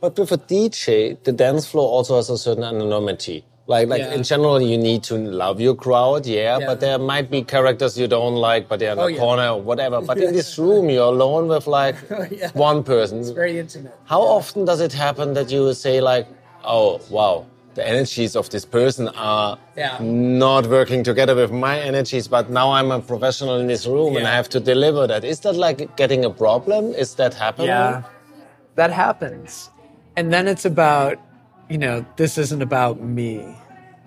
But 0.00 0.18
with 0.18 0.32
a 0.32 0.38
DJ, 0.38 1.22
the 1.24 1.32
dance 1.32 1.66
floor 1.66 1.86
also 1.88 2.16
has 2.16 2.30
a 2.30 2.38
certain 2.38 2.64
anonymity. 2.64 3.44
Like, 3.66 3.88
like 3.88 4.00
Yeah. 4.00 4.14
in 4.14 4.22
general, 4.24 4.60
you 4.60 4.78
need 4.78 5.02
to 5.04 5.14
love 5.16 5.60
your 5.60 5.74
crowd, 5.76 6.26
yeah, 6.26 6.58
Yeah. 6.58 6.66
But 6.66 6.80
there 6.80 6.98
might 6.98 7.30
be 7.30 7.42
characters 7.42 7.96
you 7.98 8.08
don't 8.08 8.34
like, 8.36 8.68
but 8.68 8.80
they're 8.80 8.92
in 8.92 8.98
Oh, 8.98 9.04
the 9.06 9.12
yeah. 9.12 9.18
corner 9.20 9.48
or 9.50 9.60
whatever. 9.60 10.00
But 10.00 10.18
in 10.18 10.32
this 10.32 10.58
room, 10.64 10.88
you're 10.90 11.12
alone 11.16 11.48
with 11.48 11.66
like 11.66 11.96
oh, 12.10 12.26
Yeah. 12.30 12.50
one 12.54 12.82
person. 12.82 13.22
Very 13.34 13.58
intimate. 13.60 13.94
How 14.06 14.22
often 14.22 14.64
does 14.64 14.80
it 14.80 14.92
happen 14.92 15.34
that 15.34 15.50
you 15.52 15.72
say 15.74 16.00
like, 16.00 16.26
"Oh, 16.64 17.00
wow, 17.10 17.44
the 17.74 17.86
energies 17.86 18.34
of 18.34 18.48
this 18.50 18.64
person 18.64 19.08
are 19.08 19.58
Yeah. 19.76 19.98
not 20.00 20.66
working 20.66 21.04
together 21.04 21.34
with 21.36 21.52
my 21.52 21.78
energies, 21.78 22.26
but 22.26 22.50
now 22.50 22.72
I'm 22.72 22.90
a 22.90 22.98
professional 23.00 23.56
in 23.60 23.66
this 23.68 23.86
room 23.86 24.16
and 24.16 24.26
I 24.26 24.34
have 24.34 24.48
to 24.48 24.58
deliver 24.60 25.06
that. 25.06 25.22
Is 25.24 25.40
that 25.40 25.54
like 25.54 25.94
getting 25.96 26.24
a 26.24 26.30
problem? 26.30 26.92
Is 26.94 27.14
that 27.20 27.34
happening? 27.34 27.68
Yeah, 27.68 28.02
that 28.74 28.90
happens. 28.90 29.69
And 30.16 30.32
then 30.32 30.48
it's 30.48 30.64
about, 30.64 31.18
you 31.68 31.78
know, 31.78 32.04
this 32.16 32.38
isn't 32.38 32.62
about 32.62 33.00
me. 33.00 33.56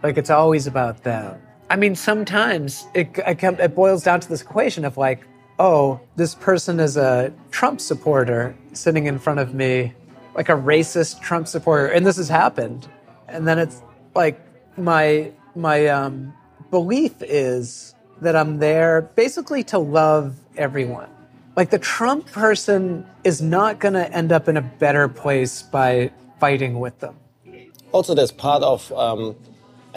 Like 0.01 0.17
it's 0.17 0.29
always 0.29 0.67
about 0.67 1.03
them. 1.03 1.41
I 1.69 1.75
mean, 1.75 1.95
sometimes 1.95 2.85
it, 2.93 3.17
it, 3.25 3.41
it 3.41 3.75
boils 3.75 4.03
down 4.03 4.19
to 4.19 4.29
this 4.29 4.41
equation 4.41 4.85
of 4.85 4.97
like, 4.97 5.25
oh, 5.59 5.99
this 6.15 6.35
person 6.35 6.79
is 6.79 6.97
a 6.97 7.33
Trump 7.51 7.79
supporter 7.79 8.55
sitting 8.73 9.05
in 9.05 9.17
front 9.17 9.39
of 9.39 9.53
me, 9.53 9.93
like 10.35 10.49
a 10.49 10.53
racist 10.53 11.21
Trump 11.21 11.47
supporter, 11.47 11.87
and 11.87 12.05
this 12.05 12.17
has 12.17 12.29
happened. 12.29 12.87
And 13.27 13.47
then 13.47 13.59
it's 13.59 13.81
like 14.13 14.39
my 14.77 15.31
my 15.55 15.87
um, 15.87 16.33
belief 16.69 17.13
is 17.21 17.95
that 18.21 18.35
I'm 18.35 18.59
there 18.59 19.03
basically 19.15 19.63
to 19.65 19.77
love 19.77 20.35
everyone. 20.57 21.09
Like 21.55 21.69
the 21.69 21.79
Trump 21.79 22.25
person 22.31 23.05
is 23.23 23.41
not 23.41 23.79
going 23.79 23.93
to 23.93 24.11
end 24.11 24.31
up 24.31 24.47
in 24.47 24.57
a 24.57 24.61
better 24.61 25.07
place 25.07 25.61
by 25.61 26.11
fighting 26.39 26.79
with 26.79 26.99
them. 26.99 27.15
also 27.93 28.15
that's 28.15 28.31
part 28.49 28.63
of 28.63 28.91
um, 29.03 29.35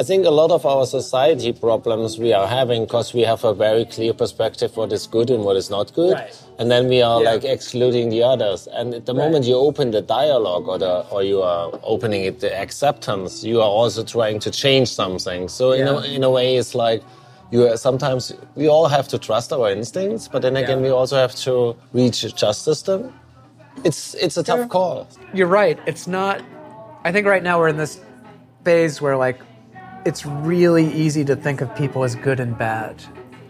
i 0.00 0.02
think 0.08 0.26
a 0.26 0.34
lot 0.42 0.50
of 0.56 0.62
our 0.72 0.84
society 0.98 1.50
problems 1.66 2.18
we 2.24 2.30
are 2.40 2.46
having 2.46 2.80
because 2.84 3.08
we 3.18 3.22
have 3.32 3.42
a 3.52 3.54
very 3.66 3.84
clear 3.94 4.12
perspective 4.22 4.70
what 4.80 4.92
is 4.98 5.04
good 5.16 5.28
and 5.34 5.42
what 5.46 5.56
is 5.62 5.68
not 5.76 5.86
good 6.00 6.12
Right. 6.12 6.36
and 6.58 6.66
then 6.72 6.84
we 6.94 6.98
are 7.10 7.20
Yeah. 7.22 7.32
like 7.32 7.44
excluding 7.56 8.06
the 8.14 8.22
others 8.32 8.60
and 8.78 8.86
at 8.98 9.04
the 9.10 9.14
moment 9.22 9.42
you 9.50 9.56
open 9.68 9.86
the 9.98 10.02
dialogue 10.20 10.66
or 10.72 10.78
the 10.86 10.94
or 11.14 11.20
you 11.32 11.38
are 11.52 11.66
opening 11.94 12.22
it 12.30 12.34
the 12.46 12.52
acceptance 12.64 13.32
you 13.50 13.58
are 13.66 13.72
also 13.80 14.00
trying 14.16 14.38
to 14.46 14.50
change 14.64 14.88
something 15.02 15.48
so 15.58 15.64
in, 15.80 15.86
a, 15.94 15.96
in 16.16 16.22
a 16.30 16.30
way 16.38 16.48
it's 16.60 16.74
like 16.86 17.00
you 17.50 17.66
are, 17.66 17.76
sometimes 17.76 18.32
we 18.54 18.68
all 18.68 18.88
have 18.88 19.06
to 19.08 19.18
trust 19.18 19.52
our 19.52 19.70
instincts 19.70 20.28
but 20.28 20.42
then 20.42 20.56
again 20.56 20.78
Yeah. 20.78 20.84
we 20.86 20.90
also 20.90 21.16
have 21.16 21.34
to 21.46 21.76
reach 21.92 22.24
a 22.24 22.30
justice 22.30 22.78
system 22.80 23.12
it's 23.84 24.14
it's 24.14 24.36
a 24.36 24.42
tough 24.42 24.68
call 24.68 25.06
You're 25.34 25.46
right. 25.48 25.78
It's 25.86 26.06
not. 26.06 26.40
I 27.04 27.12
think 27.12 27.26
right 27.26 27.42
now 27.42 27.58
we're 27.58 27.68
in 27.68 27.76
this 27.76 28.00
phase 28.64 29.02
where 29.02 29.16
like 29.16 29.38
it's 30.06 30.24
really 30.24 30.86
easy 30.92 31.24
to 31.26 31.36
think 31.36 31.60
of 31.60 31.68
people 31.76 32.02
as 32.02 32.14
good 32.16 32.40
and 32.40 32.56
bad, 32.56 33.02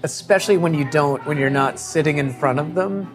especially 0.02 0.56
when 0.58 0.74
you 0.74 0.84
don't 0.90 1.24
when 1.26 1.38
you're 1.38 1.56
not 1.64 1.78
sitting 1.78 2.18
in 2.18 2.32
front 2.32 2.58
of 2.58 2.74
them. 2.74 3.08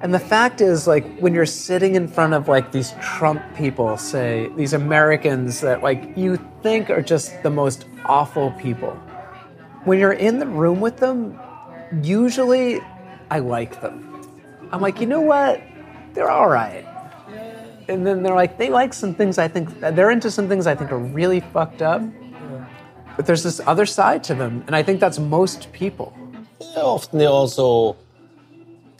And 0.00 0.14
the 0.14 0.18
fact 0.18 0.62
is 0.62 0.86
like 0.86 1.04
when 1.18 1.34
you're 1.34 1.44
sitting 1.68 1.94
in 1.94 2.08
front 2.08 2.32
of 2.32 2.48
like 2.48 2.72
these 2.72 2.94
Trump 3.02 3.42
people, 3.54 3.98
say 3.98 4.48
these 4.56 4.72
Americans 4.72 5.60
that 5.60 5.82
like 5.82 6.16
you 6.16 6.38
think 6.62 6.88
are 6.88 7.02
just 7.02 7.42
the 7.42 7.50
most 7.50 7.84
awful 8.06 8.50
people. 8.52 8.98
When 9.84 9.98
you're 9.98 10.12
in 10.12 10.38
the 10.38 10.46
room 10.46 10.80
with 10.80 10.98
them, 10.98 11.38
usually 12.02 12.80
I 13.30 13.38
like 13.38 13.80
them. 13.80 14.06
I'm 14.72 14.80
like, 14.80 15.00
you 15.00 15.06
know 15.06 15.20
what? 15.20 15.62
They're 16.14 16.30
all 16.30 16.48
right 16.48 16.86
and 17.90 18.06
then 18.06 18.22
they're 18.22 18.34
like 18.34 18.56
they 18.56 18.70
like 18.70 18.94
some 18.94 19.14
things 19.14 19.36
I 19.36 19.48
think 19.48 19.80
they're 19.80 20.10
into 20.10 20.30
some 20.30 20.48
things 20.48 20.66
I 20.66 20.74
think 20.74 20.92
are 20.92 20.98
really 20.98 21.40
fucked 21.40 21.82
up. 21.82 22.02
But 23.16 23.26
there's 23.26 23.42
this 23.42 23.60
other 23.66 23.84
side 23.84 24.24
to 24.24 24.34
them, 24.34 24.64
and 24.66 24.74
I 24.74 24.82
think 24.82 25.00
that's 25.00 25.18
most 25.18 25.72
people. 25.72 26.16
often 26.76 27.18
they 27.18 27.26
also 27.26 27.96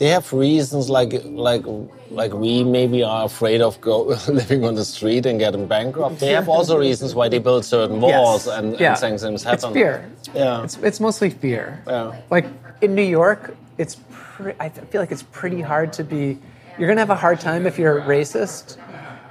they 0.01 0.09
have 0.09 0.33
reasons 0.33 0.89
like 0.89 1.13
like 1.27 1.63
like 2.11 2.33
we 2.33 2.65
maybe 2.65 3.03
are 3.03 3.27
afraid 3.27 3.61
of 3.61 3.79
go, 3.83 4.05
living 4.29 4.65
on 4.65 4.75
the 4.75 4.85
street 4.85 5.27
and 5.27 5.39
getting 5.39 5.67
bankrupt. 5.67 6.19
They 6.19 6.33
have 6.33 6.49
also 6.49 6.79
reasons 6.79 7.15
why 7.15 7.29
they 7.29 7.39
build 7.39 7.67
certain 7.67 8.01
walls 8.01 8.47
and, 8.47 8.81
yeah. 8.81 8.93
and 8.93 9.21
things 9.21 9.43
happen. 9.45 9.53
It's 9.53 9.67
fear. 9.67 10.11
Yeah. 10.35 10.65
It's 10.65 10.79
it's 10.79 11.01
mostly 11.01 11.29
fear. 11.29 11.83
Yeah. 11.87 12.19
Like 12.31 12.47
in 12.81 12.95
New 12.95 13.05
York, 13.21 13.55
it's 13.77 13.99
pre- 14.11 14.55
I 14.59 14.71
feel 14.71 15.03
like 15.03 15.13
it's 15.13 15.23
pretty 15.23 15.61
hard 15.61 15.93
to 15.93 16.03
be. 16.03 16.39
You're 16.79 16.89
gonna 16.89 17.03
have 17.03 17.11
a 17.11 17.23
hard 17.27 17.39
time 17.39 17.67
if 17.67 17.79
you're 17.79 18.01
racist 18.01 18.79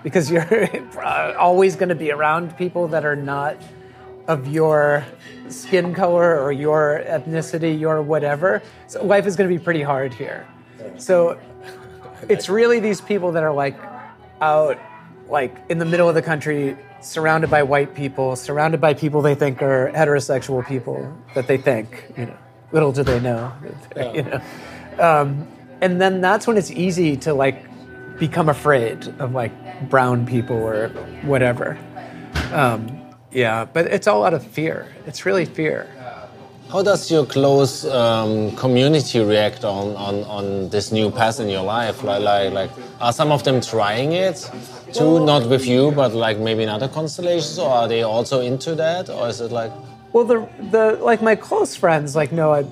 because 0.04 0.30
you're 0.30 0.70
uh, 1.04 1.34
always 1.40 1.76
gonna 1.76 1.96
be 1.96 2.12
around 2.12 2.56
people 2.58 2.88
that 2.90 3.06
are 3.06 3.16
not 3.16 3.58
of 4.28 4.48
your 4.48 5.04
skin 5.48 5.96
color 5.96 6.40
or 6.40 6.52
your 6.52 7.02
ethnicity, 7.08 7.80
your 7.80 8.04
whatever. 8.04 8.62
So 8.86 9.04
life 9.04 9.26
is 9.26 9.36
gonna 9.36 9.50
be 9.50 9.58
pretty 9.58 9.82
hard 9.82 10.14
here. 10.14 10.46
So 10.98 11.40
it's 12.28 12.50
really 12.50 12.80
these 12.80 13.02
people 13.02 13.32
that 13.34 13.44
are 13.44 13.54
like 13.54 13.80
out 14.42 14.78
like 15.28 15.56
in 15.70 15.78
the 15.78 15.86
middle 15.86 16.10
of 16.10 16.16
the 16.16 16.22
country 16.22 16.78
surrounded 17.02 17.50
by 17.50 17.64
white 17.64 17.96
people 17.96 18.36
surrounded 18.36 18.82
by 18.82 18.94
people 18.94 19.22
they 19.22 19.36
think 19.36 19.62
are 19.62 19.92
heterosexual 19.94 20.66
people 20.68 21.16
that 21.34 21.48
they 21.48 21.58
think 21.58 22.12
you 22.18 22.26
know 22.26 22.38
little 22.72 22.92
do 22.92 23.04
they 23.04 23.20
know 23.20 23.54
you 24.14 24.24
know. 24.24 24.42
Um, 25.00 25.48
and 25.82 26.02
then 26.02 26.20
that's 26.20 26.46
when 26.46 26.58
it's 26.58 26.72
easy 26.72 27.16
to 27.18 27.34
like 27.34 27.66
become 28.20 28.50
afraid 28.50 29.08
of 29.20 29.34
like 29.34 29.90
brown 29.90 30.26
people 30.26 30.58
or 30.58 30.90
whatever. 31.24 31.78
Um, 32.52 32.96
yeah 33.32 33.66
but 33.66 33.86
it's 33.86 34.08
all 34.08 34.26
out 34.26 34.34
of 34.34 34.46
fear. 34.46 34.88
It's 35.06 35.26
really 35.26 35.46
fear 35.46 35.88
How 36.72 36.84
does 36.84 37.10
your 37.10 37.26
close 37.26 37.84
um, 37.86 38.56
community 38.56 39.20
react 39.20 39.66
on, 39.66 39.96
on, 39.96 40.24
on 40.26 40.70
this 40.70 40.92
new 40.92 41.10
path 41.10 41.40
in 41.40 41.50
your 41.50 41.64
life? 41.64 42.04
Like, 42.04 42.22
like, 42.22 42.54
like, 42.54 42.70
are 43.02 43.12
some 43.12 43.32
of 43.32 43.44
them 43.44 43.60
trying 43.60 44.12
it 44.12 44.48
too? 44.94 45.26
Not 45.26 45.50
with 45.50 45.66
you, 45.66 45.92
but 45.92 46.14
like 46.14 46.38
maybe 46.38 46.62
in 46.62 46.70
other 46.70 46.88
constellations, 46.88 47.58
or 47.58 47.72
are 47.72 47.88
they 47.88 48.04
also 48.04 48.42
into 48.42 48.76
that, 48.76 49.10
or 49.10 49.30
is 49.30 49.42
it 49.42 49.52
like? 49.52 49.72
Well, 50.14 50.26
the 50.26 50.48
the 50.70 51.00
like 51.02 51.24
my 51.24 51.36
close 51.36 51.76
friends 51.76 52.16
like 52.16 52.32
know 52.32 52.52
I, 52.54 52.66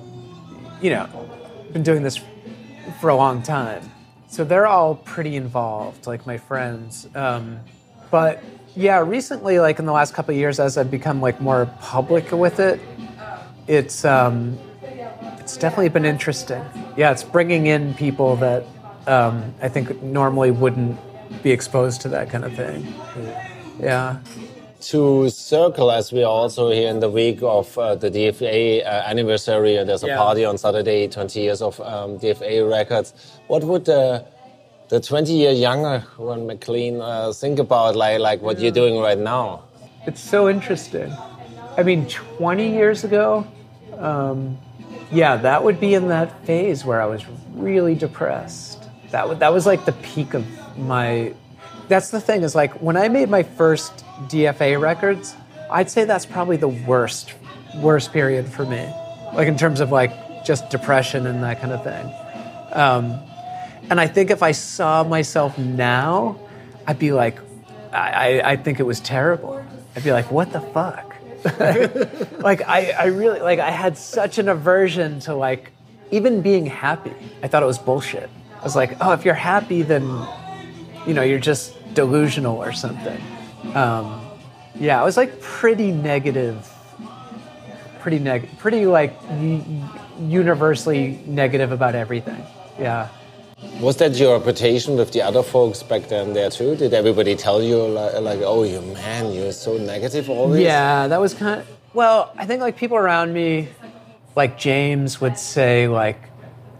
you 0.80 0.90
know, 0.90 1.08
been 1.72 1.82
doing 1.82 2.04
this 2.04 2.20
for 3.00 3.10
a 3.10 3.16
long 3.16 3.42
time, 3.42 3.82
so 4.28 4.44
they're 4.44 4.68
all 4.68 4.94
pretty 4.94 5.34
involved. 5.34 6.06
Like 6.06 6.24
my 6.24 6.38
friends, 6.38 7.08
um, 7.16 7.58
but 8.12 8.44
yeah, 8.76 9.00
recently, 9.00 9.58
like 9.58 9.80
in 9.80 9.86
the 9.86 9.92
last 9.92 10.14
couple 10.14 10.34
of 10.34 10.38
years, 10.38 10.60
as 10.60 10.78
I've 10.78 10.90
become 10.90 11.20
like 11.20 11.40
more 11.40 11.66
public 11.80 12.30
with 12.30 12.60
it, 12.60 12.80
it's 13.68 14.04
um, 14.04 14.58
it's 15.38 15.56
definitely 15.56 15.90
been 15.90 16.04
interesting. 16.04 16.62
Yeah, 16.96 17.12
it's 17.12 17.22
bringing 17.22 17.66
in 17.66 17.94
people 17.94 18.36
that 18.36 18.64
um, 19.06 19.54
I 19.62 19.68
think 19.68 20.02
normally 20.02 20.50
wouldn't 20.50 20.98
be 21.42 21.50
exposed 21.52 22.00
to 22.02 22.08
that 22.10 22.30
kind 22.30 22.44
of 22.44 22.54
thing. 22.54 22.86
Yeah. 23.80 24.18
to 24.80 25.28
circle 25.28 25.90
as 25.90 26.12
we 26.12 26.22
are 26.22 26.30
also 26.30 26.70
here 26.70 26.88
in 26.88 27.00
the 27.00 27.08
week 27.10 27.42
of 27.42 27.76
uh, 27.78 27.96
the 27.96 28.08
DFA 28.10 28.84
uh, 28.86 28.88
anniversary 29.10 29.74
and 29.76 29.88
there's 29.88 30.04
a 30.04 30.06
Yeah. 30.06 30.16
party 30.16 30.44
on 30.44 30.56
Saturday 30.56 31.08
20 31.08 31.40
years 31.40 31.60
of 31.62 31.80
um, 31.80 32.16
DFA 32.20 32.62
records 32.70 33.12
what 33.48 33.64
would 33.64 33.84
the 33.86 34.24
the 34.88 35.00
20 35.00 35.32
year 35.32 35.50
younger 35.50 36.04
Juan 36.16 36.46
MacLean 36.46 37.00
uh, 37.00 37.32
think 37.32 37.58
about 37.58 37.96
like 37.96 38.20
like 38.20 38.40
what 38.40 38.60
you're 38.60 38.70
doing 38.82 39.00
right 39.00 39.18
now 39.18 39.62
It's 40.06 40.20
so 40.22 40.48
interesting. 40.48 41.12
I 41.76 41.82
mean, 41.82 42.06
20 42.38 42.70
years 42.70 43.04
ago, 43.04 43.44
um, 43.98 44.58
yeah, 45.10 45.36
that 45.36 45.64
would 45.64 45.80
be 45.80 45.94
in 45.94 46.08
that 46.08 46.44
phase 46.44 46.84
where 46.84 47.00
I 47.00 47.06
was 47.06 47.24
really 47.54 47.94
depressed. 47.94 48.84
That, 49.10 49.28
would, 49.28 49.40
that 49.40 49.52
was 49.52 49.66
like 49.66 49.84
the 49.84 49.92
peak 49.92 50.34
of 50.34 50.46
my. 50.78 51.34
That's 51.88 52.10
the 52.10 52.20
thing 52.20 52.42
is 52.42 52.54
like 52.54 52.82
when 52.82 52.96
I 52.96 53.08
made 53.08 53.30
my 53.30 53.42
first 53.42 54.04
DFA 54.26 54.80
records, 54.80 55.34
I'd 55.70 55.90
say 55.90 56.04
that's 56.04 56.26
probably 56.26 56.58
the 56.58 56.68
worst, 56.68 57.34
worst 57.76 58.12
period 58.12 58.46
for 58.46 58.66
me. 58.66 58.92
Like 59.34 59.48
in 59.48 59.56
terms 59.56 59.80
of 59.80 59.90
like 59.90 60.44
just 60.44 60.68
depression 60.70 61.26
and 61.26 61.42
that 61.42 61.60
kind 61.60 61.72
of 61.72 61.82
thing. 61.82 62.12
Um, 62.72 63.20
and 63.90 63.98
I 63.98 64.06
think 64.06 64.30
if 64.30 64.42
I 64.42 64.52
saw 64.52 65.02
myself 65.02 65.56
now, 65.56 66.38
I'd 66.86 66.98
be 66.98 67.12
like, 67.12 67.38
I, 67.92 68.40
I, 68.40 68.50
I 68.52 68.56
think 68.56 68.80
it 68.80 68.84
was 68.84 69.00
terrible. 69.00 69.64
I'd 69.96 70.04
be 70.04 70.12
like, 70.12 70.30
what 70.30 70.52
the 70.52 70.60
fuck? 70.60 71.07
like 72.38 72.62
I, 72.66 72.90
I 72.98 73.04
really 73.06 73.40
like 73.40 73.58
I 73.58 73.70
had 73.70 73.96
such 73.96 74.38
an 74.38 74.48
aversion 74.48 75.20
to 75.20 75.34
like 75.34 75.72
even 76.10 76.42
being 76.42 76.66
happy. 76.66 77.14
I 77.42 77.48
thought 77.48 77.62
it 77.62 77.66
was 77.66 77.78
bullshit. 77.78 78.28
I 78.58 78.64
was 78.64 78.74
like, 78.74 78.96
oh, 79.00 79.12
if 79.12 79.24
you're 79.24 79.34
happy, 79.34 79.82
then 79.82 80.02
you 81.06 81.14
know 81.14 81.22
you're 81.22 81.38
just 81.38 81.74
delusional 81.94 82.56
or 82.56 82.72
something. 82.72 83.20
Um, 83.74 84.24
yeah, 84.74 85.00
I 85.00 85.04
was 85.04 85.16
like 85.16 85.40
pretty 85.40 85.92
negative, 85.92 86.68
pretty 88.00 88.18
neg, 88.18 88.48
pretty 88.58 88.86
like 88.86 89.16
universally 90.20 91.20
negative 91.26 91.72
about 91.72 91.94
everything. 91.94 92.44
Yeah. 92.78 93.08
Was 93.80 93.96
that 93.96 94.16
your 94.16 94.38
reputation 94.38 94.96
with 94.96 95.12
the 95.12 95.22
other 95.22 95.42
folks 95.42 95.82
back 95.82 96.08
then 96.08 96.32
there 96.32 96.50
too 96.50 96.76
did 96.76 96.94
everybody 96.94 97.34
tell 97.34 97.60
you 97.60 97.76
like, 97.88 98.14
like 98.20 98.40
oh 98.42 98.62
you 98.62 98.80
man 98.80 99.32
you're 99.32 99.52
so 99.52 99.76
negative 99.78 100.30
always 100.30 100.60
Yeah, 100.62 101.08
that 101.08 101.20
was 101.20 101.34
kind 101.34 101.60
of. 101.60 101.66
Well, 101.94 102.32
I 102.36 102.46
think 102.46 102.60
like 102.60 102.76
people 102.76 102.96
around 102.96 103.32
me, 103.32 103.68
like 104.36 104.58
James 104.58 105.20
would 105.20 105.38
say, 105.38 105.88
like 105.88 106.20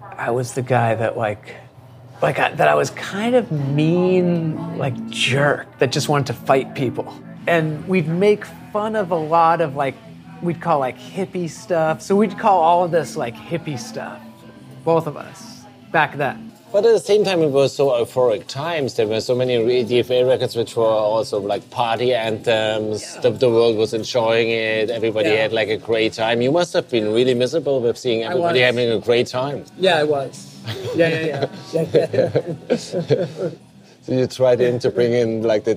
I 0.03 0.31
was 0.31 0.55
the 0.55 0.63
guy 0.63 0.95
that 0.95 1.17
like, 1.17 1.57
like 2.23 2.39
I, 2.39 2.53
that 2.53 2.69
I 2.69 2.75
was 2.75 2.91
kind 2.91 3.35
of 3.35 3.51
mean, 3.51 4.77
like 4.79 4.95
jerk 5.09 5.79
that 5.79 5.91
just 5.91 6.09
wanted 6.09 6.27
to 6.29 6.35
fight 6.35 6.75
people, 6.75 7.13
and 7.47 7.89
we'd 7.89 8.07
make 8.07 8.45
fun 8.73 8.95
of 8.95 9.11
a 9.11 9.17
lot 9.17 9.61
of 9.61 9.75
like 9.75 9.95
we'd 10.43 10.61
call 10.61 10.79
like 10.79 10.99
hippie 10.99 11.49
stuff. 11.51 12.03
So 12.03 12.15
we'd 12.15 12.39
call 12.39 12.61
all 12.61 12.85
of 12.85 12.91
this 12.91 13.17
like 13.17 13.35
hippie 13.35 13.79
stuff, 13.79 14.21
both 14.85 15.07
of 15.07 15.17
us 15.17 15.65
back 15.91 16.17
then. 16.17 16.48
But 16.71 16.85
at 16.85 16.93
the 16.93 16.99
same 17.01 17.25
time, 17.25 17.41
it 17.41 17.51
was 17.51 17.75
so 17.75 17.89
euphoric 17.93 18.47
times. 18.47 18.95
There 18.95 19.07
were 19.07 19.23
so 19.23 19.35
many 19.35 19.57
DFA 19.85 20.29
records 20.29 20.55
which 20.55 20.77
were 20.77 20.85
also 20.85 21.41
like 21.41 21.69
party 21.71 22.15
anthems. 22.15 23.17
The, 23.23 23.31
the 23.31 23.49
world 23.49 23.77
was 23.79 23.95
enjoying 23.95 24.51
it. 24.51 24.91
Everybody 24.91 25.31
Yeah. 25.31 25.43
had 25.43 25.53
like 25.55 25.69
a 25.71 25.79
great 25.79 26.13
time. 26.13 26.43
You 26.43 26.53
must 26.53 26.75
have 26.75 26.91
been 26.91 27.13
really 27.15 27.33
miserable 27.33 27.81
with 27.81 27.97
seeing 27.97 28.23
everybody 28.23 28.61
having 28.61 28.91
a 28.91 28.99
great 28.99 29.29
time. 29.29 29.65
Yeah, 29.79 29.97
I 29.99 30.05
was. 30.05 30.55
Yeah, 30.95 31.09
yeah, 31.09 31.49
yeah. 31.73 31.89
yeah, 32.13 33.27
So 34.03 34.13
you 34.13 34.27
tried 34.27 34.61
in 34.61 34.79
to 34.81 34.91
bring 34.91 35.13
in 35.15 35.43
like 35.43 35.65
the 35.65 35.75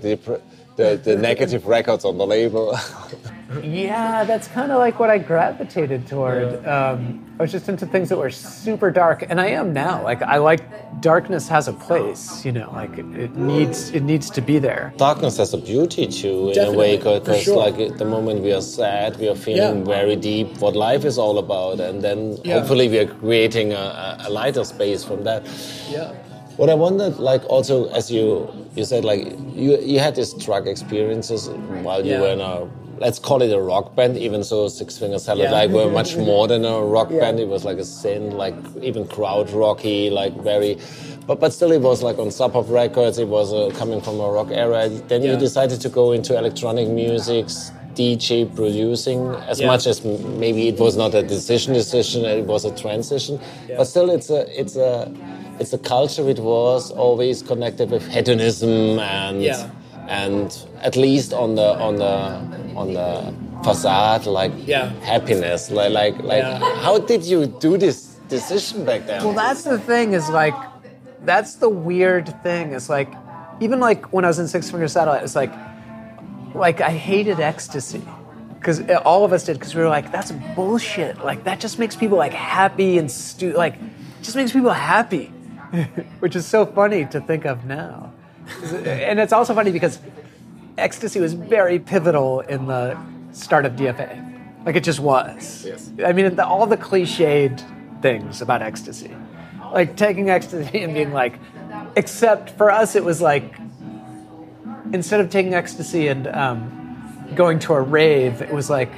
the, 0.76 0.98
the 1.04 1.16
negative 1.16 1.68
records 1.68 2.04
on 2.04 2.18
the 2.18 2.26
label. 2.28 2.78
Yeah, 3.64 4.24
that's 4.24 4.47
kind 4.47 4.72
of 4.72 4.80
like 4.80 4.99
what 4.99 5.10
I 5.10 5.18
gravitated 5.18 6.08
toward. 6.08 6.66
Um, 6.66 7.26
I 7.39 7.43
was 7.43 7.52
just 7.52 7.68
into 7.70 7.86
things 7.86 8.10
that 8.10 8.18
were 8.18 8.30
super 8.30 8.91
dark, 8.91 9.24
and 9.30 9.41
I 9.41 9.47
am 9.47 9.74
now. 9.74 10.04
Like 10.04 10.22
I 10.22 10.38
like 10.38 10.62
darkness 11.02 11.47
has 11.47 11.68
a 11.68 11.74
place, 11.74 12.45
you 12.45 12.52
know. 12.52 12.70
Like 12.72 12.97
it, 12.97 13.06
it 13.16 13.36
needs 13.36 13.89
it 13.91 14.04
needs 14.04 14.30
to 14.32 14.41
be 14.41 14.60
there. 14.60 14.93
Darkness 14.97 15.38
has 15.38 15.54
a 15.54 15.58
beauty 15.58 16.08
too, 16.08 16.52
in 16.52 16.60
a 16.60 16.72
way, 16.72 16.97
because 16.97 17.41
sure. 17.43 17.58
like 17.58 17.97
the 17.97 18.06
moment 18.06 18.41
we 18.41 18.54
are 18.54 18.62
sad, 18.62 19.18
we 19.18 19.28
are 19.28 19.36
feeling 19.36 19.80
Yeah. 19.80 19.95
very 20.02 20.16
deep 20.16 20.60
what 20.60 20.76
life 20.76 21.04
is 21.06 21.18
all 21.18 21.38
about, 21.39 21.80
and 21.80 22.02
then 22.02 22.38
Yeah. 22.43 22.60
hopefully 22.60 22.88
we 22.89 22.99
are 22.99 23.08
creating 23.22 23.74
a, 23.74 23.76
a 23.78 24.28
a 24.28 24.30
lighter 24.30 24.64
space 24.64 25.04
from 25.04 25.24
that. 25.24 25.41
Yeah. 25.89 26.12
What 26.58 26.70
I 26.70 26.76
wondered, 26.76 27.18
like 27.18 27.43
also 27.49 27.89
as 27.89 28.12
you 28.12 28.47
you 28.76 28.86
said, 28.86 29.04
like 29.04 29.22
you 29.56 29.78
you 29.93 29.99
had 29.99 30.16
these 30.16 30.34
drug 30.45 30.68
experiences 30.68 31.49
while 31.88 32.06
you 32.06 32.12
Yeah. 32.14 32.22
were 32.22 32.34
in 32.38 32.41
a 32.41 32.68
let's 33.06 33.20
call 33.28 33.41
it 33.41 33.52
a 33.52 33.62
rock 33.72 33.95
band, 33.97 34.14
even 34.28 34.43
so 34.43 34.68
Six 34.80 34.97
Finger 34.99 35.20
Satellite 35.20 35.49
Yeah. 35.49 35.60
like 35.62 35.70
were 35.72 35.89
much 35.99 36.12
more 36.30 36.45
than 36.52 36.64
a 36.66 36.78
rock 36.95 37.10
Yeah. 37.12 37.20
band. 37.22 37.39
It 37.45 37.49
was 37.56 37.64
like 37.70 37.80
a 37.86 37.88
sin, 38.02 38.22
like 38.43 38.56
even 38.89 39.04
crowd 39.16 39.47
rocky, 39.64 40.10
like 40.22 40.34
very. 40.52 40.78
But 41.28 41.39
but 41.43 41.52
still, 41.58 41.72
it 41.72 41.82
was 41.82 41.99
like 42.08 42.18
on 42.24 42.30
Sub 42.38 42.54
Pop 42.54 42.68
Records. 42.70 43.16
It 43.26 43.28
was 43.38 43.47
uh, 43.54 43.60
coming 43.82 43.99
from 44.06 44.16
a 44.28 44.30
rock 44.38 44.49
era. 44.52 44.82
Then 45.12 45.22
you 45.24 45.36
decided 45.47 45.80
to 45.86 45.89
go 45.89 46.06
into 46.18 46.32
electronic 46.41 46.88
music. 47.04 47.47
DJ 47.93 48.45
producing 48.60 49.20
as 49.52 49.60
Yeah. 49.60 49.68
much 49.72 49.84
as 49.91 49.97
maybe 50.43 50.62
it 50.72 50.80
was 50.86 50.95
not 51.04 51.12
a 51.14 51.24
decision 51.36 51.74
decision 51.74 52.20
it 52.24 52.45
was 52.54 52.64
a 52.72 52.74
transition 52.84 53.34
but 53.78 53.84
still 53.93 54.10
it's 54.18 54.30
a 54.30 54.41
it's 54.62 54.76
a 54.89 55.12
it's 55.62 55.74
a 55.74 55.82
culture 55.95 56.26
it 56.36 56.39
was 56.39 56.82
always 57.06 57.38
connected 57.52 57.88
with 57.91 58.04
hedonism 58.16 58.97
and 59.20 59.43
Yeah. 59.43 59.68
And 60.12 60.47
at 60.88 60.95
least 61.05 61.30
on 61.34 61.55
the 61.55 61.70
on 61.88 61.95
the 62.05 62.14
on 62.82 62.88
the 62.99 63.09
facade 63.64 64.26
like 64.39 64.51
Yeah. 64.68 64.89
happiness 65.14 65.62
like 65.72 65.91
like 65.99 66.16
like 66.32 66.43
Yeah. 66.43 66.59
how 66.86 66.95
did 67.12 67.24
you 67.32 67.39
do 67.68 67.78
this 67.78 67.97
decision 68.28 68.84
back 68.86 69.01
then 69.07 69.24
Well, 69.24 69.34
that's 69.45 69.64
the 69.64 69.80
thing 69.80 70.14
is 70.14 70.30
like, 70.30 70.55
that's 71.26 71.55
the 71.64 71.70
weird 71.70 72.26
thing. 72.43 72.74
It's 72.78 72.89
like, 72.89 73.09
even 73.66 73.80
like 73.80 74.01
when 74.14 74.24
I 74.26 74.30
was 74.34 74.39
in 74.39 74.47
Six 74.47 74.72
Finger 74.72 74.88
Satellite, 74.88 75.24
it's 75.24 75.36
like, 75.36 75.53
like 76.55 76.82
I 76.82 76.89
hated 76.91 77.39
ecstasy 77.39 78.01
because 78.57 78.82
all 79.05 79.24
of 79.26 79.32
us 79.34 79.43
did 79.45 79.59
because 79.59 79.76
we 79.76 79.82
were 79.84 79.89
like, 79.97 80.12
that's 80.12 80.32
bullshit. 80.55 81.24
Like 81.24 81.43
that 81.43 81.59
just 81.59 81.78
makes 81.80 81.95
people 81.95 82.18
like 82.18 82.34
happy 82.34 82.97
and 82.97 83.09
stu- 83.12 83.53
like, 83.53 83.76
just 84.22 84.36
makes 84.36 84.51
people 84.51 84.72
happy, 84.72 85.26
which 86.20 86.36
is 86.36 86.45
so 86.45 86.66
funny 86.66 87.05
to 87.14 87.20
think 87.22 87.45
of 87.45 87.66
now. 87.66 88.11
And 88.86 89.20
it's 89.20 89.34
also 89.34 89.54
funny 89.54 89.72
because 89.72 89.99
ecstasy 90.78 91.20
was 91.20 91.34
very 91.34 91.80
pivotal 91.80 92.41
in 92.41 92.68
the 92.68 92.97
start 93.32 93.66
of 93.66 93.74
DFA. 93.74 94.66
Like 94.66 94.76
it 94.76 94.84
just 94.84 94.99
was. 94.99 95.66
Yes. 95.66 95.91
I 96.06 96.14
mean, 96.14 96.36
the, 96.36 96.45
all 96.45 96.68
the 96.68 96.78
cliched 96.78 97.64
things 98.02 98.41
about 98.41 98.62
ecstasy. 98.62 99.16
Like 99.72 99.95
taking 99.95 100.30
ecstasy 100.30 100.82
and 100.82 100.93
being 100.93 101.14
like, 101.14 101.39
except 101.95 102.52
for 102.52 102.70
us, 102.72 102.95
it 102.95 103.04
was 103.04 103.22
like, 103.22 103.56
instead 104.93 105.20
of 105.20 105.30
taking 105.30 105.54
ecstasy 105.54 106.08
and 106.08 106.28
um, 106.28 107.32
going 107.36 107.60
to 107.60 107.74
a 107.74 107.82
rave, 107.82 108.41
it 108.41 108.54
was 108.54 108.70
like 108.70 108.91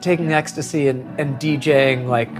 taking 0.00 0.32
ecstasy 0.32 0.88
and, 0.88 1.20
and 1.20 1.40
DJing 1.40 2.06
like, 2.06 2.30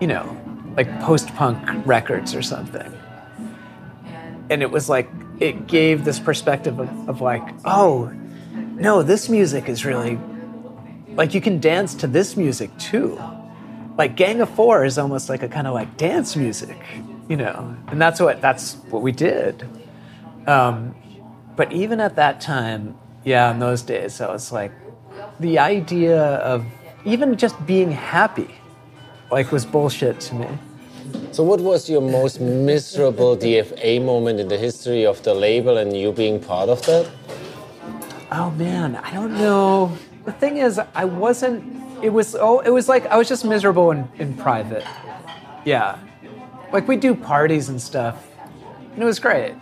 you 0.00 0.06
know, 0.06 0.36
like 0.76 1.00
post 1.00 1.34
punk 1.34 1.86
records 1.86 2.34
or 2.34 2.42
something. 2.42 2.92
And 4.50 4.62
it 4.62 4.70
was 4.70 4.88
like, 4.88 5.08
it 5.40 5.66
gave 5.66 6.04
this 6.04 6.18
perspective 6.18 6.78
of, 6.78 7.08
of 7.08 7.20
like, 7.20 7.42
oh, 7.64 8.12
no, 8.54 9.02
this 9.02 9.28
music 9.28 9.68
is 9.68 9.84
really 9.84 10.18
like 11.08 11.32
you 11.34 11.40
can 11.40 11.60
dance 11.60 11.94
to 11.94 12.06
this 12.06 12.36
music 12.36 12.76
too. 12.78 13.20
Like 13.96 14.16
Gang 14.16 14.40
of 14.40 14.50
Four 14.50 14.84
is 14.84 14.98
almost 14.98 15.28
like 15.28 15.42
a 15.42 15.48
kind 15.48 15.66
of 15.66 15.74
like 15.74 15.96
dance 15.96 16.36
music, 16.36 16.76
you 17.28 17.36
know, 17.36 17.76
and 17.88 18.00
that's 18.00 18.20
what 18.20 18.40
that's 18.40 18.74
what 18.90 19.02
we 19.02 19.12
did. 19.12 19.66
Um, 20.46 20.94
but 21.56 21.72
even 21.72 22.00
at 22.00 22.16
that 22.16 22.40
time, 22.40 22.96
yeah, 23.24 23.50
in 23.50 23.58
those 23.58 23.82
days, 23.82 24.20
I 24.20 24.30
was 24.30 24.52
like, 24.52 24.72
the 25.40 25.58
idea 25.58 26.20
of 26.22 26.64
even 27.04 27.36
just 27.36 27.66
being 27.66 27.90
happy, 27.90 28.54
like, 29.30 29.50
was 29.50 29.64
bullshit 29.64 30.20
to 30.20 30.34
me. 30.34 30.48
So, 31.36 31.42
what 31.42 31.60
was 31.60 31.90
your 31.90 32.00
most 32.00 32.40
miserable 32.40 33.36
DFA 33.36 34.02
moment 34.02 34.40
in 34.40 34.48
the 34.48 34.56
history 34.56 35.04
of 35.04 35.22
the 35.22 35.34
label 35.34 35.76
and 35.76 35.94
you 35.94 36.10
being 36.10 36.40
part 36.40 36.70
of 36.70 36.80
that? 36.86 37.10
Oh 38.32 38.50
man, 38.52 38.96
I 38.96 39.12
don't 39.12 39.34
know. 39.34 39.92
The 40.24 40.32
thing 40.32 40.56
is, 40.56 40.80
I 40.94 41.04
wasn't. 41.04 41.62
It 42.02 42.08
was 42.08 42.34
oh, 42.34 42.60
it 42.60 42.70
was 42.70 42.88
like 42.88 43.04
I 43.08 43.18
was 43.18 43.28
just 43.28 43.44
miserable 43.44 43.90
in, 43.90 44.08
in 44.16 44.32
private. 44.32 44.82
Yeah, 45.66 45.98
like 46.72 46.88
we 46.88 46.96
do 46.96 47.14
parties 47.14 47.68
and 47.68 47.82
stuff, 47.82 48.16
and 48.94 49.02
it 49.02 49.04
was 49.04 49.18
great. 49.18 49.54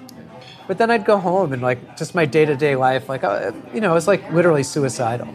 But 0.68 0.78
then 0.78 0.92
I'd 0.92 1.04
go 1.04 1.18
home 1.18 1.52
and 1.52 1.60
like 1.60 1.96
just 1.96 2.14
my 2.14 2.24
day 2.24 2.44
to 2.44 2.54
day 2.54 2.76
life, 2.76 3.08
like 3.08 3.24
uh, 3.24 3.50
you 3.74 3.80
know, 3.80 3.90
it 3.90 3.94
was 3.94 4.06
like 4.06 4.30
literally 4.30 4.62
suicidal. 4.62 5.26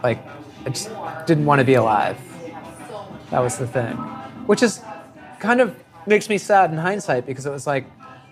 Like 0.00 0.24
I 0.64 0.70
just 0.70 0.90
didn't 1.26 1.44
want 1.44 1.58
to 1.58 1.64
be 1.64 1.74
alive. 1.74 2.20
That 3.30 3.40
was 3.40 3.58
the 3.58 3.66
thing, 3.66 3.96
which 4.46 4.62
is 4.62 4.80
kind 5.42 5.60
of 5.60 5.74
makes 6.06 6.28
me 6.28 6.38
sad 6.38 6.70
in 6.70 6.78
hindsight 6.78 7.26
because 7.26 7.44
it 7.46 7.50
was 7.50 7.66
like 7.66 7.84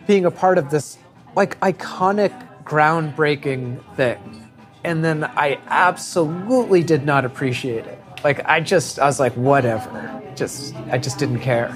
being 0.07 0.25
a 0.25 0.31
part 0.31 0.57
of 0.59 0.71
this 0.71 0.97
like 1.37 1.59
iconic, 1.61 2.33
groundbreaking 2.65 3.65
thing 3.97 4.41
and 4.85 5.05
then 5.05 5.25
I 5.25 5.59
absolutely 5.67 6.83
did 6.83 7.05
not 7.05 7.25
appreciate 7.25 7.87
it. 7.87 7.99
Like 8.25 8.45
I 8.47 8.61
just 8.61 8.99
I 8.99 9.07
was 9.07 9.21
like 9.21 9.35
whatever. 9.35 10.23
Just 10.35 10.75
I 10.91 10.99
just 10.99 11.19
didn't 11.19 11.41
care. 11.41 11.71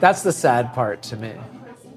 That's 0.00 0.22
the 0.22 0.32
sad 0.32 0.72
part 0.74 1.02
to 1.04 1.16
me. 1.16 1.32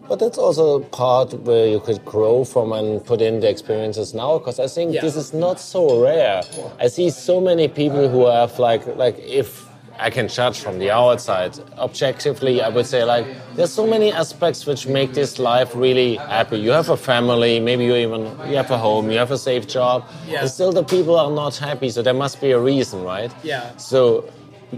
But 0.08 0.20
that's 0.20 0.38
also 0.38 0.82
a 0.82 0.86
part 0.86 1.34
where 1.42 1.68
you 1.68 1.80
could 1.80 2.06
grow 2.06 2.44
from 2.44 2.72
and 2.74 3.04
put 3.04 3.22
in 3.22 3.40
the 3.40 3.50
experiences 3.50 4.14
now, 4.14 4.38
because 4.38 4.60
I 4.60 4.68
think 4.68 4.94
Yeah. 4.94 5.02
this 5.02 5.16
is 5.16 5.34
not 5.34 5.60
so 5.60 6.00
rare. 6.00 6.44
I 6.80 6.88
see 6.88 7.10
so 7.10 7.42
many 7.42 7.68
people 7.68 8.08
who 8.08 8.28
have 8.28 8.60
like 8.60 8.86
like 8.96 9.18
if 9.20 9.65
I 10.00 10.10
can 10.10 10.28
judge 10.28 10.60
from 10.60 10.80
the 10.80 10.92
outside 10.92 11.58
objectively, 11.78 12.62
I 12.62 12.70
would 12.70 12.86
say 12.86 13.04
like 13.04 13.26
there's 13.56 13.72
so 13.74 13.88
many 13.88 14.12
aspects 14.12 14.66
which 14.66 14.88
make 14.88 15.14
this 15.14 15.40
life 15.40 15.74
really 15.76 16.16
happy. 16.16 16.58
You 16.60 16.72
have 16.72 16.90
a 16.90 16.98
family, 16.98 17.60
maybe 17.60 17.86
you 17.86 17.96
even 17.96 18.22
you 18.50 18.56
have 18.58 18.72
a 18.72 18.78
home, 18.78 19.10
you 19.12 19.18
have 19.18 19.32
a 19.32 19.38
safe 19.38 19.68
job, 19.68 20.04
Yeah. 20.28 20.42
and 20.42 20.50
still 20.50 20.72
the 20.72 20.84
people 20.84 21.16
are 21.18 21.32
not 21.32 21.56
happy. 21.58 21.90
So 21.90 22.02
there 22.02 22.14
must 22.14 22.42
be 22.42 22.52
a 22.52 22.60
reason, 22.60 23.04
right? 23.04 23.32
Yeah. 23.44 23.76
So 23.78 24.26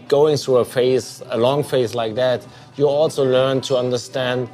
going 0.07 0.38
through 0.38 0.57
a 0.57 0.65
phase, 0.65 1.24
a 1.30 1.38
long 1.38 1.63
phase 1.63 1.95
like 1.95 2.15
that, 2.15 2.45
you 2.76 2.86
also 2.88 3.24
learn 3.26 3.61
to 3.61 3.78
understand 3.78 4.49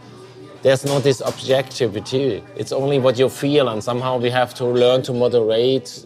there's 0.62 0.86
not 0.86 1.04
this 1.04 1.22
objectivity. 1.22 2.42
It's 2.56 2.72
only 2.72 2.98
what 3.00 3.20
you 3.20 3.28
feel, 3.28 3.68
and 3.68 3.84
somehow 3.84 4.18
we 4.18 4.30
have 4.30 4.54
to 4.56 4.66
learn 4.66 5.02
to 5.04 5.14
moderate 5.14 6.06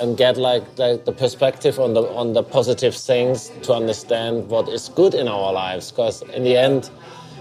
and 0.00 0.16
get 0.16 0.36
like 0.36 0.76
the, 0.76 1.00
the 1.04 1.12
perspective 1.12 1.78
on 1.78 1.94
the 1.94 2.02
on 2.02 2.32
the 2.32 2.42
positive 2.42 2.94
things 2.94 3.50
to 3.62 3.72
understand 3.72 4.48
what 4.48 4.68
is 4.68 4.88
good 4.90 5.14
in 5.14 5.28
our 5.28 5.52
lives. 5.52 5.90
Because 5.90 6.22
in 6.22 6.44
the 6.44 6.56
end, 6.56 6.90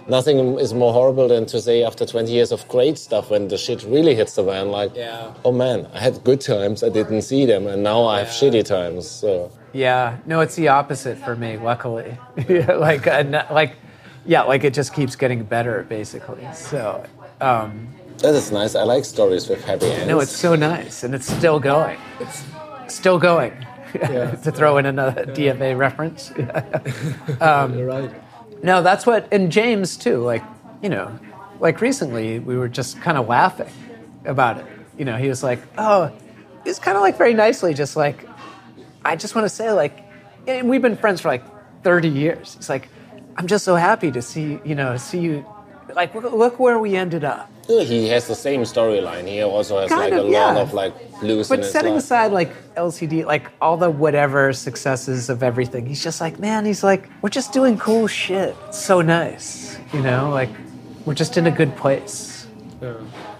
nothing 0.08 0.60
is 0.60 0.74
more 0.74 0.94
horrible 0.94 1.28
than 1.28 1.46
to 1.48 1.62
say 1.62 1.84
after 1.84 2.06
20 2.06 2.32
years 2.32 2.52
of 2.52 2.68
great 2.68 2.98
stuff 2.98 3.30
when 3.30 3.48
the 3.48 3.58
shit 3.58 3.84
really 3.84 4.16
hits 4.16 4.36
the 4.36 4.44
fan, 4.44 4.70
like, 4.70 4.96
Yeah. 4.96 5.34
oh 5.46 5.52
man, 5.52 5.88
I 5.94 6.00
had 6.00 6.24
good 6.24 6.42
times, 6.42 6.84
I 6.84 6.90
didn't 6.90 7.22
see 7.22 7.46
them, 7.46 7.68
and 7.68 7.84
now 7.84 8.06
I 8.06 8.20
have 8.20 8.28
shitty 8.28 8.66
times. 8.66 9.10
So. 9.10 9.52
Yeah, 9.74 10.18
no, 10.26 10.42
it's 10.42 10.56
the 10.56 10.68
opposite 10.68 11.18
for 11.18 11.36
me. 11.36 11.58
Luckily, 11.58 12.18
like 12.50 13.08
uh, 13.08 13.46
like 13.52 13.76
yeah, 14.26 14.44
like 14.44 14.64
it 14.64 14.74
just 14.74 14.94
keeps 14.94 15.16
getting 15.16 15.44
better 15.44 15.84
basically. 15.90 16.48
So. 16.54 17.06
Um, 17.42 17.88
That 18.20 18.36
is 18.36 18.52
nice. 18.52 18.76
I 18.76 18.84
like 18.84 19.06
stories 19.06 19.50
with 19.50 19.64
happy 19.66 19.88
ends. 19.88 20.08
No, 20.08 20.20
it's 20.20 20.36
so 20.36 20.56
nice, 20.56 21.04
and 21.04 21.14
it's 21.14 21.28
still 21.28 21.60
going. 21.60 22.00
It's 22.20 22.44
still 22.88 23.20
going. 23.20 23.54
to 23.94 24.52
throw 24.52 24.78
in 24.78 24.88
another 24.88 25.26
DFA 25.26 25.78
reference. 25.78 26.32
Um, 27.42 27.78
You're 27.78 27.88
right. 27.88 28.12
no, 28.64 28.82
that's 28.82 29.06
what, 29.06 29.28
and 29.32 29.52
James 29.52 29.98
too. 29.98 30.18
Like, 30.18 30.44
you 30.82 30.90
know, 30.90 31.20
like 31.60 31.80
recently 31.82 32.40
we 32.40 32.58
were 32.58 32.68
just 32.70 33.00
kind 33.02 33.18
of 33.18 33.28
laughing 33.28 33.70
about 34.26 34.58
it. 34.58 34.66
You 34.98 35.06
know, 35.06 35.18
he 35.18 35.28
was 35.28 35.44
like, 35.44 35.60
"Oh," 35.78 36.12
it's 36.66 36.80
kind 36.80 36.98
of 36.98 37.02
like 37.02 37.18
very 37.18 37.34
nicely, 37.34 37.74
just 37.74 37.96
like, 37.96 38.28
I 39.06 39.16
just 39.16 39.36
want 39.36 39.46
to 39.46 39.50
say, 39.50 39.72
like, 39.72 40.00
and 40.48 40.70
we've 40.70 40.82
been 40.82 40.98
friends 40.98 41.22
for 41.22 41.28
like 41.28 41.44
30 41.84 42.10
years. 42.10 42.56
It's 42.58 42.70
like, 42.70 42.90
I'm 43.36 43.48
just 43.48 43.66
so 43.66 43.76
happy 43.76 44.12
to 44.12 44.22
see, 44.22 44.60
you 44.64 44.76
know, 44.76 44.98
see 44.98 45.20
you. 45.20 45.46
Like, 45.96 46.14
look, 46.16 46.32
look 46.32 46.60
where 46.60 46.80
we 46.80 46.96
ended 46.96 47.24
up. 47.24 47.50
He 47.68 48.10
has 48.10 48.28
the 48.28 48.36
same 48.36 48.62
storyline. 48.64 49.26
He 49.28 49.42
also 49.42 49.80
has 49.80 49.90
Kind 49.90 50.12
like 50.12 50.20
of, 50.20 50.26
a 50.26 50.30
lot 50.30 50.58
of 50.58 50.74
like 50.74 50.94
blues 51.22 51.50
in 51.50 51.56
But 51.56 51.64
his 51.64 51.72
setting 51.72 51.94
life. 51.94 52.04
aside 52.04 52.32
like 52.34 52.52
LCD, 52.76 53.26
like 53.26 53.50
all 53.62 53.78
the 53.78 53.90
whatever 53.90 54.52
successes 54.52 55.30
of 55.30 55.44
everything, 55.44 55.86
he's 55.86 56.04
just 56.04 56.20
like, 56.20 56.40
man, 56.40 56.66
he's 56.66 56.84
like, 56.84 57.10
we're 57.22 57.30
just 57.30 57.54
doing 57.54 57.78
cool 57.78 58.08
shit. 58.08 58.54
It's 58.68 58.84
so 58.84 59.02
nice, 59.02 59.78
you 59.94 60.02
know, 60.02 60.30
like 60.30 60.50
we're 61.06 61.14
just 61.14 61.38
in 61.38 61.48
a 61.48 61.52
good 61.52 61.76
place. 61.78 62.48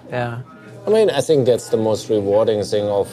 Yeah. 0.10 0.42
I 0.88 0.90
mean, 0.90 1.10
I 1.10 1.20
think 1.22 1.46
that's 1.46 1.68
the 1.70 1.78
most 1.78 2.10
rewarding 2.10 2.64
thing 2.64 2.86
of, 2.86 3.10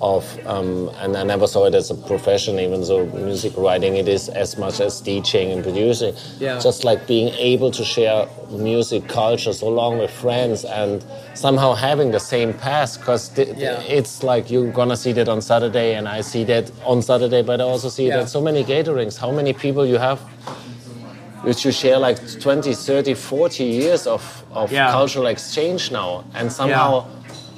of, 0.00 0.24
um, 0.46 0.90
and 1.00 1.16
I 1.16 1.22
never 1.22 1.46
saw 1.46 1.64
it 1.66 1.74
as 1.74 1.90
a 1.90 1.94
profession, 1.94 2.58
even 2.58 2.82
though 2.82 3.06
music 3.06 3.52
writing 3.56 3.96
it 3.96 4.08
is 4.08 4.28
as 4.28 4.56
much 4.58 4.80
as 4.80 5.00
DJing 5.00 5.52
and 5.52 5.62
producing. 5.62 6.14
Yeah. 6.38 6.58
Just 6.58 6.84
like 6.84 7.06
being 7.06 7.28
able 7.34 7.70
to 7.70 7.84
share 7.84 8.26
music 8.50 9.08
culture 9.08 9.52
so 9.52 9.68
long 9.68 9.98
with 9.98 10.10
friends 10.10 10.64
and 10.64 11.04
somehow 11.34 11.74
having 11.74 12.10
the 12.10 12.20
same 12.20 12.52
past, 12.54 13.00
because 13.00 13.30
Yeah. 13.38 13.80
it's 13.82 14.22
like 14.22 14.50
you're 14.50 14.70
gonna 14.72 14.96
see 14.96 15.12
that 15.12 15.28
on 15.28 15.40
Saturday, 15.40 15.94
and 15.94 16.08
I 16.08 16.20
see 16.22 16.44
that 16.44 16.70
on 16.84 17.00
Saturday, 17.02 17.42
but 17.42 17.60
I 17.60 17.64
also 17.64 17.88
see 17.88 18.08
Yeah. 18.08 18.20
at 18.20 18.28
so 18.28 18.40
many 18.40 18.62
gatherings. 18.64 19.16
How 19.16 19.30
many 19.30 19.52
people 19.52 19.86
you 19.86 19.98
have? 19.98 20.20
which 21.44 21.62
you 21.62 21.70
share 21.72 21.98
like 21.98 22.18
20, 22.40 22.72
30, 22.74 23.12
40 23.12 23.64
years 23.64 24.06
of, 24.06 24.22
of 24.54 24.72
Yeah. 24.72 24.90
cultural 24.90 25.26
exchange 25.26 25.90
now. 25.90 26.24
And 26.34 26.50
somehow 26.50 27.04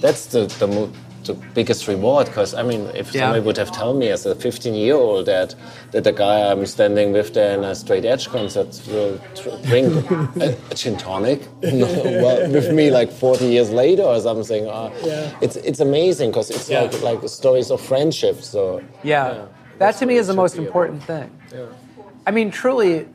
that's 0.00 0.26
the, 0.26 0.46
the, 0.58 0.88
the 1.26 1.34
biggest 1.34 1.88
reward. 1.88 2.26
Because, 2.26 2.54
I 2.54 2.62
mean, 2.62 2.88
if 2.94 3.14
Yeah. 3.14 3.20
somebody 3.22 3.44
would 3.44 3.56
have 3.58 3.70
told 3.72 3.96
me 3.98 4.08
as 4.08 4.26
a 4.26 4.34
15 4.34 4.74
year 4.74 4.94
old 4.94 5.26
that, 5.26 5.54
that 5.92 6.04
the 6.04 6.12
guy 6.12 6.50
I'm 6.50 6.66
standing 6.66 7.12
with 7.12 7.34
there 7.34 7.56
in 7.58 7.64
a 7.64 7.74
straight 7.74 8.04
edge 8.04 8.28
concert 8.28 8.80
will 8.88 9.18
drink 9.64 9.92
a, 10.40 10.56
a 10.70 10.74
gin 10.74 10.96
tonic 10.96 11.40
well, 11.62 12.50
with 12.50 12.70
me 12.72 12.90
like 12.90 13.10
40 13.10 13.46
years 13.46 13.70
later 13.70 14.02
or 14.02 14.20
something, 14.20 14.66
uh, 14.66 14.90
it's, 15.40 15.56
it's 15.56 15.80
amazing 15.80 16.30
because 16.30 16.50
it's 16.50 16.68
Yeah. 16.70 16.82
like, 16.82 17.02
like 17.02 17.28
stories 17.28 17.70
of 17.70 17.80
friendship. 17.80 18.42
So, 18.42 18.82
Yeah. 19.02 19.46
That 19.78 19.96
to 19.98 20.06
me 20.06 20.16
is 20.16 20.26
the 20.26 20.34
most 20.34 20.56
important 20.56 21.02
thing. 21.02 21.30
I 22.26 22.30
mean, 22.30 22.50
truly, 22.50 23.06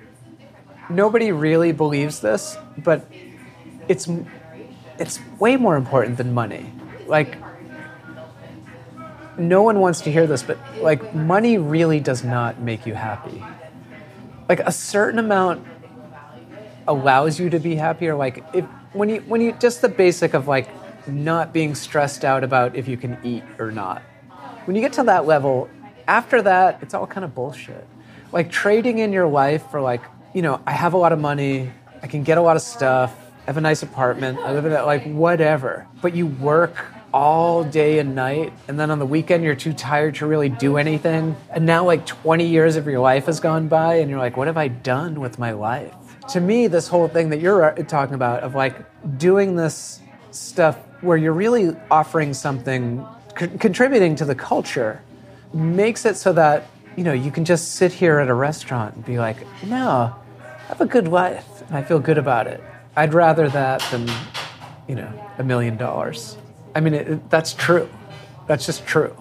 nobody 0.89 1.31
really 1.31 1.71
believes 1.71 2.19
this, 2.19 2.55
but 2.77 3.05
it's 3.87 4.07
it's 4.99 5.19
way 5.39 5.57
more 5.57 5.75
important 5.75 6.17
than 6.17 6.33
money. 6.33 6.65
Like 7.07 7.37
no 9.47 9.63
one 9.63 9.79
wants 9.79 10.01
to 10.01 10.11
hear 10.11 10.27
this, 10.27 10.43
but 10.43 10.57
like 10.81 11.13
money 11.13 11.57
really 11.57 11.99
does 11.99 12.23
not 12.23 12.59
make 12.59 12.85
you 12.85 12.93
happy. 12.93 13.43
Like 14.47 14.59
a 14.61 14.71
certain 14.71 15.19
amount 15.19 15.65
allows 16.87 17.39
you 17.39 17.49
to 17.49 17.59
be 17.59 17.75
happier. 17.75 18.15
Like 18.15 18.43
if 18.53 18.65
when 18.93 19.09
you 19.09 19.21
when 19.21 19.41
you 19.41 19.53
just 19.53 19.81
the 19.81 19.89
basic 19.89 20.33
of 20.33 20.47
like 20.47 20.69
not 21.07 21.53
being 21.53 21.75
stressed 21.75 22.23
out 22.23 22.43
about 22.43 22.75
if 22.75 22.87
you 22.87 22.97
can 22.97 23.17
eat 23.23 23.43
or 23.59 23.71
not. 23.71 24.01
When 24.65 24.75
you 24.75 24.81
get 24.81 24.93
to 24.93 25.03
that 25.03 25.25
level, 25.25 25.69
after 26.07 26.41
that, 26.43 26.79
it's 26.81 26.93
all 26.93 27.07
kind 27.07 27.23
of 27.23 27.33
bullshit. 27.33 27.87
Like 28.31 28.51
trading 28.51 28.99
in 28.99 29.11
your 29.11 29.27
life 29.27 29.63
for 29.71 29.81
like, 29.81 30.01
you 30.33 30.41
know, 30.41 30.61
I 30.65 30.71
have 30.71 30.93
a 30.93 30.97
lot 30.97 31.11
of 31.11 31.19
money, 31.19 31.71
I 32.01 32.07
can 32.07 32.23
get 32.23 32.37
a 32.37 32.41
lot 32.41 32.55
of 32.55 32.61
stuff, 32.61 33.13
I 33.41 33.45
have 33.45 33.57
a 33.57 33.61
nice 33.61 33.83
apartment, 33.83 34.39
I 34.39 34.53
live 34.53 34.65
in 34.65 34.71
it, 34.71 34.81
like 34.83 35.05
whatever. 35.05 35.87
But 36.01 36.15
you 36.15 36.27
work 36.27 36.85
all 37.13 37.63
day 37.63 37.99
and 37.99 38.15
night. 38.15 38.53
And 38.67 38.79
then 38.79 38.91
on 38.91 38.99
the 38.99 39.05
weekend, 39.05 39.43
you're 39.43 39.55
too 39.55 39.73
tired 39.73 40.15
to 40.15 40.25
really 40.25 40.49
do 40.49 40.77
anything. 40.77 41.35
And 41.49 41.65
now, 41.65 41.85
like 41.85 42.05
20 42.05 42.45
years 42.45 42.75
of 42.75 42.87
your 42.87 42.99
life 42.99 43.25
has 43.25 43.39
gone 43.39 43.67
by, 43.67 43.95
and 43.95 44.09
you're 44.09 44.19
like, 44.19 44.37
what 44.37 44.47
have 44.47 44.57
I 44.57 44.67
done 44.67 45.19
with 45.19 45.39
my 45.39 45.51
life? 45.51 45.93
To 46.29 46.39
me, 46.39 46.67
this 46.67 46.87
whole 46.87 47.07
thing 47.07 47.29
that 47.29 47.41
you're 47.41 47.63
uh, 47.63 47.83
talking 47.83 48.15
about 48.15 48.43
of 48.43 48.55
like 48.55 48.75
doing 49.17 49.55
this 49.55 49.99
stuff 50.31 50.77
where 51.01 51.17
you're 51.17 51.33
really 51.33 51.75
offering 51.89 52.33
something, 52.33 53.05
contributing 53.35 54.15
to 54.15 54.25
the 54.25 54.35
culture, 54.35 55.01
makes 55.53 56.05
it 56.05 56.15
so 56.15 56.31
that, 56.33 56.67
you 56.95 57.03
know, 57.03 57.13
you 57.13 57.31
can 57.31 57.43
just 57.43 57.73
sit 57.75 57.91
here 57.91 58.19
at 58.19 58.29
a 58.29 58.33
restaurant 58.33 58.95
and 58.95 59.05
be 59.05 59.17
like, 59.19 59.37
no, 59.65 60.15
I 60.39 60.67
have 60.67 60.79
a 60.81 60.85
good 60.85 61.07
life 61.07 61.63
and 61.67 61.75
I 61.75 61.83
feel 61.83 61.99
good 61.99 62.17
about 62.17 62.47
it. 62.47 62.63
I'd 62.95 63.13
rather 63.13 63.49
that 63.49 63.85
than, 63.91 64.09
you 64.87 64.95
know, 64.95 65.11
a 65.37 65.43
million 65.43 65.75
dollars. 65.75 66.37
I 66.75 66.79
mean, 66.79 66.93
it, 66.93 67.29
that's 67.29 67.53
true. 67.53 67.89
That's 68.47 68.65
just 68.65 68.85
true. 68.85 69.15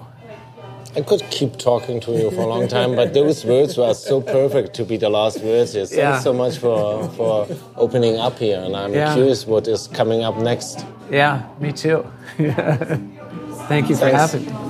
I 0.97 1.03
could 1.03 1.23
keep 1.31 1.57
talking 1.57 2.01
to 2.01 2.13
you 2.13 2.31
for 2.33 2.41
a 2.41 2.47
long 2.47 2.67
time, 2.67 2.97
but 2.97 3.15
those 3.15 3.45
words 3.45 3.77
were 3.79 3.95
so 3.95 4.21
perfect 4.21 4.75
to 4.75 4.85
be 4.85 4.97
the 4.97 5.09
last 5.09 5.41
words. 5.41 5.75
Yes, 5.75 5.93
yeah. 5.93 6.11
Thanks 6.11 6.25
so 6.25 6.33
much 6.33 6.59
for, 6.59 7.09
for 7.11 7.47
opening 7.77 8.19
up 8.19 8.39
here, 8.39 8.61
and 8.61 8.75
I'm 8.75 8.93
yeah. 8.93 9.15
curious 9.15 9.47
what 9.47 9.69
is 9.69 9.87
coming 9.87 10.25
up 10.25 10.37
next. 10.39 10.85
Yeah, 11.09 11.49
me 11.61 11.73
too. 11.73 12.05
Thank 12.37 13.89
you 13.89 13.95
for 13.95 14.11
Thanks. 14.11 14.33
having 14.33 14.47
me. 14.47 14.70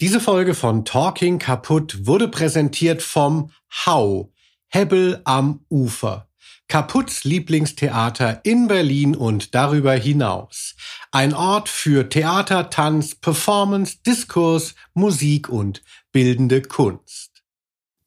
Diese 0.00 0.18
Folge 0.18 0.54
von 0.54 0.86
Talking 0.86 1.38
Kaputt 1.38 2.06
wurde 2.06 2.28
präsentiert 2.28 3.02
vom 3.02 3.50
Hau, 3.84 4.32
Hebbel 4.68 5.20
am 5.24 5.66
Ufer. 5.68 6.26
Kaputts 6.68 7.24
Lieblingstheater 7.24 8.40
in 8.42 8.66
Berlin 8.66 9.14
und 9.14 9.54
darüber 9.54 9.92
hinaus. 9.92 10.74
Ein 11.12 11.34
Ort 11.34 11.68
für 11.68 12.08
Theater, 12.08 12.70
Tanz, 12.70 13.14
Performance, 13.14 13.98
Diskurs, 14.06 14.74
Musik 14.94 15.50
und 15.50 15.82
bildende 16.12 16.62
Kunst. 16.62 17.42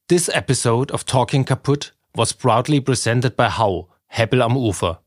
This 0.07 0.29
episode 0.29 0.91
of 0.91 1.03
Talking 1.03 1.45
Kaputt 1.45 1.93
was 2.15 2.33
proudly 2.33 2.81
presented 2.81 3.35
by 3.35 3.49
Hau, 3.49 3.89
Hebbel 4.07 4.41
am 4.41 4.57
Ufer, 4.57 5.03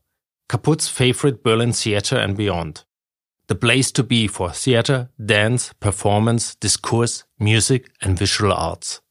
Kaputt's 0.47 0.87
favorite 0.87 1.43
Berlin 1.43 1.73
theater 1.73 2.17
and 2.17 2.37
beyond. 2.37 2.85
The 3.47 3.55
place 3.55 3.91
to 3.93 4.03
be 4.03 4.27
for 4.27 4.51
theater, 4.51 5.09
dance, 5.23 5.73
performance, 5.79 6.55
discourse, 6.55 7.23
music, 7.39 7.89
and 8.01 8.17
visual 8.17 8.53
arts. 8.53 9.01